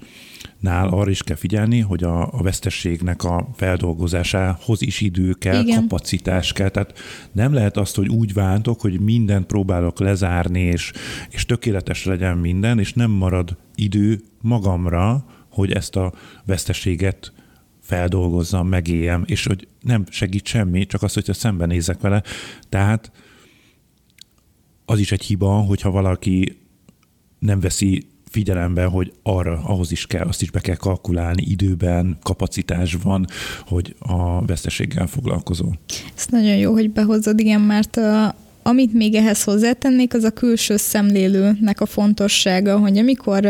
nál 0.64 0.88
arra 0.88 1.10
is 1.10 1.24
kell 1.24 1.36
figyelni, 1.36 1.80
hogy 1.80 2.04
a, 2.04 2.34
a 2.34 2.44
vesztességnek 2.44 3.24
a 3.24 3.50
feldolgozásához 3.56 4.82
is 4.82 5.02
idő 5.02 5.34
kell, 5.34 5.62
Igen. 5.62 5.80
kapacitás 5.80 6.54
kell. 6.54 6.70
Tehát 6.70 7.00
nem 7.32 7.54
lehet 7.54 7.78
azt, 7.78 7.96
hogy 7.96 8.08
úgy 8.08 8.34
váltok, 8.34 8.82
hogy 8.82 9.00
mindent 9.00 9.46
próbálok 9.46 10.00
lezárni, 10.00 10.60
és, 10.60 10.92
és 11.30 11.46
tökéletes 11.46 12.06
legyen 12.06 12.38
minden, 12.38 12.80
és 12.80 12.94
nem 12.94 13.12
marad 13.12 13.58
idő 13.76 14.22
magamra, 14.42 15.26
hogy 15.50 15.72
ezt 15.72 15.96
a 15.96 16.14
veszteséget 16.46 17.34
feldolgozzam, 17.82 18.68
megéljem, 18.68 19.24
és 19.26 19.46
hogy 19.46 19.68
nem 19.82 20.04
segít 20.10 20.46
semmi, 20.46 20.86
csak 20.86 21.04
az, 21.04 21.14
hogyha 21.14 21.34
szembenézek 21.34 22.02
vele. 22.02 22.24
Tehát 22.70 23.12
az 24.86 25.00
is 25.00 25.12
egy 25.12 25.24
hiba, 25.24 25.52
hogyha 25.52 25.92
valaki 25.92 26.58
nem 27.40 27.60
veszi 27.60 28.12
figyelembe, 28.34 28.84
hogy 28.84 29.14
arra, 29.24 29.62
ahhoz 29.66 29.92
is 29.92 30.08
kell, 30.08 30.28
azt 30.28 30.42
is 30.42 30.52
be 30.52 30.60
kell 30.60 30.76
kalkulálni 30.76 31.44
időben, 31.48 32.18
kapacitás 32.24 32.98
van, 33.04 33.28
hogy 33.68 33.96
a 34.00 34.46
veszteséggel 34.46 35.08
foglalkozó. 35.08 35.72
Ez 36.16 36.26
nagyon 36.30 36.56
jó, 36.56 36.72
hogy 36.72 36.92
behozod, 36.92 37.40
igen, 37.40 37.62
mert 37.62 37.98
a, 37.98 38.36
amit 38.64 38.94
még 38.94 39.16
ehhez 39.16 39.44
hozzátennék, 39.44 40.14
az 40.14 40.24
a 40.24 40.30
külső 40.30 40.78
szemlélőnek 40.78 41.82
a 41.82 41.86
fontossága, 41.86 42.78
hogy 42.78 42.98
amikor 42.98 43.46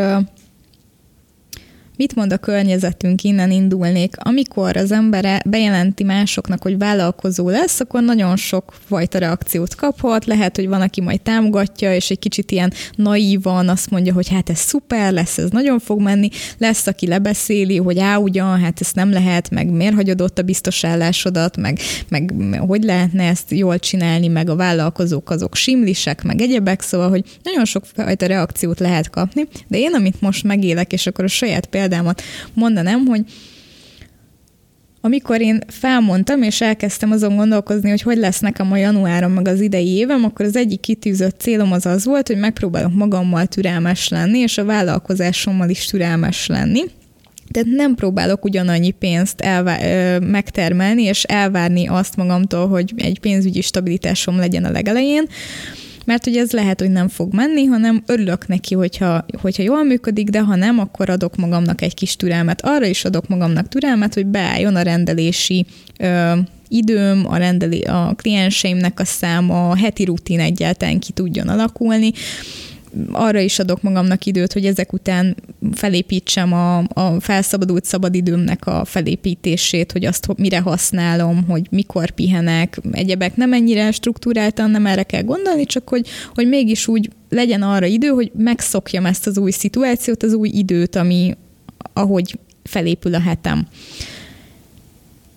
Mit 2.03 2.15
mond 2.15 2.33
a 2.33 2.37
környezetünk, 2.37 3.23
innen 3.23 3.51
indulnék? 3.51 4.15
Amikor 4.17 4.77
az 4.77 4.91
ember 4.91 5.41
bejelenti 5.45 6.03
másoknak, 6.03 6.61
hogy 6.61 6.77
vállalkozó 6.77 7.49
lesz, 7.49 7.79
akkor 7.79 8.03
nagyon 8.03 8.35
sok 8.35 8.73
fajta 8.87 9.17
reakciót 9.17 9.75
kaphat. 9.75 10.25
Lehet, 10.25 10.55
hogy 10.55 10.67
van, 10.67 10.81
aki 10.81 11.01
majd 11.01 11.21
támogatja, 11.21 11.95
és 11.95 12.09
egy 12.09 12.19
kicsit 12.19 12.51
ilyen 12.51 12.73
naívan 12.95 13.69
azt 13.69 13.89
mondja, 13.89 14.13
hogy 14.13 14.29
hát 14.29 14.49
ez 14.49 14.59
szuper 14.59 15.13
lesz, 15.13 15.37
ez 15.37 15.49
nagyon 15.49 15.79
fog 15.79 16.01
menni. 16.01 16.29
Lesz, 16.57 16.87
aki 16.87 17.07
lebeszéli, 17.07 17.77
hogy 17.77 17.99
á, 17.99 18.17
ugyan, 18.17 18.59
hát 18.59 18.81
ezt 18.81 18.95
nem 18.95 19.11
lehet, 19.11 19.49
meg 19.49 19.71
miért 19.71 19.95
hagyod 19.95 20.21
ott 20.21 20.39
a 20.39 20.41
biztos 20.41 20.83
állásodat, 20.83 21.57
meg, 21.57 21.79
meg 22.09 22.33
hogy 22.67 22.83
lehetne 22.83 23.23
ezt 23.23 23.51
jól 23.51 23.79
csinálni, 23.79 24.27
meg 24.27 24.49
a 24.49 24.55
vállalkozók 24.55 25.29
azok 25.29 25.55
simlisek, 25.55 26.23
meg 26.23 26.41
egyebek, 26.41 26.81
szóval, 26.81 27.09
hogy 27.09 27.23
nagyon 27.43 27.65
sok 27.65 27.83
fajta 27.95 28.25
reakciót 28.25 28.79
lehet 28.79 29.09
kapni, 29.09 29.47
de 29.67 29.77
én, 29.77 29.93
amit 29.93 30.21
most 30.21 30.43
megélek, 30.43 30.93
és 30.93 31.07
akkor 31.07 31.23
a 31.23 31.27
saját 31.27 31.65
példámat 31.93 32.21
mondanám, 32.53 33.05
hogy 33.05 33.21
amikor 35.01 35.41
én 35.41 35.59
felmondtam, 35.67 36.41
és 36.41 36.61
elkezdtem 36.61 37.11
azon 37.11 37.35
gondolkozni, 37.35 37.89
hogy 37.89 38.01
hogy 38.01 38.17
lesz 38.17 38.39
nekem 38.39 38.71
a 38.71 38.77
januáron, 38.77 39.31
meg 39.31 39.47
az 39.47 39.61
idei 39.61 39.87
évem, 39.87 40.23
akkor 40.23 40.45
az 40.45 40.55
egyik 40.55 40.79
kitűzött 40.79 41.39
célom 41.39 41.71
az 41.71 41.85
az 41.85 42.05
volt, 42.05 42.27
hogy 42.27 42.37
megpróbálok 42.37 42.93
magammal 42.93 43.45
türelmes 43.45 44.09
lenni, 44.09 44.39
és 44.39 44.57
a 44.57 44.65
vállalkozásommal 44.65 45.69
is 45.69 45.85
türelmes 45.85 46.47
lenni. 46.47 46.81
Tehát 47.51 47.69
nem 47.69 47.95
próbálok 47.95 48.45
ugyanannyi 48.45 48.91
pénzt 48.91 49.41
elvá- 49.41 49.83
ö, 49.83 50.19
megtermelni, 50.19 51.03
és 51.03 51.23
elvárni 51.23 51.87
azt 51.87 52.15
magamtól, 52.15 52.67
hogy 52.67 52.93
egy 52.97 53.19
pénzügyi 53.19 53.61
stabilitásom 53.61 54.37
legyen 54.37 54.63
a 54.63 54.71
legelején, 54.71 55.27
mert 56.05 56.27
ugye 56.27 56.41
ez 56.41 56.51
lehet, 56.51 56.79
hogy 56.79 56.91
nem 56.91 57.07
fog 57.07 57.33
menni, 57.33 57.65
hanem 57.65 58.03
örülök 58.05 58.47
neki, 58.47 58.75
hogyha, 58.75 59.25
hogyha 59.41 59.63
jól 59.63 59.83
működik, 59.83 60.29
de 60.29 60.41
ha 60.41 60.55
nem, 60.55 60.79
akkor 60.79 61.09
adok 61.09 61.35
magamnak 61.35 61.81
egy 61.81 61.93
kis 61.93 62.15
türelmet. 62.15 62.61
Arra 62.61 62.85
is 62.85 63.05
adok 63.05 63.27
magamnak 63.27 63.67
türelmet, 63.67 64.13
hogy 64.13 64.25
beálljon 64.25 64.75
a 64.75 64.81
rendelési 64.81 65.65
ö, 65.99 66.33
időm, 66.67 67.25
a, 67.27 67.37
rendeli, 67.37 67.81
a 67.81 68.13
klienseimnek 68.17 68.99
a 68.99 69.05
száma, 69.05 69.69
a 69.69 69.75
heti 69.75 70.03
rutin 70.03 70.39
egyáltalán 70.39 70.99
ki 70.99 71.11
tudjon 71.11 71.47
alakulni, 71.47 72.11
arra 73.11 73.39
is 73.39 73.59
adok 73.59 73.81
magamnak 73.81 74.25
időt, 74.25 74.53
hogy 74.53 74.65
ezek 74.65 74.93
után 74.93 75.35
felépítsem 75.71 76.53
a, 76.53 76.77
a 76.77 77.19
felszabadult 77.19 77.85
szabadidőmnek 77.85 78.67
a 78.67 78.85
felépítését, 78.85 79.91
hogy 79.91 80.05
azt 80.05 80.27
mire 80.37 80.59
használom, 80.59 81.43
hogy 81.47 81.67
mikor 81.69 82.11
pihenek, 82.11 82.79
egyebek 82.91 83.35
nem 83.35 83.53
ennyire 83.53 83.91
struktúráltan, 83.91 84.71
nem 84.71 84.85
erre 84.85 85.03
kell 85.03 85.23
gondolni, 85.23 85.65
csak 85.65 85.89
hogy, 85.89 86.07
hogy 86.33 86.47
mégis 86.47 86.87
úgy 86.87 87.09
legyen 87.29 87.61
arra 87.61 87.85
idő, 87.85 88.07
hogy 88.07 88.31
megszokjam 88.37 89.05
ezt 89.05 89.27
az 89.27 89.37
új 89.37 89.51
szituációt, 89.51 90.23
az 90.23 90.33
új 90.33 90.49
időt, 90.49 90.95
ami 90.95 91.35
ahogy 91.93 92.39
felépül 92.63 93.15
a 93.15 93.19
hetem. 93.19 93.67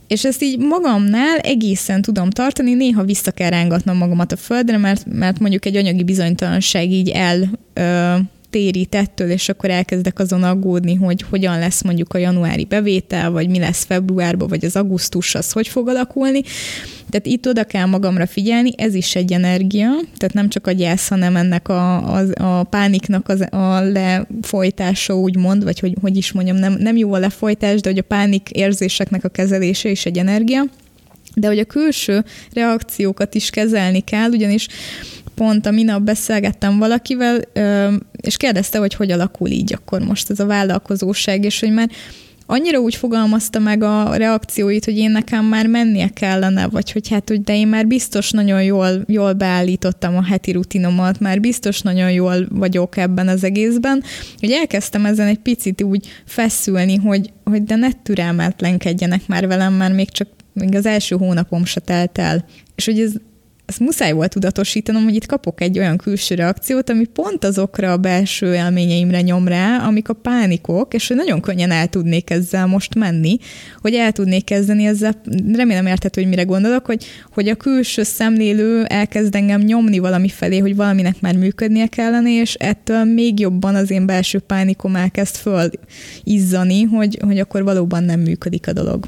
És 0.08 0.24
ezt 0.24 0.42
így 0.42 0.58
magamnál 0.58 1.38
egészen 1.38 2.02
tudom 2.02 2.30
tartani, 2.30 2.74
néha 2.74 3.04
vissza 3.04 3.30
kell 3.30 3.50
rángatnom 3.50 3.96
magamat 3.96 4.32
a 4.32 4.36
földre, 4.36 4.76
mert, 4.76 5.06
mert 5.12 5.38
mondjuk 5.38 5.64
egy 5.64 5.76
anyagi 5.76 6.04
bizonytalanság 6.04 6.90
így 6.90 7.08
el 7.08 7.50
ö, 7.74 8.14
térít 8.50 8.94
ettől, 8.94 9.30
és 9.30 9.48
akkor 9.48 9.70
elkezdek 9.70 10.18
azon 10.18 10.42
aggódni, 10.42 10.94
hogy 10.94 11.24
hogyan 11.30 11.58
lesz 11.58 11.82
mondjuk 11.82 12.14
a 12.14 12.18
januári 12.18 12.64
bevétel, 12.64 13.30
vagy 13.30 13.48
mi 13.48 13.58
lesz 13.58 13.84
februárban, 13.84 14.48
vagy 14.48 14.64
az 14.64 14.76
augusztus, 14.76 15.34
az 15.34 15.52
hogy 15.52 15.68
fog 15.68 15.88
alakulni. 15.88 16.42
Tehát 17.16 17.30
itt 17.38 17.48
oda 17.48 17.64
kell 17.64 17.86
magamra 17.86 18.26
figyelni, 18.26 18.72
ez 18.76 18.94
is 18.94 19.14
egy 19.14 19.32
energia, 19.32 19.90
tehát 20.16 20.34
nem 20.34 20.48
csak 20.48 20.66
a 20.66 20.72
gyász, 20.72 21.08
hanem 21.08 21.36
ennek 21.36 21.68
a, 21.68 22.14
a, 22.16 22.24
a 22.34 22.62
pániknak 22.62 23.28
az, 23.28 23.40
a 23.50 23.80
lefolytása, 23.80 25.18
úgymond, 25.18 25.64
vagy 25.64 25.78
hogy, 25.78 25.94
hogy 26.00 26.16
is 26.16 26.32
mondjam, 26.32 26.56
nem, 26.56 26.72
nem 26.72 26.96
jó 26.96 27.12
a 27.12 27.18
lefolytás, 27.18 27.80
de 27.80 27.88
hogy 27.88 27.98
a 27.98 28.02
pánik 28.02 28.50
érzéseknek 28.50 29.24
a 29.24 29.28
kezelése 29.28 29.88
is 29.88 30.06
egy 30.06 30.18
energia. 30.18 30.64
De 31.34 31.46
hogy 31.46 31.58
a 31.58 31.64
külső 31.64 32.24
reakciókat 32.52 33.34
is 33.34 33.50
kezelni 33.50 34.00
kell, 34.00 34.30
ugyanis 34.30 34.66
pont 35.34 35.66
a 35.66 35.70
minap 35.70 36.02
beszélgettem 36.02 36.78
valakivel, 36.78 37.40
és 38.20 38.36
kérdezte, 38.36 38.78
hogy 38.78 38.94
hogy 38.94 39.10
alakul 39.10 39.48
így 39.48 39.72
akkor 39.72 40.00
most 40.00 40.30
ez 40.30 40.40
a 40.40 40.46
vállalkozóság, 40.46 41.44
és 41.44 41.60
hogy 41.60 41.72
már 41.72 41.90
annyira 42.46 42.78
úgy 42.78 42.94
fogalmazta 42.94 43.58
meg 43.58 43.82
a 43.82 44.16
reakcióit, 44.16 44.84
hogy 44.84 44.96
én 44.96 45.10
nekem 45.10 45.44
már 45.44 45.66
mennie 45.66 46.08
kellene, 46.08 46.66
vagy 46.66 46.92
hogy 46.92 47.08
hát, 47.08 47.28
hogy 47.28 47.40
de 47.40 47.56
én 47.56 47.68
már 47.68 47.86
biztos 47.86 48.30
nagyon 48.30 48.62
jól, 48.62 49.04
jól 49.06 49.32
beállítottam 49.32 50.16
a 50.16 50.24
heti 50.24 50.52
rutinomat, 50.52 51.20
már 51.20 51.40
biztos 51.40 51.80
nagyon 51.80 52.12
jól 52.12 52.46
vagyok 52.50 52.96
ebben 52.96 53.28
az 53.28 53.44
egészben, 53.44 54.02
hogy 54.40 54.50
elkezdtem 54.50 55.06
ezen 55.06 55.26
egy 55.26 55.38
picit 55.38 55.82
úgy 55.82 56.06
feszülni, 56.24 56.96
hogy, 56.96 57.32
hogy 57.44 57.62
de 57.62 57.76
ne 57.76 57.92
türelmetlenkedjenek 58.02 59.26
már 59.26 59.46
velem, 59.46 59.72
mert 59.72 59.94
még 59.94 60.10
csak 60.10 60.28
még 60.52 60.74
az 60.74 60.86
első 60.86 61.16
hónapom 61.16 61.64
se 61.64 61.80
telt 61.80 62.18
el. 62.18 62.44
És 62.74 62.84
hogy 62.84 63.00
ez 63.00 63.12
ezt 63.66 63.80
muszáj 63.80 64.12
volt 64.12 64.32
tudatosítanom, 64.32 65.02
hogy 65.04 65.14
itt 65.14 65.26
kapok 65.26 65.60
egy 65.60 65.78
olyan 65.78 65.96
külső 65.96 66.34
reakciót, 66.34 66.90
ami 66.90 67.04
pont 67.04 67.44
azokra 67.44 67.92
a 67.92 67.96
belső 67.96 68.54
élményeimre 68.54 69.20
nyom 69.20 69.48
rá, 69.48 69.86
amik 69.86 70.08
a 70.08 70.12
pánikok, 70.12 70.94
és 70.94 71.08
hogy 71.08 71.16
nagyon 71.16 71.40
könnyen 71.40 71.70
el 71.70 71.86
tudnék 71.86 72.30
ezzel 72.30 72.66
most 72.66 72.94
menni, 72.94 73.36
hogy 73.80 73.94
el 73.94 74.12
tudnék 74.12 74.44
kezdeni 74.44 74.86
ezzel, 74.86 75.20
remélem 75.52 75.86
érthető, 75.86 76.20
hogy 76.20 76.30
mire 76.30 76.42
gondolok, 76.42 76.86
hogy, 76.86 77.04
hogy 77.32 77.48
a 77.48 77.54
külső 77.54 78.02
szemlélő 78.02 78.84
elkezd 78.84 79.34
engem 79.34 79.60
nyomni 79.60 79.98
valami 79.98 80.28
felé, 80.28 80.58
hogy 80.58 80.76
valaminek 80.76 81.20
már 81.20 81.36
működnie 81.36 81.86
kellene, 81.86 82.40
és 82.40 82.54
ettől 82.54 83.04
még 83.04 83.40
jobban 83.40 83.74
az 83.74 83.90
én 83.90 84.06
belső 84.06 84.38
pánikom 84.38 84.96
elkezd 84.96 85.34
föl 85.36 85.70
izzani, 86.24 86.82
hogy, 86.82 87.18
hogy 87.20 87.38
akkor 87.38 87.62
valóban 87.62 88.04
nem 88.04 88.20
működik 88.20 88.68
a 88.68 88.72
dolog 88.72 89.06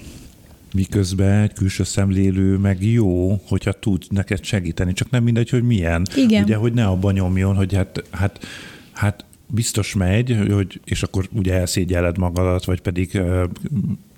miközben 0.79 1.43
egy 1.43 1.53
külső 1.53 1.85
szemlélő 1.85 2.57
meg 2.57 2.85
jó, 2.85 3.41
hogyha 3.47 3.73
tud 3.73 4.05
neked 4.11 4.45
segíteni, 4.45 4.93
csak 4.93 5.11
nem 5.11 5.23
mindegy, 5.23 5.51
hogy 5.51 5.63
milyen. 5.63 6.07
Igen. 6.17 6.43
Ugye, 6.43 6.57
hogy 6.57 6.73
ne 6.73 6.87
abban 6.87 7.13
nyomjon, 7.13 7.57
hogy 7.57 7.75
hát, 7.75 8.05
hát, 8.11 8.47
hát 8.93 9.25
biztos 9.47 9.95
megy, 9.95 10.37
hogy, 10.51 10.81
és 10.85 11.03
akkor 11.03 11.29
ugye 11.33 11.55
elszégyeled 11.55 12.19
magadat, 12.19 12.65
vagy 12.65 12.81
pedig 12.81 13.11
uh, 13.15 13.45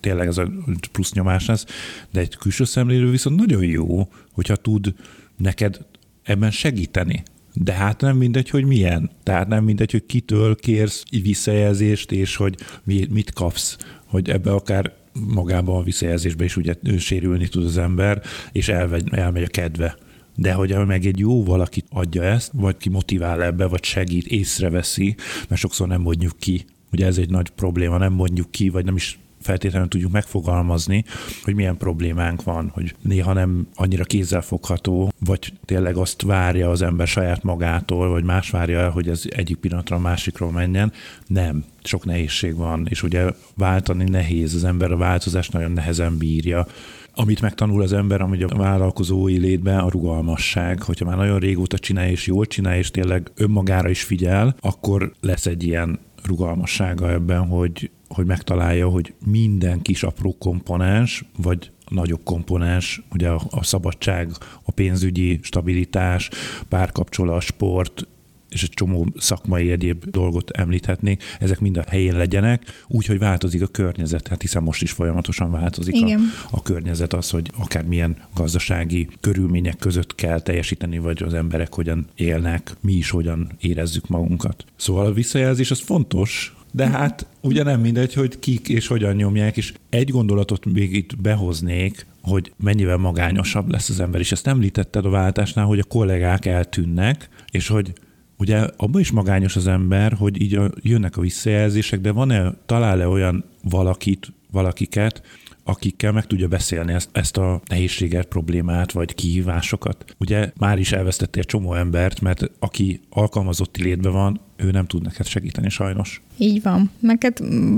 tényleg 0.01 0.27
ez 0.27 0.39
a 0.39 0.51
plusz 0.93 1.13
nyomás 1.13 1.47
lesz, 1.47 1.67
de 2.11 2.21
egy 2.21 2.37
külső 2.37 2.65
szemlélő 2.65 3.11
viszont 3.11 3.37
nagyon 3.37 3.65
jó, 3.65 4.09
hogyha 4.33 4.57
tud 4.57 4.95
neked 5.37 5.79
ebben 6.23 6.51
segíteni. 6.51 7.23
De 7.55 7.73
hát 7.73 8.01
nem 8.01 8.17
mindegy, 8.17 8.51
hogy 8.51 8.65
milyen. 8.65 9.11
Tehát 9.23 9.49
nem 9.49 9.65
mindegy, 9.65 9.91
hogy 9.91 10.07
kitől 10.07 10.57
kérsz 10.57 11.03
visszajelzést, 11.23 12.13
és 12.13 12.37
hogy 12.37 12.55
mit 12.85 13.33
kapsz. 13.33 13.77
Hogy 14.05 14.31
ebbe 14.31 14.53
akár 14.53 15.00
magában 15.13 15.77
a 15.77 15.83
visszajelzésben 15.83 16.47
is 16.47 16.57
ugye 16.57 16.75
sérülni 16.99 17.49
tud 17.49 17.65
az 17.65 17.79
ember, 17.79 18.23
és 18.53 18.69
elvegy, 18.69 19.09
elmegy 19.11 19.43
a 19.43 19.47
kedve. 19.47 19.97
De 20.37 20.53
hogy 20.53 20.87
meg 20.87 21.07
egy 21.07 21.19
jó 21.19 21.45
valaki 21.45 21.85
adja 21.91 22.23
ezt, 22.23 22.51
vagy 22.55 22.77
ki 22.77 22.89
motivál 22.89 23.43
ebbe, 23.43 23.67
vagy 23.67 23.85
segít, 23.85 24.27
észreveszi, 24.27 25.15
mert 25.49 25.61
sokszor 25.61 25.89
nem 25.89 26.01
mondjuk 26.01 26.39
ki. 26.39 26.65
Ugye 26.93 27.07
ez 27.07 27.19
egy 27.19 27.31
nagy 27.31 27.49
probléma, 27.49 27.99
nem 27.99 28.13
mondjuk 28.13 28.51
ki, 28.51 28.69
vagy 28.69 28.85
nem 28.85 28.97
is 28.97 29.19
feltétlenül 29.41 29.89
tudjuk 29.89 30.13
megfogalmazni, 30.13 31.05
hogy 31.45 31.55
milyen 31.55 31.77
problémánk 31.77 32.43
van, 32.43 32.71
hogy 32.75 32.95
néha 33.03 33.33
nem 33.33 33.67
annyira 33.75 34.05
kézzelfogható, 34.05 35.13
vagy 35.19 35.53
tényleg 35.65 35.97
azt 35.97 36.23
várja 36.23 36.71
az 36.71 36.83
ember 36.83 37.07
saját 37.07 37.43
magától, 37.43 38.09
vagy 38.09 38.25
más 38.25 38.51
várja 38.51 38.79
el, 38.79 38.91
hogy 38.91 39.09
ez 39.09 39.23
egyik 39.29 39.57
pillanatra 39.57 39.97
a 39.97 40.01
másikról 40.01 40.51
menjen. 40.51 40.93
Nem, 41.27 41.65
sok 41.83 42.05
nehézség 42.05 42.57
van, 42.57 42.87
és 42.91 43.03
ugye 43.03 43.31
váltani 43.57 44.05
nehéz, 44.05 44.55
az 44.55 44.65
ember 44.65 44.93
a 44.93 44.97
változást 44.97 45.53
nagyon 45.53 45.71
nehezen 45.71 46.19
bírja 46.19 46.67
amit 47.15 47.41
megtanul 47.41 47.83
az 47.83 47.93
ember, 47.93 48.21
ami 48.21 48.43
a 48.43 48.57
vállalkozói 48.57 49.39
létben 49.39 49.79
a 49.79 49.89
rugalmasság. 49.89 50.83
Hogyha 50.83 51.05
már 51.05 51.17
nagyon 51.17 51.39
régóta 51.39 51.79
csinálja 51.79 52.11
és 52.11 52.27
jól 52.27 52.47
csinálja, 52.47 52.79
és 52.79 52.91
tényleg 52.91 53.31
önmagára 53.35 53.89
is 53.89 54.03
figyel, 54.03 54.57
akkor 54.61 55.13
lesz 55.21 55.47
egy 55.47 55.63
ilyen 55.63 55.99
rugalmassága 56.25 57.11
ebben, 57.11 57.47
hogy, 57.47 57.91
hogy 58.15 58.27
megtalálja, 58.27 58.89
hogy 58.89 59.15
minden 59.27 59.83
kis 59.83 60.03
apró 60.03 60.37
komponens, 60.39 61.25
vagy 61.37 61.71
nagyobb 61.89 62.21
komponens, 62.25 63.03
ugye 63.13 63.29
a, 63.29 63.41
a 63.51 63.65
szabadság, 63.65 64.31
a 64.63 64.71
pénzügyi 64.71 65.39
stabilitás, 65.43 66.31
párkapcsolat, 66.69 67.43
sport, 67.43 68.07
és 68.49 68.63
egy 68.63 68.71
csomó 68.71 69.07
szakmai 69.17 69.71
egyéb 69.71 70.05
dolgot 70.05 70.51
említhetnék, 70.51 71.23
ezek 71.41 71.61
mind 71.61 71.77
a 71.77 71.85
helyén 71.89 72.17
legyenek, 72.17 72.85
úgy, 72.89 73.07
hogy 73.07 73.19
változik 73.19 73.63
a 73.63 73.67
környezet, 73.67 74.29
hát 74.29 74.41
hiszen 74.41 74.63
most 74.63 74.83
is 74.83 74.93
folyamatosan 74.93 75.51
változik 75.51 75.95
a, 75.95 76.19
a 76.51 76.63
környezet, 76.63 77.13
az, 77.13 77.31
hogy 77.31 77.51
akármilyen 77.59 78.17
gazdasági 78.35 79.09
körülmények 79.21 79.77
között 79.77 80.15
kell 80.15 80.41
teljesíteni, 80.41 80.99
vagy 80.99 81.23
az 81.23 81.35
emberek 81.35 81.75
hogyan 81.75 82.07
élnek, 82.15 82.77
mi 82.81 82.93
is 82.93 83.11
hogyan 83.11 83.51
érezzük 83.61 84.09
magunkat. 84.09 84.65
Szóval 84.77 85.07
a 85.07 85.13
visszajelzés 85.13 85.71
az 85.71 85.81
fontos, 85.81 86.55
de 86.73 86.89
hát 86.89 87.27
ugye 87.41 87.63
nem 87.63 87.81
mindegy, 87.81 88.15
hogy 88.15 88.39
kik 88.39 88.69
és 88.69 88.87
hogyan 88.87 89.15
nyomják, 89.15 89.57
és 89.57 89.73
egy 89.89 90.11
gondolatot 90.11 90.65
még 90.65 90.95
itt 90.95 91.21
behoznék, 91.21 92.07
hogy 92.23 92.53
mennyivel 92.63 92.97
magányosabb 92.97 93.71
lesz 93.71 93.89
az 93.89 94.01
ember, 94.01 94.21
és 94.21 94.33
ezt 94.33 94.47
említetted 94.47 95.05
a 95.05 95.11
váltásnál, 95.11 95.65
hogy 95.65 95.79
a 95.79 95.85
kollégák 95.85 96.47
eltűnnek, 96.47 97.29
és 97.51 97.69
hogy 97.69 97.93
ugye 98.39 98.67
abban 98.77 99.01
is 99.01 99.11
magányos 99.11 99.57
az 99.57 99.67
ember, 99.67 100.13
hogy 100.13 100.41
így 100.43 100.55
a, 100.55 100.71
jönnek 100.83 101.17
a 101.17 101.21
visszajelzések, 101.21 102.01
de 102.01 102.13
van-e, 102.13 102.53
talál-e 102.67 103.09
olyan 103.09 103.45
valakit, 103.63 104.33
valakiket, 104.51 105.23
akikkel 105.65 106.13
meg 106.13 106.27
tudja 106.27 106.49
beszélni 106.49 106.93
ezt, 106.93 107.09
ezt 107.13 107.37
a 107.37 107.61
nehézséget, 107.69 108.27
problémát 108.27 108.93
vagy 108.93 109.15
kihívásokat. 109.15 110.15
Ugye 110.19 110.53
már 110.57 110.79
is 110.79 110.93
elvesztettél 110.93 111.45
csomó 111.45 111.75
embert, 111.75 112.21
mert 112.21 112.51
aki 112.59 113.01
alkalmazotti 113.11 113.83
létben 113.83 114.13
van, 114.13 114.41
ő 114.63 114.71
nem 114.71 114.87
tud 114.87 115.03
neked 115.03 115.27
segíteni 115.27 115.69
sajnos. 115.69 116.23
Így 116.39 116.63
van. 116.63 116.91
Meg 117.01 117.33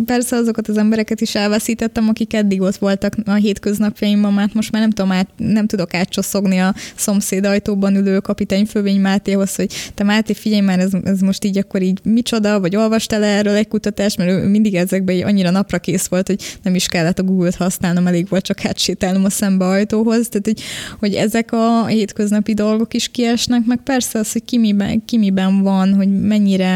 persze 0.07 0.37
azokat 0.37 0.69
az 0.69 0.77
embereket 0.77 1.21
is 1.21 1.35
elveszítettem, 1.35 2.09
akik 2.09 2.35
eddig 2.35 2.61
ott 2.61 2.77
voltak 2.77 3.17
a 3.25 3.33
hétköznapjaimban, 3.33 4.33
mert 4.33 4.55
most 4.55 4.73
már 4.73 4.83
nem, 4.83 4.91
tudom, 4.91 5.13
át, 5.13 5.29
nem 5.37 5.67
tudok 5.67 5.95
átcsoszogni 5.95 6.59
a 6.59 6.75
szomszéd 6.95 7.45
ajtóban 7.45 7.97
ülő 7.97 8.19
kapitány 8.19 8.67
Fővény 8.67 9.01
Mátéhoz, 9.01 9.55
hogy 9.55 9.73
te 9.95 10.05
Máté, 10.05 10.33
figyelj 10.33 10.61
már, 10.61 10.79
ez, 10.79 10.93
ez 11.05 11.21
most 11.21 11.45
így 11.45 11.59
akkor 11.59 11.83
így 11.83 11.99
micsoda, 12.05 12.61
vagy 12.61 12.77
olvastál 12.77 13.25
erről 13.25 13.55
egy 13.55 13.69
kutatást, 13.69 14.17
mert 14.17 14.31
ő 14.31 14.49
mindig 14.49 14.75
ezekben 14.75 15.15
így 15.15 15.23
annyira 15.23 15.51
napra 15.51 15.79
kész 15.79 16.07
volt, 16.07 16.27
hogy 16.27 16.59
nem 16.63 16.75
is 16.75 16.87
kellett 16.87 17.19
a 17.19 17.23
Google-t 17.23 17.55
használnom, 17.55 18.07
elég 18.07 18.29
volt 18.29 18.45
csak 18.45 18.65
átsétálnom 18.65 19.25
a 19.25 19.31
szembe 19.31 19.65
ajtóhoz. 19.65 20.29
Tehát, 20.29 20.47
hogy, 20.47 20.61
hogy 20.99 21.15
ezek 21.15 21.53
a 21.53 21.87
hétköznapi 21.87 22.55
dolgok 22.55 22.95
is 22.95 23.09
kiesnek, 23.09 23.65
meg 23.67 23.79
persze 23.79 24.19
az, 24.19 24.33
hogy 24.33 24.45
ki 24.45 24.59
miben, 24.59 25.05
ki 25.05 25.19
miben 25.19 25.63
van, 25.63 25.95
hogy 25.95 26.21
mennyire 26.21 26.72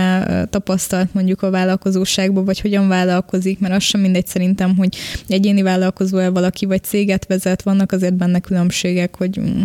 tapasztalt 0.50 1.14
mondjuk 1.14 1.42
a 1.42 1.50
vállalkozóságban, 1.50 2.44
vagy 2.44 2.60
hogyan 2.60 2.88
vállalkozik, 2.88 3.58
mert 3.58 3.74
az 3.74 3.82
sem 3.82 4.00
mindegy 4.00 4.26
szerintem, 4.26 4.76
hogy 4.76 4.96
egyéni 5.28 5.62
vállalkozó-e 5.62 6.28
valaki, 6.28 6.66
vagy 6.66 6.82
céget 6.82 7.26
vezet, 7.26 7.62
vannak 7.62 7.92
azért 7.92 8.14
benne 8.14 8.40
különbségek, 8.40 9.16
hogy 9.16 9.40
mm, 9.40 9.60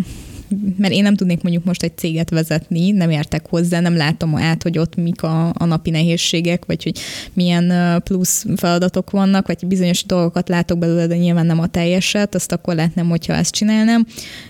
mert 0.78 0.94
én 0.94 1.04
nem 1.04 1.16
tudnék 1.16 1.42
mondjuk 1.42 1.64
most 1.64 1.84
egy 1.84 1.98
céget 1.98 2.30
vezetni, 2.30 2.92
nem 2.92 3.10
értek 3.10 3.48
hozzá, 3.50 3.80
nem 3.80 3.96
látom 3.96 4.36
át, 4.36 4.64
hogy 4.64 4.78
ott 4.78 4.96
mik 4.96 5.24
a, 5.24 5.48
a 5.48 5.66
napi 5.66 5.90
nehézségek, 5.90 6.66
vagy 6.66 6.84
hogy 6.84 7.00
milyen 7.34 8.02
plusz 8.04 8.46
feladatok 8.56 9.10
vannak, 9.10 9.48
vagy 9.48 9.68
bizonyos 9.68 10.06
dolgokat 10.06 10.50
látok 10.50 10.78
belőle, 10.78 11.08
de 11.08 11.18
nyilván 11.18 11.46
nem 11.46 11.60
a 11.60 11.68
teljeset, 11.68 12.36
azt 12.36 12.52
akkor 12.52 12.76
látnám, 12.76 13.10
hogyha 13.10 13.34
ezt 13.34 13.54
csinálnám, 13.54 14.06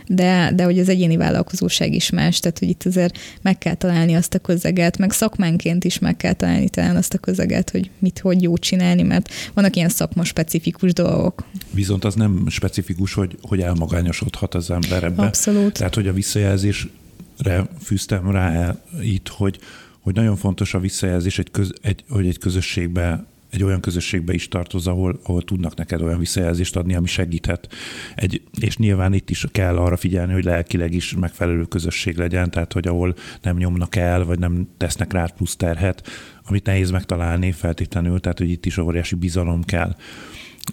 de, 0.07 0.51
de 0.55 0.63
hogy 0.63 0.79
az 0.79 0.89
egyéni 0.89 1.17
vállalkozóság 1.17 1.93
is 1.93 2.09
más, 2.09 2.39
tehát 2.39 2.59
hogy 2.59 2.69
itt 2.69 2.83
azért 2.85 3.17
meg 3.41 3.57
kell 3.57 3.75
találni 3.75 4.13
azt 4.13 4.33
a 4.33 4.39
közeget, 4.39 4.97
meg 4.97 5.11
szakmánként 5.11 5.83
is 5.83 5.99
meg 5.99 6.17
kell 6.17 6.33
találni 6.33 6.69
talán 6.69 6.95
azt 6.95 7.13
a 7.13 7.17
közeget, 7.17 7.69
hogy 7.69 7.89
mit, 7.99 8.19
hogy 8.19 8.41
jó 8.41 8.57
csinálni, 8.57 9.01
mert 9.01 9.29
vannak 9.53 9.75
ilyen 9.75 9.89
szakma 9.89 10.23
specifikus 10.23 10.93
dolgok. 10.93 11.43
Viszont 11.71 12.05
az 12.05 12.15
nem 12.15 12.43
specifikus, 12.47 13.13
hogy, 13.13 13.37
hogy 13.41 13.61
elmagányosodhat 13.61 14.55
az 14.55 14.69
ember 14.69 15.03
ebbe. 15.03 15.23
Abszolút. 15.23 15.73
Tehát, 15.73 15.90
hogy 15.95 16.07
a 16.07 16.13
visszajelzésre 16.13 17.67
fűztem 17.83 18.31
rá 18.31 18.75
itt, 19.01 19.27
hogy, 19.27 19.59
hogy 19.99 20.15
nagyon 20.15 20.35
fontos 20.35 20.73
a 20.73 20.79
visszajelzés, 20.79 21.39
egy 21.39 21.51
köz, 21.51 21.73
egy, 21.81 22.03
hogy 22.09 22.27
egy 22.27 22.37
közösségbe 22.37 23.25
egy 23.51 23.63
olyan 23.63 23.79
közösségbe 23.79 24.33
is 24.33 24.47
tartoz, 24.47 24.87
ahol, 24.87 25.19
ahol 25.23 25.41
tudnak 25.41 25.75
neked 25.75 26.01
olyan 26.01 26.19
visszajelzést 26.19 26.75
adni, 26.75 26.95
ami 26.95 27.07
segíthet. 27.07 27.67
Egy, 28.15 28.41
és 28.59 28.77
nyilván 28.77 29.13
itt 29.13 29.29
is 29.29 29.45
kell 29.51 29.77
arra 29.77 29.97
figyelni, 29.97 30.33
hogy 30.33 30.43
lelkileg 30.43 30.93
is 30.93 31.15
megfelelő 31.15 31.63
közösség 31.63 32.17
legyen, 32.17 32.51
tehát 32.51 32.73
hogy 32.73 32.87
ahol 32.87 33.15
nem 33.41 33.57
nyomnak 33.57 33.95
el, 33.95 34.23
vagy 34.23 34.39
nem 34.39 34.67
tesznek 34.77 35.13
rá 35.13 35.25
plusz 35.25 35.55
terhet, 35.55 36.07
amit 36.45 36.65
nehéz 36.65 36.91
megtalálni 36.91 37.51
feltétlenül, 37.51 38.19
tehát 38.19 38.37
hogy 38.37 38.49
itt 38.49 38.65
is 38.65 38.77
óriási 38.77 39.15
bizalom 39.15 39.63
kell. 39.63 39.95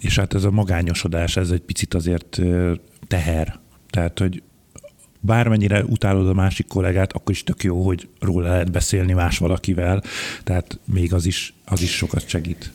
És 0.01 0.15
hát 0.15 0.33
ez 0.33 0.43
a 0.43 0.51
magányosodás, 0.51 1.37
ez 1.37 1.51
egy 1.51 1.61
picit 1.61 1.93
azért 1.93 2.39
teher. 3.07 3.59
Tehát, 3.89 4.19
hogy 4.19 4.43
bármennyire 5.19 5.83
utálod 5.83 6.27
a 6.27 6.33
másik 6.33 6.67
kollégát, 6.67 7.13
akkor 7.13 7.31
is 7.31 7.43
tök 7.43 7.63
jó, 7.63 7.81
hogy 7.81 8.07
róla 8.19 8.49
lehet 8.49 8.71
beszélni 8.71 9.13
más 9.13 9.37
valakivel, 9.37 10.03
tehát 10.43 10.79
még 10.93 11.13
az 11.13 11.25
is, 11.25 11.53
az 11.65 11.81
is 11.81 11.91
sokat 11.91 12.27
segít. 12.27 12.71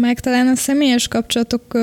Meg 0.00 0.20
talán 0.20 0.46
a 0.46 0.54
személyes 0.54 1.08
kapcsolatok 1.08 1.78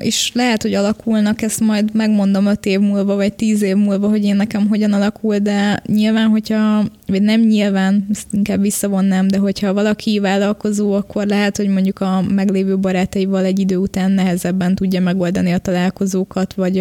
is 0.00 0.30
lehet, 0.34 0.62
hogy 0.62 0.74
alakulnak, 0.74 1.42
ezt 1.42 1.60
majd 1.60 1.94
megmondom 1.94 2.46
öt 2.46 2.66
év 2.66 2.80
múlva, 2.80 3.14
vagy 3.14 3.32
tíz 3.32 3.62
év 3.62 3.76
múlva, 3.76 4.08
hogy 4.08 4.24
én 4.24 4.36
nekem 4.36 4.68
hogyan 4.68 4.92
alakul, 4.92 5.38
de 5.38 5.82
nyilván, 5.86 6.28
hogyha, 6.28 6.84
vagy 7.10 7.22
nem 7.22 7.40
nyilván, 7.40 8.06
ezt 8.10 8.26
inkább 8.32 8.60
visszavonnám, 8.60 9.28
de 9.28 9.38
hogyha 9.38 9.72
valaki 9.72 10.18
vállalkozó, 10.18 10.92
akkor 10.92 11.26
lehet, 11.26 11.56
hogy 11.56 11.68
mondjuk 11.68 12.00
a 12.00 12.24
meglévő 12.28 12.78
barátaival 12.78 13.44
egy 13.44 13.58
idő 13.58 13.76
után 13.76 14.10
nehezebben 14.10 14.74
tudja 14.74 15.00
megoldani 15.00 15.52
a 15.52 15.58
találkozókat, 15.58 16.54
vagy 16.54 16.74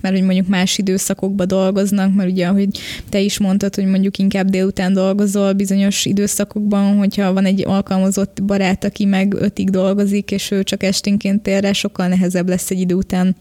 mert 0.00 0.14
hogy 0.14 0.22
mondjuk 0.22 0.48
más 0.48 0.78
időszakokban 0.78 1.46
dolgoznak, 1.46 2.14
mert 2.14 2.30
ugye, 2.30 2.46
ahogy 2.46 2.68
te 3.08 3.20
is 3.20 3.38
mondtad, 3.38 3.74
hogy 3.74 3.86
mondjuk 3.86 4.18
inkább 4.18 4.48
délután 4.48 4.92
dolgozol 4.92 5.52
bizonyos 5.52 6.04
időszakokban, 6.04 6.96
hogyha 6.96 7.32
van 7.32 7.44
egy 7.44 7.64
alkalmazott 7.66 8.42
barát, 8.42 8.84
aki 8.84 9.04
meg 9.04 9.34
ötig 9.34 9.70
dolgozik, 9.70 10.30
és 10.30 10.50
ő 10.50 10.62
csak 10.62 10.82
esténként 10.82 11.42
tér 11.42 11.62
rá, 11.62 11.72
sokkal 11.72 12.08
nehezebb 12.08 12.48
lesz 12.48 12.70
egy 12.70 12.80
idő 12.80 12.94
után 12.94 13.36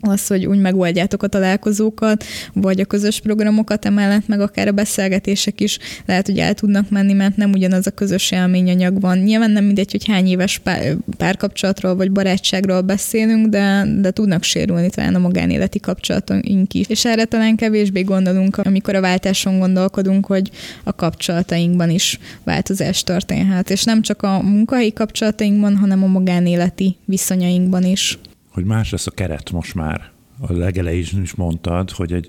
az, 0.00 0.26
hogy 0.26 0.46
úgy 0.46 0.58
megoldjátok 0.58 1.22
a 1.22 1.26
találkozókat, 1.26 2.24
vagy 2.52 2.80
a 2.80 2.84
közös 2.84 3.20
programokat, 3.20 3.84
emellett 3.84 4.26
meg 4.26 4.40
akár 4.40 4.68
a 4.68 4.72
beszélgetések 4.72 5.60
is 5.60 5.78
lehet, 6.06 6.26
hogy 6.26 6.38
el 6.38 6.54
tudnak 6.54 6.90
menni, 6.90 7.12
mert 7.12 7.36
nem 7.36 7.50
ugyanaz 7.50 7.86
a 7.86 7.90
közös 7.90 8.30
élményanyag 8.30 9.00
van. 9.00 9.18
Nyilván 9.18 9.50
nem 9.50 9.64
mindegy, 9.64 9.90
hogy 9.90 10.06
hány 10.06 10.26
éves 10.26 10.58
pár, 10.58 10.96
párkapcsolatról 11.16 11.96
vagy 11.96 12.10
barátságról 12.12 12.80
beszélünk, 12.80 13.46
de, 13.46 13.86
de 14.00 14.10
tudnak 14.10 14.42
sérülni 14.42 14.90
talán 14.90 15.14
a 15.14 15.18
magánéleti 15.18 15.80
kapcsolatunk 15.80 16.74
is. 16.74 16.86
És 16.88 17.04
erre 17.04 17.24
talán 17.24 17.56
kevésbé 17.56 18.00
gondolunk, 18.00 18.56
amikor 18.56 18.94
a 18.94 19.00
váltáson 19.00 19.58
gondolkodunk, 19.58 20.26
hogy 20.26 20.50
a 20.84 20.94
kapcsolatainkban 20.94 21.90
is 21.90 22.18
változás 22.44 23.02
történhet. 23.02 23.70
És 23.70 23.84
nem 23.84 24.02
csak 24.02 24.22
a 24.22 24.42
munkahelyi 24.42 24.92
kapcsolatainkban, 24.92 25.76
hanem 25.76 26.02
a 26.02 26.06
magánéleti 26.06 26.96
viszonyainkban 27.04 27.84
is 27.84 28.18
hogy 28.60 28.68
más 28.68 28.90
lesz 28.90 29.06
a 29.06 29.10
keret 29.10 29.50
most 29.50 29.74
már. 29.74 30.10
A 30.40 30.52
legelején 30.52 31.22
is 31.22 31.34
mondtad, 31.34 31.90
hogy 31.90 32.12
egy, 32.12 32.28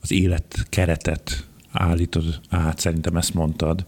az 0.00 0.12
élet 0.12 0.66
keretet 0.68 1.46
állítod 1.72 2.40
át, 2.48 2.78
szerintem 2.78 3.16
ezt 3.16 3.34
mondtad, 3.34 3.84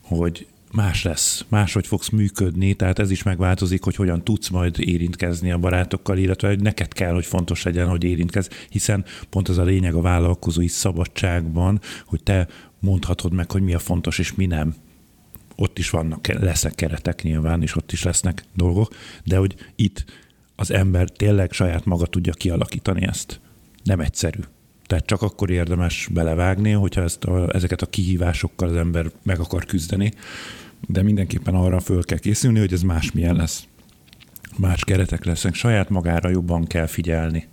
hogy 0.00 0.46
más 0.72 1.02
lesz, 1.02 1.44
máshogy 1.48 1.86
fogsz 1.86 2.08
működni, 2.08 2.74
tehát 2.74 2.98
ez 2.98 3.10
is 3.10 3.22
megváltozik, 3.22 3.82
hogy 3.84 3.94
hogyan 3.94 4.24
tudsz 4.24 4.48
majd 4.48 4.78
érintkezni 4.78 5.50
a 5.50 5.58
barátokkal, 5.58 6.18
illetve 6.18 6.48
hogy 6.48 6.60
neked 6.60 6.92
kell, 6.92 7.12
hogy 7.12 7.26
fontos 7.26 7.62
legyen, 7.62 7.88
hogy 7.88 8.04
érintkezz, 8.04 8.48
hiszen 8.68 9.04
pont 9.30 9.48
az 9.48 9.58
a 9.58 9.64
lényeg 9.64 9.94
a 9.94 10.00
vállalkozói 10.00 10.68
szabadságban, 10.68 11.80
hogy 12.06 12.22
te 12.22 12.48
mondhatod 12.80 13.32
meg, 13.32 13.50
hogy 13.50 13.62
mi 13.62 13.74
a 13.74 13.78
fontos 13.78 14.18
és 14.18 14.34
mi 14.34 14.46
nem. 14.46 14.74
Ott 15.56 15.78
is 15.78 15.90
vannak, 15.90 16.26
lesznek 16.26 16.74
keretek 16.74 17.22
nyilván, 17.22 17.62
és 17.62 17.76
ott 17.76 17.92
is 17.92 18.02
lesznek 18.02 18.44
dolgok, 18.54 18.94
de 19.24 19.36
hogy 19.36 19.54
itt 19.76 20.04
az 20.56 20.70
ember 20.70 21.08
tényleg 21.10 21.52
saját 21.52 21.84
maga 21.84 22.06
tudja 22.06 22.32
kialakítani 22.32 23.06
ezt. 23.06 23.40
Nem 23.84 24.00
egyszerű. 24.00 24.40
Tehát 24.86 25.06
csak 25.06 25.22
akkor 25.22 25.50
érdemes 25.50 26.08
belevágni, 26.12 26.70
hogyha 26.70 27.02
ezt 27.02 27.24
a, 27.24 27.54
ezeket 27.54 27.82
a 27.82 27.86
kihívásokkal 27.86 28.68
az 28.68 28.76
ember 28.76 29.10
meg 29.22 29.40
akar 29.40 29.64
küzdeni, 29.64 30.12
de 30.88 31.02
mindenképpen 31.02 31.54
arra 31.54 31.80
föl 31.80 32.04
kell 32.04 32.18
készülni, 32.18 32.58
hogy 32.58 32.72
ez 32.72 32.82
másmilyen 32.82 33.36
lesz. 33.36 33.64
más 34.56 34.84
keretek 34.84 35.24
lesznek, 35.24 35.54
saját 35.54 35.88
magára 35.88 36.28
jobban 36.28 36.64
kell 36.64 36.86
figyelni. 36.86 37.48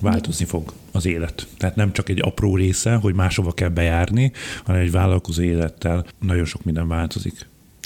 Változni 0.00 0.44
fog 0.44 0.72
az 0.92 1.06
élet. 1.06 1.46
Tehát 1.56 1.76
nem 1.76 1.92
csak 1.92 2.08
egy 2.08 2.20
apró 2.22 2.56
része, 2.56 2.94
hogy 2.94 3.14
máshova 3.14 3.52
kell 3.52 3.68
bejárni, 3.68 4.32
hanem 4.64 4.80
egy 4.80 4.90
vállalkozó 4.90 5.42
élettel 5.42 6.06
nagyon 6.20 6.44
sok 6.44 6.64
minden 6.64 6.88
változik. 6.88 7.34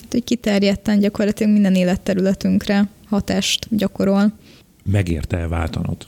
Hát, 0.02 0.12
hogy 0.12 0.24
kiterjedten 0.24 0.98
gyakorlatilag 0.98 1.52
minden 1.52 1.74
életterületünkre 1.74 2.88
hatást 3.08 3.66
gyakorol. 3.70 4.32
Megérte 4.84 5.36
elváltanod? 5.36 6.06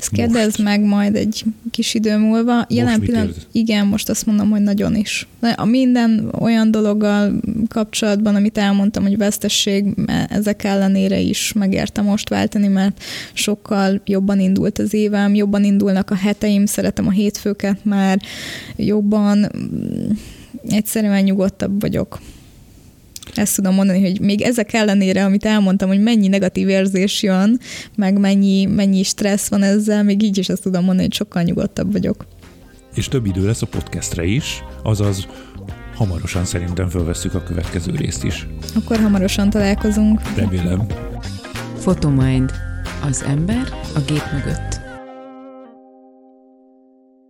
Ezt 0.00 0.10
kérdezd 0.10 0.62
meg 0.62 0.80
majd 0.80 1.16
egy 1.16 1.44
kis 1.70 1.94
idő 1.94 2.16
múlva. 2.16 2.66
Jelen 2.68 3.00
pillanat, 3.00 3.46
igen, 3.52 3.86
most 3.86 4.08
azt 4.08 4.26
mondom, 4.26 4.50
hogy 4.50 4.60
nagyon 4.60 4.96
is. 4.96 5.28
A 5.54 5.64
minden 5.64 6.30
olyan 6.38 6.70
dologgal 6.70 7.40
kapcsolatban, 7.68 8.34
amit 8.34 8.58
elmondtam, 8.58 9.02
hogy 9.02 9.16
vesztesség, 9.16 9.94
ezek 10.28 10.64
ellenére 10.64 11.18
is 11.18 11.52
megérte 11.52 12.00
most 12.02 12.28
váltani, 12.28 12.68
mert 12.68 13.02
sokkal 13.32 14.00
jobban 14.04 14.40
indult 14.40 14.78
az 14.78 14.94
évem, 14.94 15.34
jobban 15.34 15.64
indulnak 15.64 16.10
a 16.10 16.14
heteim, 16.14 16.66
szeretem 16.66 17.06
a 17.06 17.10
hétfőket 17.10 17.84
már, 17.84 18.20
jobban 18.76 19.38
mm, 19.38 20.10
egyszerűen 20.68 21.22
nyugodtabb 21.22 21.80
vagyok 21.80 22.18
ezt 23.34 23.56
tudom 23.56 23.74
mondani, 23.74 24.00
hogy 24.00 24.20
még 24.20 24.40
ezek 24.40 24.72
ellenére, 24.72 25.24
amit 25.24 25.44
elmondtam, 25.44 25.88
hogy 25.88 26.00
mennyi 26.00 26.28
negatív 26.28 26.68
érzés 26.68 27.22
jön, 27.22 27.60
meg 27.96 28.18
mennyi, 28.18 28.64
mennyi 28.64 29.02
stressz 29.02 29.48
van 29.48 29.62
ezzel, 29.62 30.02
még 30.02 30.22
így 30.22 30.38
is 30.38 30.48
ezt 30.48 30.62
tudom 30.62 30.84
mondani, 30.84 31.02
hogy 31.02 31.14
sokkal 31.14 31.42
nyugodtabb 31.42 31.92
vagyok. 31.92 32.26
És 32.94 33.08
több 33.08 33.26
idő 33.26 33.46
lesz 33.46 33.62
a 33.62 33.66
podcastre 33.66 34.24
is, 34.24 34.62
azaz 34.82 35.26
hamarosan 35.94 36.44
szerintem 36.44 36.88
felvesszük 36.88 37.34
a 37.34 37.42
következő 37.42 37.94
részt 37.96 38.24
is. 38.24 38.46
Akkor 38.74 39.00
hamarosan 39.00 39.50
találkozunk. 39.50 40.20
Remélem. 40.36 40.86
Photomind. 41.80 42.52
Az 43.08 43.22
ember 43.22 43.68
a 43.94 44.00
gép 44.06 44.22
mögött. 44.32 44.79